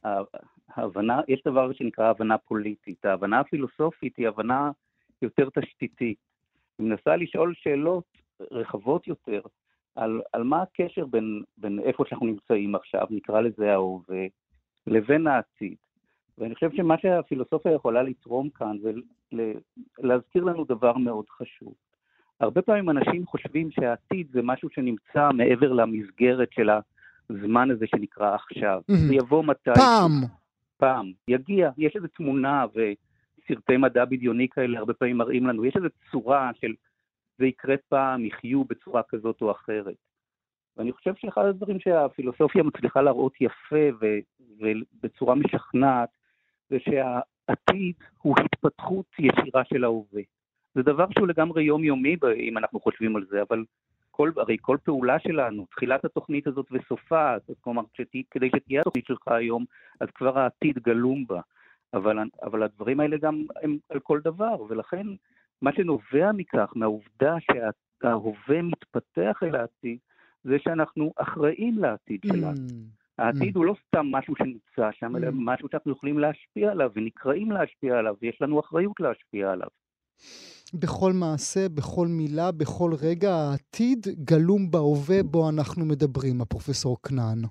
ההבנה, 0.75 1.21
יש 1.27 1.41
דבר 1.45 1.73
שנקרא 1.73 2.09
הבנה 2.09 2.37
פוליטית. 2.37 3.05
ההבנה 3.05 3.39
הפילוסופית 3.39 4.17
היא 4.17 4.27
הבנה 4.27 4.71
יותר 5.21 5.49
תשתיתית. 5.59 6.28
היא 6.79 6.87
מנסה 6.87 7.15
לשאול 7.15 7.53
שאלות 7.57 8.03
רחבות 8.51 9.07
יותר 9.07 9.41
על, 9.95 10.21
על 10.33 10.43
מה 10.43 10.61
הקשר 10.61 11.05
בין, 11.05 11.43
בין 11.57 11.79
איפה 11.79 12.03
שאנחנו 12.07 12.25
נמצאים 12.25 12.75
עכשיו, 12.75 13.07
נקרא 13.09 13.41
לזה 13.41 13.71
ההווה, 13.71 14.25
לבין 14.87 15.27
העתיד. 15.27 15.75
ואני 16.37 16.55
חושב 16.55 16.69
שמה 16.75 16.95
שהפילוסופיה 16.97 17.71
יכולה 17.71 18.03
לתרום 18.03 18.49
כאן 18.49 18.77
זה 18.81 18.91
להזכיר 19.99 20.43
לנו 20.43 20.65
דבר 20.65 20.97
מאוד 20.97 21.25
חשוב. 21.29 21.73
הרבה 22.39 22.61
פעמים 22.61 22.89
אנשים 22.89 23.25
חושבים 23.25 23.71
שהעתיד 23.71 24.27
זה 24.31 24.41
משהו 24.41 24.69
שנמצא 24.69 25.29
מעבר 25.33 25.73
למסגרת 25.73 26.51
של 26.51 26.69
הזמן 27.29 27.71
הזה 27.71 27.85
שנקרא 27.87 28.35
עכשיו. 28.35 28.81
Mm-hmm. 28.91 28.95
זה 29.07 29.15
יבוא 29.15 29.43
מתי... 29.43 29.71
פעם. 29.75 30.11
פעם. 30.77 31.11
יגיע, 31.27 31.69
יש 31.77 31.95
איזו 31.95 32.07
תמונה 32.07 32.65
ו... 32.75 32.79
סרטי 33.49 33.77
מדע 33.77 34.05
בדיוני 34.05 34.47
כאלה 34.49 34.79
הרבה 34.79 34.93
פעמים 34.93 35.17
מראים 35.17 35.47
לנו, 35.47 35.65
יש 35.65 35.75
איזו 35.75 35.87
צורה 36.11 36.51
של 36.61 36.73
זה 37.37 37.45
יקרה 37.45 37.75
פעם, 37.89 38.25
יחיו 38.25 38.63
בצורה 38.63 39.01
כזאת 39.09 39.41
או 39.41 39.51
אחרת. 39.51 39.95
ואני 40.77 40.91
חושב 40.91 41.13
שאחד 41.15 41.45
הדברים 41.45 41.79
שהפילוסופיה 41.79 42.63
מצליחה 42.63 43.01
להראות 43.01 43.33
יפה 43.41 43.89
ו- 44.01 44.19
ובצורה 44.59 45.35
משכנעת, 45.35 46.09
זה 46.69 46.77
שהעתיד 46.79 47.95
הוא 48.17 48.35
התפתחות 48.39 49.05
ישירה 49.19 49.63
של 49.63 49.83
ההווה. 49.83 50.21
זה 50.75 50.81
דבר 50.81 51.05
שהוא 51.11 51.27
לגמרי 51.27 51.63
יומיומי 51.63 52.15
אם 52.35 52.57
אנחנו 52.57 52.79
חושבים 52.79 53.15
על 53.15 53.25
זה, 53.29 53.41
אבל 53.41 53.63
כל, 54.11 54.31
הרי 54.37 54.57
כל 54.61 54.77
פעולה 54.83 55.19
שלנו, 55.19 55.65
תחילת 55.71 56.05
התוכנית 56.05 56.47
הזאת 56.47 56.65
וסופה, 56.71 57.35
כלומר, 57.61 57.81
כדי 58.31 58.49
שתהיה 58.55 58.81
התוכנית 58.81 59.05
שלך 59.05 59.27
היום, 59.27 59.65
אז 59.99 60.07
כבר 60.15 60.39
העתיד 60.39 60.79
גלום 60.79 61.25
בה. 61.27 61.41
אבל, 61.93 62.17
אבל 62.43 62.63
הדברים 62.63 62.99
האלה 62.99 63.17
גם 63.17 63.43
הם 63.63 63.77
על 63.89 63.99
כל 63.99 64.19
דבר, 64.23 64.55
ולכן 64.69 65.07
מה 65.61 65.71
שנובע 65.73 66.31
מכך, 66.33 66.71
מהעובדה 66.75 67.35
שההווה 67.39 68.61
מתפתח 68.61 69.39
אל 69.43 69.55
העתיד, 69.55 69.97
זה 70.43 70.57
שאנחנו 70.59 71.13
אחראים 71.15 71.77
לעתיד 71.77 72.19
שלנו. 72.27 72.67
Mm. 72.69 72.73
העתיד 73.17 73.55
mm. 73.55 73.59
הוא 73.59 73.65
לא 73.65 73.75
סתם 73.87 74.05
משהו 74.11 74.33
שנמצא 74.37 74.89
שם, 74.91 75.15
אלא 75.15 75.27
mm. 75.27 75.31
משהו 75.35 75.67
שאנחנו 75.71 75.91
יכולים 75.91 76.19
להשפיע 76.19 76.71
עליו, 76.71 76.91
ונקראים 76.95 77.51
להשפיע 77.51 77.97
עליו, 77.97 78.15
ויש 78.21 78.41
לנו 78.41 78.59
אחריות 78.59 78.99
להשפיע 78.99 79.51
עליו. 79.51 79.67
בכל 80.73 81.11
מעשה, 81.13 81.69
בכל 81.69 82.07
מילה, 82.07 82.51
בכל 82.51 82.91
רגע, 83.01 83.33
העתיד 83.33 84.07
גלום 84.23 84.71
בהווה 84.71 85.23
בו 85.23 85.49
אנחנו 85.49 85.85
מדברים, 85.85 86.41
הפרופסור 86.41 86.97
כנען. 87.01 87.41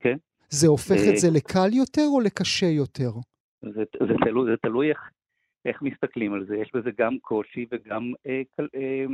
כן, 0.00 0.16
זה 0.50 0.66
הופך 0.68 1.00
את 1.12 1.16
זה 1.16 1.28
לקל 1.30 1.72
יותר 1.72 2.06
או 2.14 2.20
לקשה 2.20 2.66
יותר? 2.66 3.10
זה, 3.62 3.82
זה 4.08 4.14
תלוי, 4.24 4.50
זה 4.50 4.56
תלוי 4.56 4.88
איך, 4.88 5.10
איך 5.64 5.82
מסתכלים 5.82 6.34
על 6.34 6.46
זה, 6.46 6.56
יש 6.56 6.70
בזה 6.74 6.90
גם 6.98 7.18
קושי 7.18 7.66
וגם 7.72 8.12
אה, 8.26 8.42
קל, 8.56 8.68
אה, 8.74 9.04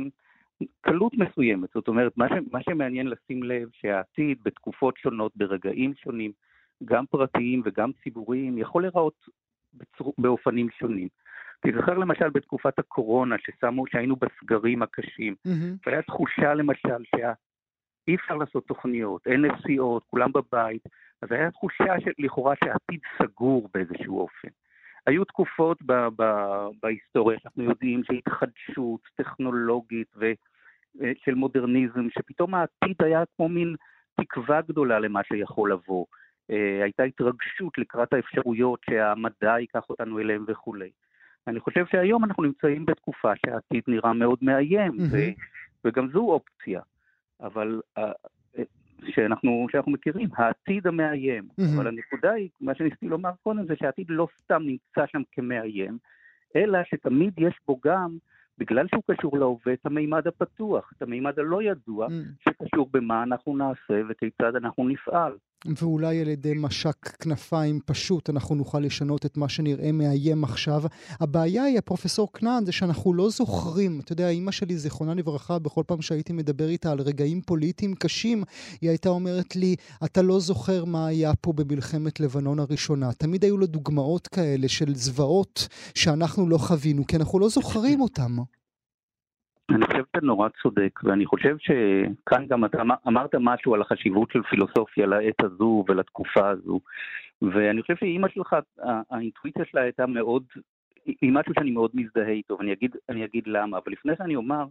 קלות 0.81 1.13
מסוימת. 1.13 1.69
זאת 1.73 1.87
אומרת, 1.87 2.17
מה, 2.17 2.27
ש, 2.29 2.31
מה 2.51 2.59
שמעניין 2.63 3.07
לשים 3.07 3.43
לב 3.43 3.69
שהעתיד 3.73 4.37
בתקופות 4.43 4.97
שונות, 4.97 5.31
ברגעים 5.35 5.93
שונים, 5.95 6.31
גם 6.85 7.05
פרטיים 7.05 7.61
וגם 7.65 7.91
ציבוריים, 8.03 8.57
יכול 8.57 8.81
להיראות 8.81 9.15
בצור, 9.73 10.13
באופנים 10.17 10.69
שונים. 10.79 11.07
תזכר 11.65 11.97
למשל 11.97 12.29
בתקופת 12.29 12.79
הקורונה, 12.79 13.35
ששמו, 13.39 13.87
שהיינו 13.87 14.15
בסגרים 14.15 14.81
הקשים, 14.81 15.35
mm-hmm. 15.47 15.85
והיה 15.85 16.01
תחושה 16.01 16.53
למשל 16.53 17.03
שאי 17.05 18.15
אפשר 18.15 18.35
לעשות 18.35 18.67
תוכניות, 18.67 19.27
אין 19.27 19.45
נסיעות, 19.45 20.03
כולם 20.03 20.31
בבית, 20.31 20.81
אז 21.21 21.31
הייתה 21.31 21.51
תחושה 21.51 21.99
של, 21.99 22.11
לכאורה 22.19 22.53
שהעתיד 22.63 22.99
סגור 23.17 23.69
באיזשהו 23.73 24.19
אופן. 24.19 24.47
היו 25.07 25.25
תקופות 25.25 25.77
ב, 25.85 25.93
ב, 26.15 26.23
בהיסטוריה 26.81 27.39
שאנחנו 27.39 27.63
יודעים 27.63 28.03
שהתחדשות 28.03 29.01
טכנולוגית 29.15 30.07
ושל 30.17 31.35
מודרניזם, 31.35 32.09
שפתאום 32.09 32.55
העתיד 32.55 32.95
היה 33.03 33.23
כמו 33.35 33.49
מין 33.49 33.75
תקווה 34.21 34.61
גדולה 34.61 34.99
למה 34.99 35.21
שיכול 35.23 35.71
לבוא. 35.71 36.05
הייתה 36.83 37.03
התרגשות 37.03 37.77
לקראת 37.77 38.13
האפשרויות 38.13 38.79
שהמדע 38.89 39.59
ייקח 39.59 39.89
אותנו 39.89 40.19
אליהם 40.19 40.45
וכולי. 40.47 40.89
אני 41.47 41.59
חושב 41.59 41.85
שהיום 41.85 42.25
אנחנו 42.25 42.43
נמצאים 42.43 42.85
בתקופה 42.85 43.31
שהעתיד 43.45 43.83
נראה 43.87 44.13
מאוד 44.13 44.39
מאיים, 44.41 44.91
מהמם. 44.97 45.09
ו- 45.11 45.87
וגם 45.87 46.09
זו 46.09 46.19
אופציה. 46.19 46.81
אבל 47.41 47.81
אה, 47.97 48.03
אה, 48.03 48.11
שאנחנו, 49.09 49.67
שאנחנו 49.71 49.91
מכירים, 49.91 50.29
העתיד 50.35 50.87
המאיים. 50.87 51.43
מהמם. 51.57 51.77
אבל 51.79 51.87
הנקודה 51.87 52.31
היא, 52.31 52.49
מה 52.61 52.75
שניסיתי 52.75 53.05
לומר 53.05 53.31
קודם, 53.43 53.65
זה 53.67 53.73
שהעתיד 53.79 54.05
לא 54.09 54.27
סתם 54.37 54.61
נמצא 54.65 55.05
שם 55.11 55.21
כמאיים, 55.31 55.97
אלא 56.55 56.79
שתמיד 56.83 57.33
יש 57.37 57.55
בו 57.67 57.79
גם, 57.85 58.17
בגלל 58.57 58.87
שהוא 58.87 59.03
קשור 59.11 59.37
להווה, 59.37 59.73
את 59.73 59.85
המימד 59.85 60.27
הפתוח, 60.27 60.91
את 60.97 61.01
המימד 61.01 61.39
הלא 61.39 61.63
ידוע, 61.63 62.07
Mm. 62.07 62.11
שקשור 62.49 62.89
במה 62.93 63.23
אנחנו 63.23 63.57
נעשה 63.57 64.01
וכיצד 64.09 64.55
אנחנו 64.55 64.87
נפעל. 64.89 65.33
ואולי 65.65 66.21
על 66.21 66.27
ידי 66.27 66.53
משק 66.55 67.15
כנפיים 67.19 67.79
פשוט 67.85 68.29
אנחנו 68.29 68.55
נוכל 68.55 68.79
לשנות 68.79 69.25
את 69.25 69.37
מה 69.37 69.49
שנראה 69.49 69.91
מאיים 69.91 70.43
עכשיו. 70.43 70.83
הבעיה 71.19 71.63
היא, 71.63 71.77
הפרופסור 71.77 72.33
כנען, 72.33 72.65
זה 72.65 72.71
שאנחנו 72.71 73.13
לא 73.13 73.29
זוכרים. 73.29 73.99
אתה 73.99 74.11
יודע, 74.11 74.29
אימא 74.29 74.51
שלי, 74.51 74.77
זיכרונה 74.77 75.13
לברכה, 75.13 75.59
בכל 75.59 75.83
פעם 75.87 76.01
שהייתי 76.01 76.33
מדבר 76.33 76.69
איתה 76.69 76.91
על 76.91 77.01
רגעים 77.01 77.41
פוליטיים 77.41 77.95
קשים, 77.95 78.43
היא 78.81 78.89
הייתה 78.89 79.09
אומרת 79.09 79.55
לי, 79.55 79.75
אתה 80.05 80.21
לא 80.21 80.39
זוכר 80.39 80.85
מה 80.85 81.07
היה 81.07 81.35
פה 81.41 81.53
במלחמת 81.53 82.19
לבנון 82.19 82.59
הראשונה. 82.59 83.13
תמיד 83.13 83.43
היו 83.43 83.57
לה 83.57 83.65
דוגמאות 83.65 84.27
כאלה 84.27 84.67
של 84.67 84.95
זוועות 84.95 85.67
שאנחנו 85.95 86.49
לא 86.49 86.57
חווינו, 86.57 87.07
כי 87.07 87.15
אנחנו 87.15 87.39
לא 87.39 87.49
זוכרים 87.49 88.01
אותם. 88.01 88.37
אני 89.75 89.85
חושב 89.85 90.03
שאתה 90.07 90.25
נורא 90.25 90.49
צודק, 90.63 90.99
ואני 91.03 91.25
חושב 91.25 91.55
שכאן 91.59 92.47
גם 92.47 92.65
אתה 92.65 92.81
אמר- 92.81 92.95
אמרת 93.07 93.35
משהו 93.39 93.73
על 93.75 93.81
החשיבות 93.81 94.31
של 94.31 94.43
פילוסופיה 94.43 95.05
לעת 95.05 95.43
הזו 95.43 95.83
ולתקופה 95.87 96.49
הזו, 96.49 96.79
ואני 97.41 97.81
חושב 97.81 97.95
שאימא 97.95 98.27
שלך, 98.27 98.55
האינטואיציה 99.09 99.65
שלה 99.65 99.81
הייתה 99.81 100.05
מאוד, 100.05 100.43
היא 101.05 101.31
משהו 101.33 101.53
שאני 101.59 101.71
מאוד 101.71 101.91
מזדהה 101.93 102.29
איתו, 102.29 102.57
ואני 102.59 102.73
אגיד, 102.73 102.95
אגיד 103.25 103.43
למה, 103.47 103.77
אבל 103.77 103.91
לפני 103.91 104.11
זה 104.17 104.23
אני 104.23 104.35
אומר 104.35 104.65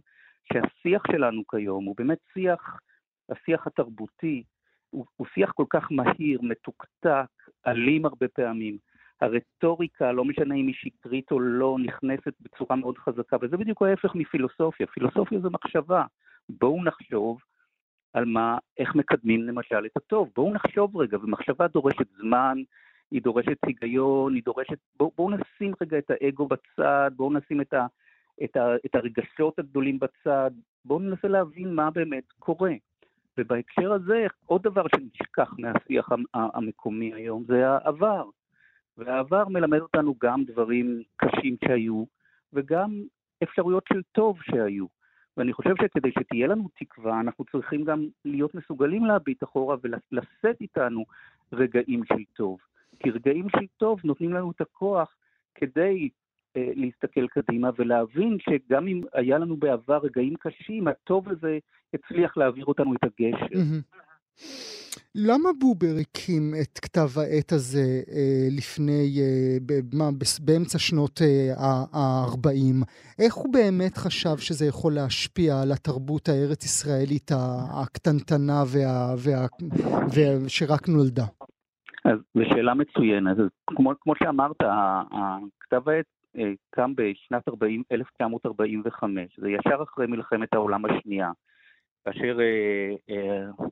שהשיח 0.53 1.03
שלנו 1.11 1.43
כיום 1.47 1.85
הוא 1.85 1.95
באמת 1.97 2.17
שיח, 2.33 2.79
השיח 3.29 3.67
התרבותי, 3.67 4.43
הוא, 4.89 5.05
הוא 5.17 5.27
שיח 5.33 5.51
כל 5.51 5.65
כך 5.69 5.91
מהיר, 5.91 6.39
מתוקתק, 6.41 7.25
אלים 7.67 8.05
הרבה 8.05 8.27
פעמים. 8.27 8.77
הרטוריקה, 9.21 10.11
לא 10.11 10.25
משנה 10.25 10.55
אם 10.55 10.67
היא 10.67 10.75
שקרית 10.75 11.31
או 11.31 11.39
לא, 11.39 11.77
נכנסת 11.79 12.33
בצורה 12.41 12.75
מאוד 12.75 12.97
חזקה, 12.97 13.37
וזה 13.41 13.57
בדיוק 13.57 13.81
ההפך 13.81 14.15
מפילוסופיה. 14.15 14.87
פילוסופיה 14.87 15.39
זה 15.39 15.49
מחשבה. 15.49 16.03
בואו 16.49 16.83
נחשוב 16.83 17.39
על 18.13 18.25
מה, 18.25 18.57
איך 18.77 18.95
מקדמים 18.95 19.43
למשל 19.43 19.85
את 19.85 19.97
הטוב. 19.97 20.29
בואו 20.35 20.53
נחשוב 20.53 20.97
רגע, 20.97 21.17
ומחשבה 21.17 21.67
דורשת 21.67 22.07
זמן, 22.17 22.57
היא 23.11 23.21
דורשת 23.21 23.57
היגיון, 23.65 24.33
היא 24.33 24.43
דורשת... 24.45 24.77
בואו 24.97 25.11
בוא 25.17 25.31
נשים 25.31 25.73
רגע 25.81 25.97
את 25.97 26.11
האגו 26.11 26.47
בצד, 26.47 27.11
בואו 27.15 27.33
נשים 27.33 27.61
את, 27.61 27.73
ה, 27.73 27.85
את, 28.43 28.57
ה, 28.57 28.75
את 28.85 28.95
הרגשות 28.95 29.59
הגדולים 29.59 29.99
בצד, 29.99 30.51
בואו 30.85 30.99
ננסה 30.99 31.27
להבין 31.27 31.75
מה 31.75 31.91
באמת 31.91 32.31
קורה. 32.39 32.73
ובהקשר 33.37 33.93
הזה, 33.93 34.27
עוד 34.45 34.63
דבר 34.63 34.85
שנשכח 34.95 35.53
מהשיח 35.57 36.11
המ- 36.11 36.25
המקומי 36.33 37.13
היום 37.13 37.43
זה 37.47 37.69
העבר. 37.69 38.23
והעבר 38.97 39.47
מלמד 39.47 39.79
אותנו 39.79 40.15
גם 40.23 40.43
דברים 40.43 41.03
קשים 41.15 41.55
שהיו, 41.65 42.03
וגם 42.53 43.01
אפשרויות 43.43 43.83
של 43.93 44.01
טוב 44.11 44.39
שהיו. 44.41 44.85
ואני 45.37 45.53
חושב 45.53 45.73
שכדי 45.81 46.11
שתהיה 46.11 46.47
לנו 46.47 46.69
תקווה, 46.79 47.19
אנחנו 47.19 47.45
צריכים 47.51 47.83
גם 47.83 48.07
להיות 48.25 48.55
מסוגלים 48.55 49.05
להביט 49.05 49.43
אחורה 49.43 49.75
ולשאת 49.83 50.61
איתנו 50.61 51.05
רגעים 51.53 52.05
של 52.05 52.23
טוב. 52.33 52.59
כי 52.99 53.09
רגעים 53.09 53.47
של 53.49 53.65
טוב 53.77 53.99
נותנים 54.03 54.33
לנו 54.33 54.51
את 54.51 54.61
הכוח 54.61 55.15
כדי 55.55 56.09
אה, 56.57 56.71
להסתכל 56.75 57.27
קדימה 57.27 57.69
ולהבין 57.75 58.37
שגם 58.39 58.87
אם 58.87 59.01
היה 59.13 59.37
לנו 59.37 59.57
בעבר 59.57 59.97
רגעים 60.03 60.35
קשים, 60.35 60.87
הטוב 60.87 61.29
הזה 61.29 61.59
הצליח 61.93 62.37
להעביר 62.37 62.65
אותנו 62.65 62.93
את 62.95 63.03
הגשר. 63.03 63.45
מהמם. 63.55 63.81
למה 65.15 65.49
בובר 65.59 65.95
הקים 66.01 66.53
את 66.61 66.79
כתב 66.79 67.09
העת 67.19 67.51
הזה 67.51 67.87
אה, 68.11 68.47
לפני, 68.57 69.19
אה, 69.21 69.57
ב- 69.65 69.95
מה, 69.95 70.09
באמצע 70.45 70.79
שנות 70.79 71.21
ה-40? 71.57 72.85
איך 73.19 73.33
הוא 73.33 73.53
באמת 73.53 73.97
חשב 73.97 74.37
שזה 74.37 74.65
יכול 74.65 74.93
להשפיע 74.93 75.61
על 75.61 75.71
התרבות 75.71 76.29
הארץ-ישראלית 76.29 77.31
הקטנטנה 77.81 78.63
וה, 78.73 79.15
וה, 79.23 79.47
וה, 80.15 80.49
שרק 80.49 80.87
נולדה? 80.87 81.25
אז 82.05 82.19
זו 82.33 82.41
שאלה 82.49 82.73
מצוינת. 82.73 83.39
אז 83.39 83.47
כמו, 83.67 83.91
כמו 84.01 84.13
שאמרת, 84.23 84.57
כתב 85.59 85.89
העת 85.89 86.05
אה, 86.37 86.51
קם 86.69 86.93
בשנת 86.95 87.47
40, 87.47 87.83
1945, 87.91 89.25
זה 89.37 89.49
ישר 89.49 89.83
אחרי 89.83 90.07
מלחמת 90.07 90.53
העולם 90.53 90.85
השנייה, 90.85 91.31
כאשר 92.05 92.39
אה, 92.39 92.95
אה, 93.09 93.49
אה, 93.59 93.65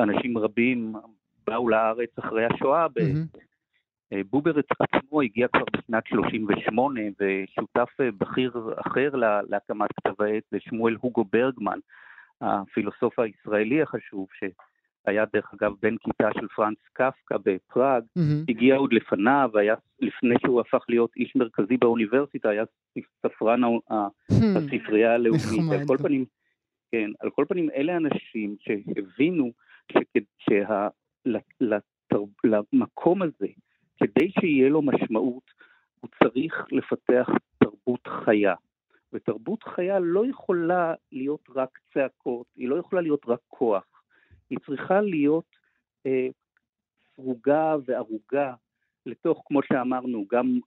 אנשים 0.00 0.38
רבים 0.38 0.92
באו 1.46 1.68
לארץ 1.68 2.10
אחרי 2.18 2.44
השואה. 2.44 2.86
מהמם. 2.98 3.24
אה, 4.12 4.20
בובר 4.30 4.52
עצמו 4.80 5.20
הגיע 5.22 5.48
כבר 5.48 5.64
בשנת 5.76 6.06
38, 6.06 7.00
ושותף 7.20 7.88
אה, 8.00 8.08
בכיר 8.18 8.52
אחר 8.86 9.10
לה- 9.14 9.40
להקמת 9.48 9.90
כתב 9.92 10.22
העת 10.22 10.42
זה 10.50 10.58
שמואל 10.60 10.96
הוגו 11.00 11.24
ברגמן, 11.32 11.78
הפילוסוף 12.40 13.18
הישראלי 13.18 13.82
החשוב, 13.82 14.26
שהיה 14.38 15.24
דרך 15.32 15.54
אגב 15.54 15.72
בן 15.82 15.96
כיתה 15.96 16.28
של 16.40 16.48
פרנץ 16.56 16.78
קפקא 16.92 17.36
בפראג, 17.44 18.02
מהמם. 18.16 18.44
הגיע 18.48 18.76
עוד 18.76 18.92
לפניו, 18.92 19.50
היה 19.54 19.74
לפני 20.00 20.34
שהוא 20.42 20.60
הפך 20.60 20.84
להיות 20.88 21.10
איש 21.16 21.36
מרכזי 21.36 21.76
באוניברסיטה, 21.76 22.48
היה 22.48 22.64
ספרן 23.26 23.64
ה- 23.64 23.68
הספרייה 24.56 25.14
הלאומית. 25.14 25.42
על 25.72 25.86
כל 25.86 25.96
פנים, 25.96 26.24
כן, 26.92 27.10
על 27.20 27.30
כל 27.30 27.44
פנים 27.48 27.70
אלה 27.70 27.96
אנשים 27.96 28.56
שהבינו 28.60 29.52
שלמקום 32.40 33.22
הזה, 33.22 33.46
כדי 33.96 34.30
שיהיה 34.40 34.68
לו 34.68 34.82
משמעות, 34.82 35.50
הוא 36.00 36.10
צריך 36.22 36.66
לפתח 36.72 37.28
תרבות 37.58 38.06
חיה. 38.06 38.54
ותרבות 39.12 39.62
חיה 39.62 39.98
לא 39.98 40.26
יכולה 40.26 40.94
להיות 41.12 41.48
רק 41.54 41.78
צעקות, 41.94 42.46
היא 42.56 42.68
לא 42.68 42.76
יכולה 42.76 43.02
להיות 43.02 43.22
רק 43.26 43.40
כוח, 43.48 44.02
היא 44.50 44.58
צריכה 44.66 45.00
להיות 45.00 45.56
אה, 46.06 46.28
סרוגה 47.14 47.76
וערוגה 47.86 48.54
לתוך, 49.06 49.42
כמו 49.46 49.60
שאמרנו, 49.62 50.26
גם, 50.30 50.58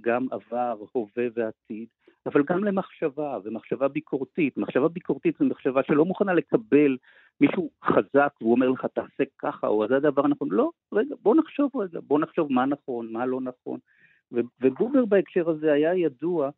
גם 0.00 0.26
עבר, 0.30 0.76
הווה 0.92 1.24
ועתיד, 1.34 1.88
אבל 2.26 2.42
גם 2.42 2.64
למחשבה, 2.64 3.38
ומחשבה 3.44 3.88
ביקורתית. 3.88 4.56
מחשבה 4.56 4.88
ביקורתית 4.88 5.34
זו 5.38 5.44
מחשבה 5.44 5.80
שלא 5.86 6.04
מוכנה 6.04 6.34
לקבל 6.34 6.96
מישהו 7.40 7.70
חזק 7.84 8.32
והוא 8.40 8.52
אומר 8.52 8.70
לך 8.70 8.86
תעשה 8.94 9.24
ככה, 9.38 9.66
או 9.66 9.88
זה 9.88 9.96
הדבר 9.96 10.24
הנכון. 10.24 10.48
לא, 10.50 10.70
רגע, 10.92 11.14
בוא 11.22 11.34
נחשוב 11.36 11.70
רגע, 11.76 12.00
בוא 12.02 12.20
נחשוב 12.20 12.52
מה 12.52 12.66
נכון, 12.66 13.12
מה 13.12 13.26
לא 13.26 13.40
נכון. 13.40 13.78
ו- 14.32 14.40
ובובר 14.60 15.04
בהקשר 15.04 15.50
הזה 15.50 15.72
היה 15.72 15.94
ידוע 15.94 16.50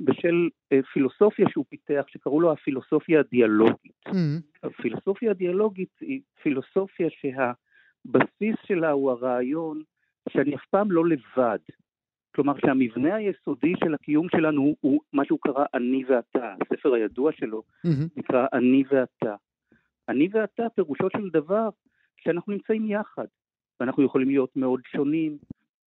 בשל 0.00 0.48
אה, 0.72 0.80
פילוסופיה 0.92 1.46
שהוא 1.50 1.64
פיתח, 1.68 2.04
שקראו 2.08 2.40
לו 2.40 2.52
הפילוסופיה 2.52 3.20
הדיאלוגית. 3.20 3.92
מהמם. 4.06 4.40
הפילוסופיה 4.62 5.30
הדיאלוגית 5.30 5.98
היא 6.00 6.20
פילוסופיה 6.42 7.08
שהבסיס 7.10 8.56
שלה 8.66 8.90
הוא 8.90 9.10
הרעיון 9.10 9.82
שאני 10.28 10.54
אף 10.54 10.64
פעם 10.70 10.92
לא 10.92 11.06
לבד. 11.06 11.58
כלומר 12.34 12.54
שהמבנה 12.58 13.14
היסודי 13.14 13.72
של 13.84 13.94
הקיום 13.94 14.26
שלנו 14.28 14.62
הוא, 14.62 14.76
הוא 14.80 15.00
מה 15.12 15.24
שהוא 15.24 15.38
קרא 15.42 15.64
אני 15.74 16.04
ואתה, 16.08 16.54
הספר 16.60 16.94
הידוע 16.94 17.32
שלו 17.32 17.62
מהמם. 17.84 18.06
נקרא 18.16 18.46
אני 18.52 18.84
ואתה. 18.90 19.34
אני 20.08 20.28
ואתה 20.32 20.62
פירושו 20.74 21.08
של 21.16 21.30
דבר 21.30 21.68
שאנחנו 22.16 22.52
נמצאים 22.52 22.90
יחד, 22.90 23.26
ואנחנו 23.80 24.02
יכולים 24.02 24.28
להיות 24.28 24.56
מאוד 24.56 24.80
שונים, 24.86 25.38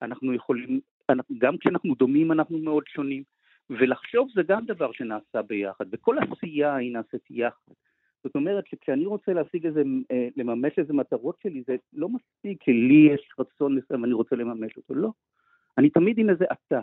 אנחנו 0.01 0.33
יכולים, 0.33 0.79
אנחנו, 1.09 1.35
גם 1.37 1.57
כשאנחנו 1.57 1.95
דומים 1.95 2.31
אנחנו 2.31 2.57
מאוד 2.57 2.83
שונים, 2.87 3.23
ולחשוב 3.69 4.29
זה 4.35 4.41
גם 4.43 4.65
דבר 4.65 4.91
שנעשה 4.91 5.41
ביחד, 5.41 5.85
וכל 5.91 6.15
עשייה 6.19 6.75
היא 6.75 6.93
נעשית 6.93 7.21
יחד. 7.29 7.73
זאת 8.23 8.35
אומרת 8.35 8.67
שכשאני 8.67 9.05
רוצה 9.05 9.33
להשיג 9.33 9.65
איזה, 9.65 9.83
אה, 10.11 10.27
לממש 10.37 10.73
איזה 10.77 10.93
מטרות 10.93 11.35
שלי, 11.43 11.63
זה 11.67 11.75
לא 11.93 12.09
מספיק 12.09 12.63
כי 12.63 12.73
לי 12.73 13.09
יש 13.13 13.29
רצון 13.39 13.75
מסוים 13.75 14.01
ואני 14.01 14.13
רוצה 14.13 14.35
לממש 14.35 14.77
אותו, 14.77 14.95
לא. 14.95 15.09
אני 15.77 15.89
תמיד 15.89 16.17
עם 16.17 16.29
איזה 16.29 16.45
אתה. 16.51 16.81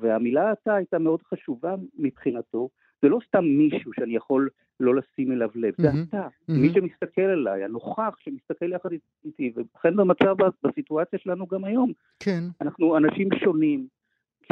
והמילה 0.00 0.52
אתה 0.52 0.74
הייתה 0.74 0.98
מאוד 0.98 1.22
חשובה 1.22 1.74
מבחינתו, 1.98 2.68
זה 3.02 3.08
לא 3.08 3.18
סתם 3.28 3.44
מישהו 3.44 3.92
שאני 3.94 4.16
יכול 4.16 4.48
לא 4.80 4.94
לשים 4.94 5.32
אליו 5.32 5.50
לב, 5.54 5.74
זה. 5.78 5.88
אתה. 6.08 6.28
מי 6.48 6.72
שמסתכל 6.72 7.22
עליי, 7.22 7.64
הנוכח 7.64 8.14
שמסתכל 8.18 8.72
יחד 8.72 8.88
איתי, 9.24 9.52
ובכן 9.56 9.96
במצב, 9.96 10.36
בסיטואציה 10.62 11.18
שלנו 11.18 11.46
גם 11.46 11.64
היום, 11.64 11.92
כן. 12.20 12.44
אנחנו 12.60 12.96
אנשים 12.96 13.28
שונים 13.44 13.86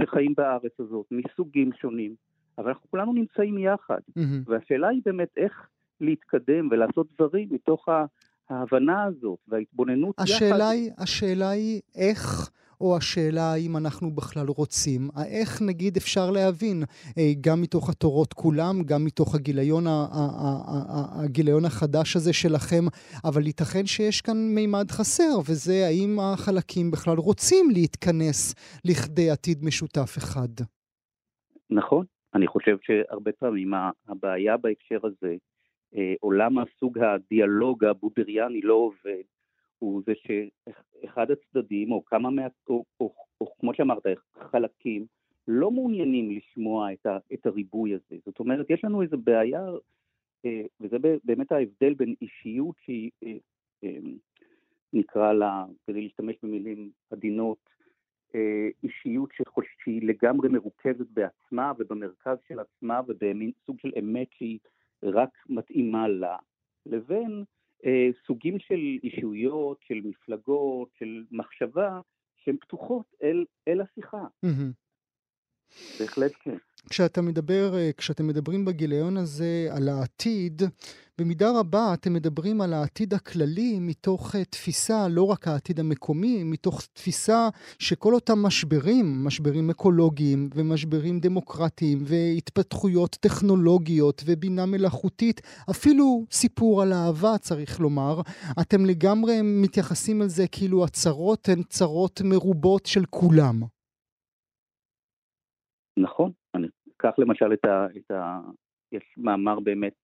שחיים 0.01 0.35
בארץ 0.37 0.73
הזאת, 0.79 1.07
מסוגים 1.11 1.71
שונים, 1.81 2.15
אבל 2.59 2.69
אנחנו 2.69 2.91
כולנו 2.91 3.13
נמצאים 3.13 3.59
יחד. 3.59 4.01
והשאלה 4.47 4.89
היא 4.89 5.03
באמת 5.05 5.29
איך 5.37 5.69
להתקדם 6.01 6.69
ולעשות 6.71 7.07
דברים 7.15 7.49
מתוך 7.51 7.89
ההבנה 8.49 9.05
הזאת 9.05 9.39
וההתבוננות 9.49 10.15
יחד. 10.15 10.25
השאלה 10.25 10.69
היא, 10.69 10.91
השאלה 10.99 11.51
היא 11.51 11.81
איך 11.95 12.51
או 12.81 12.97
השאלה 12.97 13.53
האם 13.53 13.77
אנחנו 13.77 14.11
בכלל 14.11 14.47
רוצים? 14.49 15.09
איך 15.39 15.63
נגיד 15.63 15.97
אפשר 15.97 16.31
להבין, 16.31 16.83
אה, 17.19 17.33
גם 17.41 17.63
מתוך 17.63 17.91
התורות 17.91 18.33
כולם, 18.33 18.83
גם 18.87 19.05
מתוך 19.05 19.35
הגיליון, 19.35 19.85
הגיליון 21.25 21.65
החדש 21.65 22.17
הזה 22.17 22.33
שלכם, 22.33 22.85
אבל 23.25 23.47
ייתכן 23.47 23.87
שיש 23.87 24.21
כאן 24.21 24.37
מימד 24.55 24.91
חסר, 24.91 25.39
וזה 25.49 25.87
האם 25.87 26.19
החלקים 26.21 26.91
בכלל 26.91 27.17
רוצים 27.17 27.71
להתכנס 27.71 28.55
לכדי 28.85 29.31
עתיד 29.31 29.65
משותף 29.65 30.19
אחד. 30.19 30.49
נכון. 31.71 32.05
אני 32.35 32.47
חושב 32.47 32.77
שהרבה 32.83 33.33
פעמים 33.33 33.73
הבעיה 34.09 34.57
בהקשר 34.57 34.99
הזה, 35.07 35.35
אה, 35.97 36.15
עולם 36.21 36.59
הסוג 36.59 36.99
הדיאלוג 36.99 37.85
הבודריאני 37.85 38.61
לא 38.61 38.75
עובד, 38.75 39.23
הוא 39.85 40.03
זה 40.07 40.13
שאחד 40.15 41.27
הצדדים, 41.31 41.93
או 41.93 42.05
כמה 42.05 42.31
מה... 42.31 42.47
או, 42.69 42.85
או, 43.01 43.15
או 43.41 43.53
כמו 43.61 43.75
שאמרת, 43.75 44.03
חלקים, 44.35 45.07
לא 45.49 45.71
מעוניינים 45.71 46.31
לשמוע 46.31 46.93
את, 46.93 47.07
ה, 47.07 47.19
את 47.35 47.47
הריבוי 47.47 47.95
הזה. 47.95 48.17
זאת 48.27 48.41
אומרת, 48.41 48.71
יש 48.71 48.85
לנו 48.85 49.03
איזו 49.03 49.19
בעיה, 49.19 49.63
אה, 50.45 50.63
וזה 50.81 50.97
באמת 51.25 51.53
ההבדל 51.53 51.95
בין 51.95 52.15
אישיות 52.23 52.77
שהיא, 52.85 53.11
אה, 53.85 53.99
נקרא 54.93 55.33
לה, 55.33 55.65
כדי 55.87 56.03
להשתמש 56.03 56.37
במילים 56.43 56.91
עדינות, 57.11 57.75
אישיות 58.83 59.31
שהיא 59.85 60.09
לגמרי 60.09 60.49
מרוכזת 60.49 61.07
בעצמה 61.11 61.73
ובמרכז 61.79 62.39
של 62.49 62.61
עצמה 62.61 63.01
ובמין 63.07 63.51
סוג 63.67 63.81
של 63.81 63.91
אמת 63.99 64.29
שהיא 64.31 64.59
רק 65.03 65.31
מתאימה 65.49 66.09
לה, 66.09 66.37
לבין 66.87 67.31
אה, 67.39 67.54
סוגים 68.27 68.59
של 68.59 68.81
אישויות, 69.03 69.79
של 69.83 70.01
מפלגות, 70.05 70.89
של 70.99 71.25
מחשבה, 71.31 72.01
שהן 72.37 72.57
פתוחות 72.61 73.07
אל, 73.23 73.45
אל 73.69 73.81
השיחה. 73.81 74.25
בהחלט 76.01 76.33
כן. 76.41 76.57
כשאתה 76.91 77.23
מדבר, 77.23 77.77
אה, 77.77 77.91
כשאתם 77.97 78.27
מדברים 78.27 78.65
בגיליון 78.65 79.17
הזה 79.17 79.69
על 79.71 79.89
העתיד, 79.89 80.63
במידה 81.19 81.51
רבה 81.59 81.95
אתם 81.95 82.13
מדברים 82.13 82.61
על 82.61 82.73
העתיד 82.73 83.15
הכללי 83.15 83.79
מתוך 83.81 84.37
אה, 84.37 84.45
תפיסה, 84.45 85.09
לא 85.09 85.23
רק 85.23 85.49
העתיד 85.49 85.81
המקומי, 85.81 86.45
מתוך 86.45 86.83
תפיסה 86.93 87.49
שכל 87.79 88.15
אותם 88.15 88.39
משברים, 88.39 89.25
משברים 89.25 89.71
אקולוגיים 89.71 90.51
ומשברים 90.55 91.21
דמוקרטיים 91.21 92.03
והתפתחויות 92.07 93.17
טכנולוגיות 93.21 94.23
ובינה 94.27 94.67
מלאכותית, 94.67 95.41
אפילו 95.71 96.25
סיפור 96.31 96.83
על 96.83 96.93
אהבה 96.93 97.39
צריך 97.39 97.81
לומר, 97.81 98.21
אתם 98.61 98.85
לגמרי 98.87 99.41
מתייחסים 99.43 100.23
על 100.23 100.29
זה 100.29 100.49
כאילו 100.49 100.85
הצרות 100.85 101.49
הן 101.49 101.63
צרות 101.63 102.21
מרובות 102.25 102.87
של 102.87 103.05
כולם. 103.11 103.63
נכון, 105.99 106.33
אקח 107.05 107.19
למשל 107.19 107.53
את 107.53 107.65
ה, 107.65 107.87
את 107.97 108.11
ה... 108.11 108.41
יש 108.93 109.15
מאמר 109.17 109.61
באמת 109.61 109.95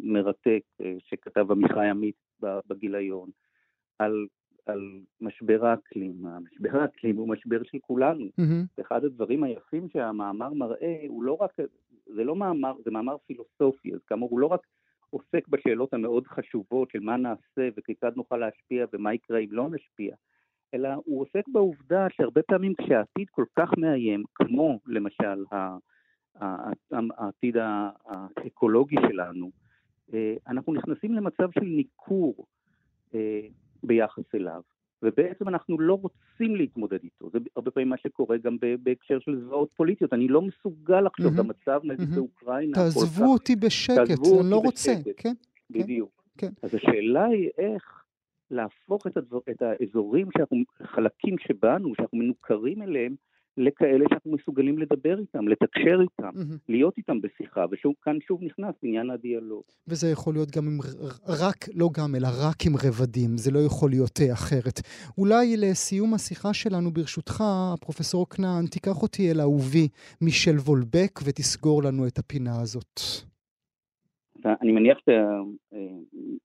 מרתק 0.00 0.60
אה, 0.80 0.94
שכתב 0.98 1.50
עמיחי 1.50 1.88
עמית 1.88 2.14
בגיליון 2.40 3.30
על, 3.98 4.26
על 4.66 5.00
משבר 5.20 5.66
האקלים. 5.66 6.26
המשבר 6.26 6.80
האקלים 6.80 7.16
הוא 7.16 7.28
משבר 7.28 7.62
של 7.62 7.78
כולנו. 7.80 8.24
Mm-hmm. 8.24 8.80
אחד 8.80 9.04
הדברים 9.04 9.44
היפים 9.44 9.88
שהמאמר 9.88 10.52
מראה 10.52 11.04
הוא 11.08 11.22
לא 11.22 11.36
רק, 11.40 11.50
זה 12.06 12.24
לא 12.24 12.36
מאמר, 12.36 12.72
זה 12.84 12.90
מאמר 12.90 13.16
פילוסופי, 13.26 13.94
אז 13.94 14.00
כאמור 14.06 14.30
הוא 14.30 14.40
לא 14.40 14.46
רק 14.46 14.60
עוסק 15.10 15.48
בשאלות 15.48 15.94
המאוד 15.94 16.26
חשובות 16.26 16.90
של 16.90 17.00
מה 17.00 17.16
נעשה 17.16 17.68
וכיצד 17.76 18.12
נוכל 18.16 18.36
להשפיע 18.36 18.86
ומה 18.92 19.14
יקרה 19.14 19.38
אם 19.38 19.48
לא 19.50 19.68
נשפיע, 19.70 20.14
אלא 20.74 20.88
הוא 21.04 21.22
עוסק 21.22 21.48
בעובדה 21.48 22.06
שהרבה 22.10 22.42
פעמים 22.42 22.74
כשהעתיד 22.74 23.28
כל 23.30 23.44
כך 23.58 23.70
מאיים, 23.78 24.22
כמו 24.34 24.78
למשל 24.86 25.44
העתיד 26.40 27.56
האקולוגי 27.56 28.96
שלנו, 29.10 29.50
אה, 30.14 30.34
אנחנו 30.48 30.74
נכנסים 30.74 31.14
למצב 31.14 31.48
של 31.54 31.64
ניכור 31.64 32.46
אה, 33.14 33.40
ביחס 33.82 34.34
אליו, 34.34 34.60
ובעצם 35.02 35.48
אנחנו 35.48 35.80
לא 35.80 35.94
רוצים 35.94 36.56
להתמודד 36.56 36.98
איתו. 37.02 37.30
זה 37.32 37.38
הרבה 37.56 37.70
פעמים 37.70 37.88
מה 37.88 37.96
שקורה 37.96 38.36
גם 38.36 38.56
בהקשר 38.82 39.18
של 39.20 39.40
זוועות 39.40 39.68
פוליטיות. 39.76 40.12
אני 40.12 40.28
לא 40.28 40.42
מסוגל 40.42 41.00
לחשוב 41.00 41.32
במצב 41.36 41.80
נגיד 41.84 42.08
באוקראינה. 42.14 42.74
תעזבו 42.74 43.32
אותי 43.32 43.56
בשקט, 43.56 43.98
אני 43.98 44.50
לא 44.50 44.56
רוצה. 44.56 44.94
כן, 45.04 45.10
כן. 45.16 45.34
בדיוק. 45.70 46.24
כן. 46.38 46.50
אז 46.62 46.74
השאלה 46.74 47.24
היא 47.24 47.48
איך 47.58 48.04
להפוך 48.50 49.06
את, 49.06 49.16
הדבר, 49.16 49.38
את 49.50 49.62
האזורים 49.62 50.28
שאנחנו, 50.36 50.58
חלקים 50.82 51.38
שבנו, 51.38 51.94
שאנחנו 51.96 52.18
מנוכרים 52.18 52.82
אליהם, 52.82 53.14
לכאלה 53.56 54.04
שאנחנו 54.08 54.32
מסוגלים 54.32 54.78
לדבר 54.78 55.18
איתם, 55.18 55.48
לתקשר 55.48 56.00
איתם, 56.00 56.28
mm-hmm. 56.28 56.58
להיות 56.68 56.98
איתם 56.98 57.20
בשיחה, 57.20 57.64
וכאן 57.70 58.18
שוב 58.26 58.42
נכנס 58.42 58.74
עניין 58.82 59.10
הדיאלוג. 59.10 59.62
וזה 59.88 60.10
יכול 60.10 60.34
להיות 60.34 60.50
גם 60.56 60.64
עם, 60.66 60.78
רק, 61.28 61.68
לא 61.74 61.88
גם, 61.98 62.14
אלא 62.14 62.28
רק 62.48 62.56
עם 62.66 62.72
רבדים, 62.86 63.36
זה 63.36 63.50
לא 63.50 63.58
יכול 63.58 63.90
להיות 63.90 64.20
אה, 64.20 64.32
אחרת. 64.32 64.80
אולי 65.18 65.56
לסיום 65.56 66.14
השיחה 66.14 66.54
שלנו, 66.54 66.90
ברשותך, 66.90 67.44
פרופסור 67.80 68.28
כנען, 68.28 68.66
תיקח 68.66 69.02
אותי 69.02 69.30
אל 69.30 69.40
אהובי 69.40 69.88
מישל 70.20 70.56
וולבק 70.56 71.20
ותסגור 71.24 71.82
לנו 71.82 72.06
את 72.06 72.18
הפינה 72.18 72.60
הזאת. 72.62 73.00
אני 74.44 74.72
מניח 74.72 74.98
שאתה 74.98 75.40
אה, 75.72 75.78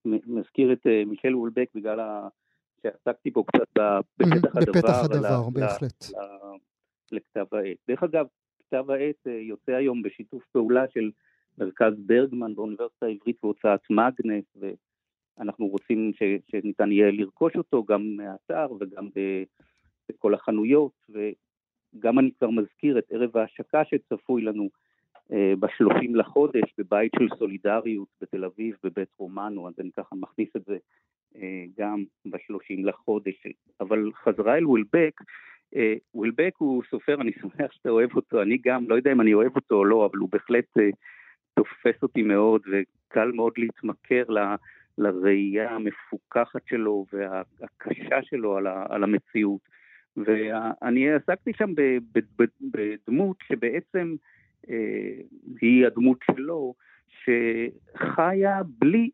מזכיר 0.05 0.73
את 0.73 0.87
אה, 0.87 1.05
מישל 1.05 1.35
וולבק 1.35 1.69
בגלל 1.75 1.99
שעסקתי 2.81 3.31
פה 3.31 3.43
קצת 3.47 3.81
בפתח 4.19 4.55
הדבר. 4.55 4.71
בפתח 4.71 5.03
הדבר, 5.03 5.49
בהחלט. 5.49 6.05
לכתב 7.11 7.45
העת. 7.51 7.77
דרך 7.87 8.03
אגב, 8.03 8.25
כתב 8.59 8.91
העת 8.91 9.27
אה, 9.27 9.31
יוצא 9.31 9.71
היום 9.71 10.01
בשיתוף 10.01 10.43
פעולה 10.51 10.85
של 10.93 11.11
מרכז 11.57 11.93
ברגמן 11.97 12.55
באוניברסיטה 12.55 13.05
העברית 13.05 13.43
והוצאת 13.43 13.79
מגנס, 13.89 14.45
ואנחנו 14.55 15.67
רוצים 15.67 16.11
ש, 16.13 16.23
שניתן 16.51 16.91
יהיה 16.91 17.11
לרכוש 17.11 17.55
אותו 17.55 17.83
גם 17.83 18.15
מהאתר 18.17 18.67
וגם 18.79 19.09
בכל 20.09 20.33
החנויות, 20.33 20.91
וגם 21.09 22.19
אני 22.19 22.31
כבר 22.39 22.49
מזכיר 22.49 22.99
את 22.99 23.11
ערב 23.11 23.37
ההשקה 23.37 23.81
שצפוי 23.85 24.41
לנו 24.41 24.69
אה, 25.31 25.53
בשלושים 25.59 26.15
לחודש 26.15 26.73
בבית 26.77 27.11
של 27.19 27.27
סולידריות 27.37 28.07
בתל 28.21 28.45
אביב, 28.45 28.75
בבית 28.83 29.09
רומנו, 29.17 29.67
אז 29.67 29.73
אני 29.79 29.91
ככה 29.91 30.15
מכניס 30.15 30.49
את 30.55 30.65
זה 30.65 30.77
אה, 31.35 31.65
גם 31.77 32.03
בשלושים 32.25 32.85
לחודש. 32.85 33.47
אבל 33.79 34.11
חזרה 34.13 34.57
אל 34.57 34.65
ווילבק, 34.65 35.21
אה, 35.21 35.25
ווילבק 36.15 36.53
הוא 36.57 36.83
סופר, 36.89 37.21
אני 37.21 37.31
שמח 37.41 37.71
שאתה 37.71 37.89
אוהב 37.89 38.15
אותו, 38.15 38.41
אני 38.41 38.57
גם, 38.65 38.85
לא 38.89 38.95
יודע 38.95 39.11
אם 39.11 39.21
אני 39.21 39.33
אוהב 39.33 39.55
אותו 39.55 39.75
או 39.75 39.85
לא, 39.85 40.05
אבל 40.05 40.17
הוא 40.17 40.29
בהחלט 40.31 40.65
תופס 41.53 42.03
אותי 42.03 42.21
מאוד, 42.21 42.61
וקל 42.71 43.31
מאוד 43.31 43.53
להתמכר 43.57 44.23
ל... 44.29 44.39
לראייה 44.99 45.71
המפוכחת 45.71 46.61
שלו 46.67 47.05
והקשה 47.13 48.23
שלו 48.23 48.57
על, 48.57 48.67
ה, 48.67 48.85
על 48.89 49.03
המציאות. 49.03 49.61
ואני 50.17 51.09
עסקתי 51.09 51.51
שם 51.57 51.73
בדמות 52.61 53.37
שבעצם 53.47 54.15
אה, 54.69 55.13
היא 55.61 55.87
הדמות 55.87 56.17
שלו, 56.31 56.73
שחיה 57.07 58.61
בלי, 58.65 59.09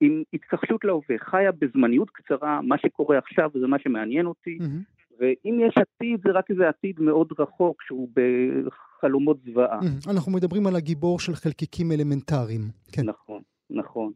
עם 0.00 0.22
התכחשות 0.32 0.84
להווה, 0.84 1.18
חיה 1.18 1.52
בזמניות 1.52 2.10
קצרה, 2.10 2.60
מה 2.62 2.78
שקורה 2.78 3.18
עכשיו 3.18 3.50
זה 3.54 3.66
מה 3.66 3.78
שמעניין 3.78 4.26
אותי, 4.26 4.58
mm-hmm. 4.60 4.93
ואם 5.18 5.60
יש 5.60 5.74
עתיד 5.76 6.20
זה 6.24 6.30
רק 6.32 6.50
איזה 6.50 6.68
עתיד 6.68 7.00
מאוד 7.00 7.28
רחוק 7.38 7.82
שהוא 7.82 8.08
בחלומות 8.14 9.36
זוועה. 9.44 9.80
אנחנו 10.10 10.32
מדברים 10.32 10.66
על 10.66 10.76
הגיבור 10.76 11.18
של 11.18 11.34
חלקיקים 11.34 11.92
אלמנטריים. 11.92 12.60
כן. 12.92 13.02
נכון, 13.02 13.42
נכון. 13.70 14.12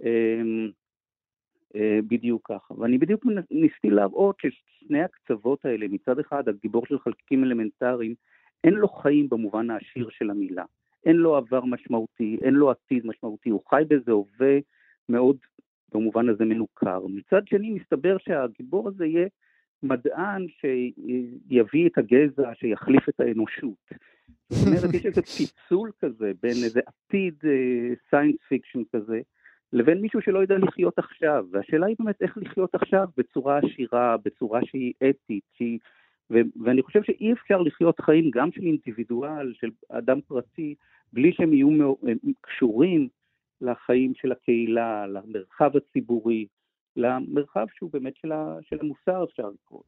אמ, 0.00 0.70
אה, 1.76 1.98
בדיוק 2.08 2.48
ככה. 2.52 2.74
ואני 2.74 2.98
בדיוק 2.98 3.24
ניסיתי 3.50 3.90
להראות 3.90 4.36
ששני 4.40 5.02
הקצוות 5.02 5.64
האלה, 5.64 5.86
מצד 5.88 6.18
אחד 6.18 6.48
הגיבור 6.48 6.86
של 6.86 6.98
חלקיקים 6.98 7.44
אלמנטריים, 7.44 8.14
אין 8.64 8.74
לו 8.74 8.88
חיים 8.88 9.28
במובן 9.28 9.70
העשיר 9.70 10.08
של 10.10 10.30
המילה. 10.30 10.64
אין 11.06 11.16
לו 11.16 11.36
עבר 11.36 11.64
משמעותי, 11.64 12.38
אין 12.42 12.54
לו 12.54 12.70
עתיד 12.70 13.06
משמעותי, 13.06 13.50
הוא 13.50 13.60
חי 13.70 13.82
באיזה 13.88 14.12
הווה 14.12 14.58
מאוד, 15.08 15.36
במובן 15.92 16.28
הזה, 16.28 16.44
מנוכר. 16.44 17.06
מצד 17.06 17.48
שני, 17.48 17.70
מסתבר 17.70 18.16
שהגיבור 18.18 18.88
הזה 18.88 19.06
יהיה 19.06 19.26
מדען 19.82 20.46
שיביא 20.60 21.86
את 21.86 21.98
הגזע, 21.98 22.50
שיחליף 22.54 23.08
את 23.08 23.20
האנושות. 23.20 23.92
זאת 24.48 24.66
אומרת, 24.66 24.94
יש 24.94 25.06
איזה 25.06 25.22
פיצול 25.22 25.90
כזה 26.00 26.32
בין 26.42 26.56
איזה 26.64 26.80
עתיד 26.86 27.34
science 28.10 28.36
אה, 28.36 28.48
fiction 28.48 28.82
כזה, 28.92 29.20
לבין 29.72 30.00
מישהו 30.00 30.20
שלא 30.20 30.38
יודע 30.38 30.58
לחיות 30.58 30.98
עכשיו. 30.98 31.44
והשאלה 31.50 31.86
היא 31.86 31.96
באמת 31.98 32.22
איך 32.22 32.38
לחיות 32.38 32.74
עכשיו 32.74 33.08
בצורה 33.16 33.58
עשירה, 33.58 34.16
בצורה 34.24 34.60
שהיא 34.64 34.92
אתית, 35.10 35.44
שהיא 35.52 35.78
ו- 36.30 36.64
ואני 36.64 36.82
חושב 36.82 37.02
שאי 37.02 37.32
אפשר 37.32 37.62
לחיות 37.62 38.00
חיים 38.00 38.30
גם 38.30 38.52
של 38.52 38.62
אינדיבידואל, 38.62 39.52
של 39.54 39.70
אדם 39.88 40.20
פרטי, 40.20 40.74
בלי 41.12 41.32
שהם 41.32 41.52
יהיו 41.52 41.94
קשורים 42.40 43.08
לחיים 43.60 44.12
של 44.14 44.32
הקהילה, 44.32 45.06
למרחב 45.06 45.76
הציבורי, 45.76 46.46
למרחב 46.96 47.66
שהוא 47.74 47.90
באמת 47.92 48.12
של, 48.16 48.32
ה- 48.32 48.58
של 48.62 48.76
המוסר, 48.80 49.24
אפשר 49.24 49.48
לקרוא. 49.54 49.80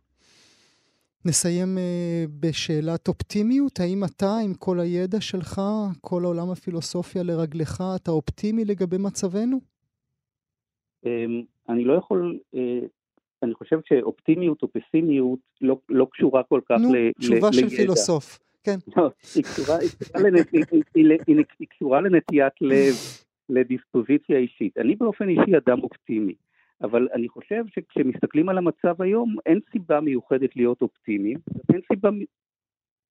נסיים 1.24 1.68
אה, 1.76 2.30
בשאלת 2.40 3.08
אופטימיות. 3.08 3.80
האם 3.80 4.04
אתה, 4.04 4.36
עם 4.44 4.54
כל 4.54 4.80
הידע 4.80 5.20
שלך, 5.20 5.60
כל 6.00 6.24
העולם 6.24 6.50
הפילוסופיה 6.50 7.22
לרגליך, 7.22 7.82
אתה 7.96 8.10
אופטימי 8.10 8.64
לגבי 8.64 8.96
מצבנו? 8.98 9.60
Um, 11.04 11.08
אני 11.68 11.84
לא 11.84 11.92
יכול, 11.92 12.38
uh, 12.54 12.58
אני 13.42 13.54
חושב 13.54 13.78
שאופטימיות 13.88 14.62
או 14.62 14.68
פסימיות 14.72 15.38
לא, 15.60 15.78
לא 15.88 16.06
קשורה 16.12 16.42
כל 16.42 16.60
כך 16.68 16.76
נו, 16.80 16.94
ל, 16.94 17.12
תשובה 17.20 17.48
ל, 17.48 17.52
של 17.52 17.64
לידע. 17.64 17.76
פילוסוף. 17.76 18.38
כן. 18.64 18.76
לא, 18.96 19.10
היא 19.34 19.44
קשורה 21.68 22.00
לנטיית 22.00 22.52
לב, 22.60 22.94
לדיספוזיציה 23.48 24.38
אישית. 24.38 24.78
אני 24.78 24.96
באופן 24.96 25.28
אישי 25.28 25.56
אדם 25.66 25.82
אופטימי. 25.82 26.34
אבל 26.82 27.08
אני 27.14 27.28
חושב 27.28 27.64
שכשמסתכלים 27.66 28.48
על 28.48 28.58
המצב 28.58 29.02
היום, 29.02 29.36
אין 29.46 29.60
סיבה 29.72 30.00
מיוחדת 30.00 30.56
להיות 30.56 30.82
אופטימיים, 30.82 31.38
אין 31.72 31.80
סיבה, 31.92 32.08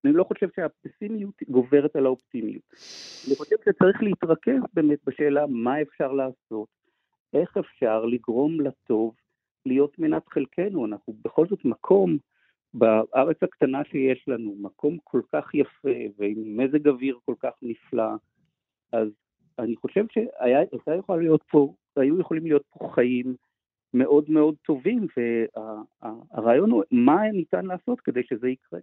אני 0.05 0.13
לא 0.13 0.23
חושב 0.23 0.47
שהפסימיות 0.55 1.35
גוברת 1.49 1.95
על 1.95 2.05
האופטימיות. 2.05 2.63
אני 3.27 3.35
חושב 3.35 3.55
שצריך 3.65 4.03
להתרכז 4.03 4.61
באמת 4.73 4.99
בשאלה 5.05 5.47
מה 5.47 5.81
אפשר 5.81 6.11
לעשות, 6.11 6.67
איך 7.33 7.57
אפשר 7.57 8.05
לגרום 8.05 8.61
לטוב 8.61 9.15
להיות 9.65 9.99
מנת 9.99 10.27
חלקנו. 10.27 10.85
אנחנו 10.85 11.13
בכל 11.23 11.47
זאת 11.47 11.65
מקום, 11.65 12.17
בארץ 12.73 13.37
הקטנה 13.43 13.81
שיש 13.85 14.23
לנו, 14.27 14.55
מקום 14.59 14.97
כל 15.03 15.21
כך 15.33 15.55
יפה 15.55 15.99
ועם 16.17 16.57
מזג 16.57 16.87
אוויר 16.87 17.19
כל 17.25 17.35
כך 17.39 17.51
נפלא, 17.61 18.09
אז 18.91 19.07
אני 19.59 19.75
חושב 19.75 20.05
שהייתה 20.11 20.95
יכולה 20.95 21.21
להיות 21.21 21.43
פה, 21.51 21.73
היו 21.95 22.19
יכולים 22.19 22.45
להיות 22.45 22.63
פה 22.69 22.89
חיים 22.95 23.35
מאוד 23.93 24.23
מאוד 24.29 24.55
טובים, 24.65 25.07
והרעיון 25.17 26.71
הוא 26.71 26.83
מה 26.91 27.21
ניתן 27.33 27.65
לעשות 27.65 28.01
כדי 28.01 28.21
שזה 28.29 28.47
יקרה. 28.47 28.79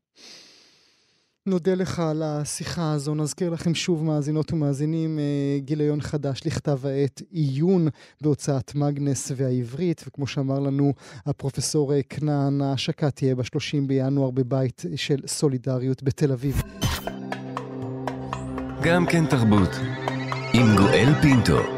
נודה 1.47 1.75
לך 1.75 2.01
על 2.01 2.23
השיחה 2.23 2.93
הזו. 2.93 3.15
נזכיר 3.15 3.51
לכם 3.51 3.75
שוב, 3.75 4.05
מאזינות 4.05 4.53
ומאזינים, 4.53 5.19
גיליון 5.59 6.01
חדש 6.01 6.41
לכתב 6.47 6.87
העת 6.87 7.23
עיון 7.31 7.89
בהוצאת 8.21 8.75
מגנס 8.75 9.33
והעברית, 9.37 10.05
וכמו 10.07 10.27
שאמר 10.27 10.59
לנו 10.59 10.93
הפרופסור 11.27 11.93
כנען, 12.09 12.61
ההשקה 12.61 13.11
תהיה 13.11 13.35
ב-30 13.35 13.87
בינואר 13.87 14.31
בבית 14.31 14.83
של 14.97 15.27
סולידריות 15.27 16.03
בתל 16.03 16.33
אביב. 16.33 16.63
גם 18.85 19.07
כן 19.07 19.27
תרבות, 19.31 19.71
עם 20.55 20.77
גואל 20.77 21.15
פינטו. 21.23 21.78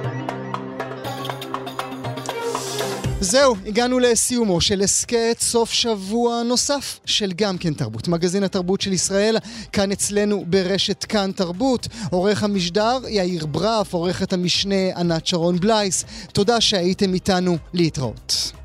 זהו, 3.22 3.56
הגענו 3.66 3.98
לסיומו 3.98 4.60
של 4.60 4.80
הסכת 4.80 5.36
סוף 5.40 5.72
שבוע 5.72 6.42
נוסף 6.42 7.00
של 7.04 7.32
גם 7.36 7.58
כן 7.58 7.74
תרבות. 7.74 8.08
מגזין 8.08 8.44
התרבות 8.44 8.80
של 8.80 8.92
ישראל, 8.92 9.36
כאן 9.72 9.92
אצלנו 9.92 10.44
ברשת 10.46 11.04
כאן 11.04 11.30
תרבות. 11.32 11.88
עורך 12.10 12.42
המשדר 12.42 12.98
יאיר 13.08 13.46
ברף, 13.46 13.92
עורכת 13.92 14.32
המשנה 14.32 14.96
ענת 14.96 15.26
שרון 15.26 15.60
בלייס. 15.60 16.04
תודה 16.32 16.60
שהייתם 16.60 17.14
איתנו 17.14 17.56
להתראות. 17.72 18.59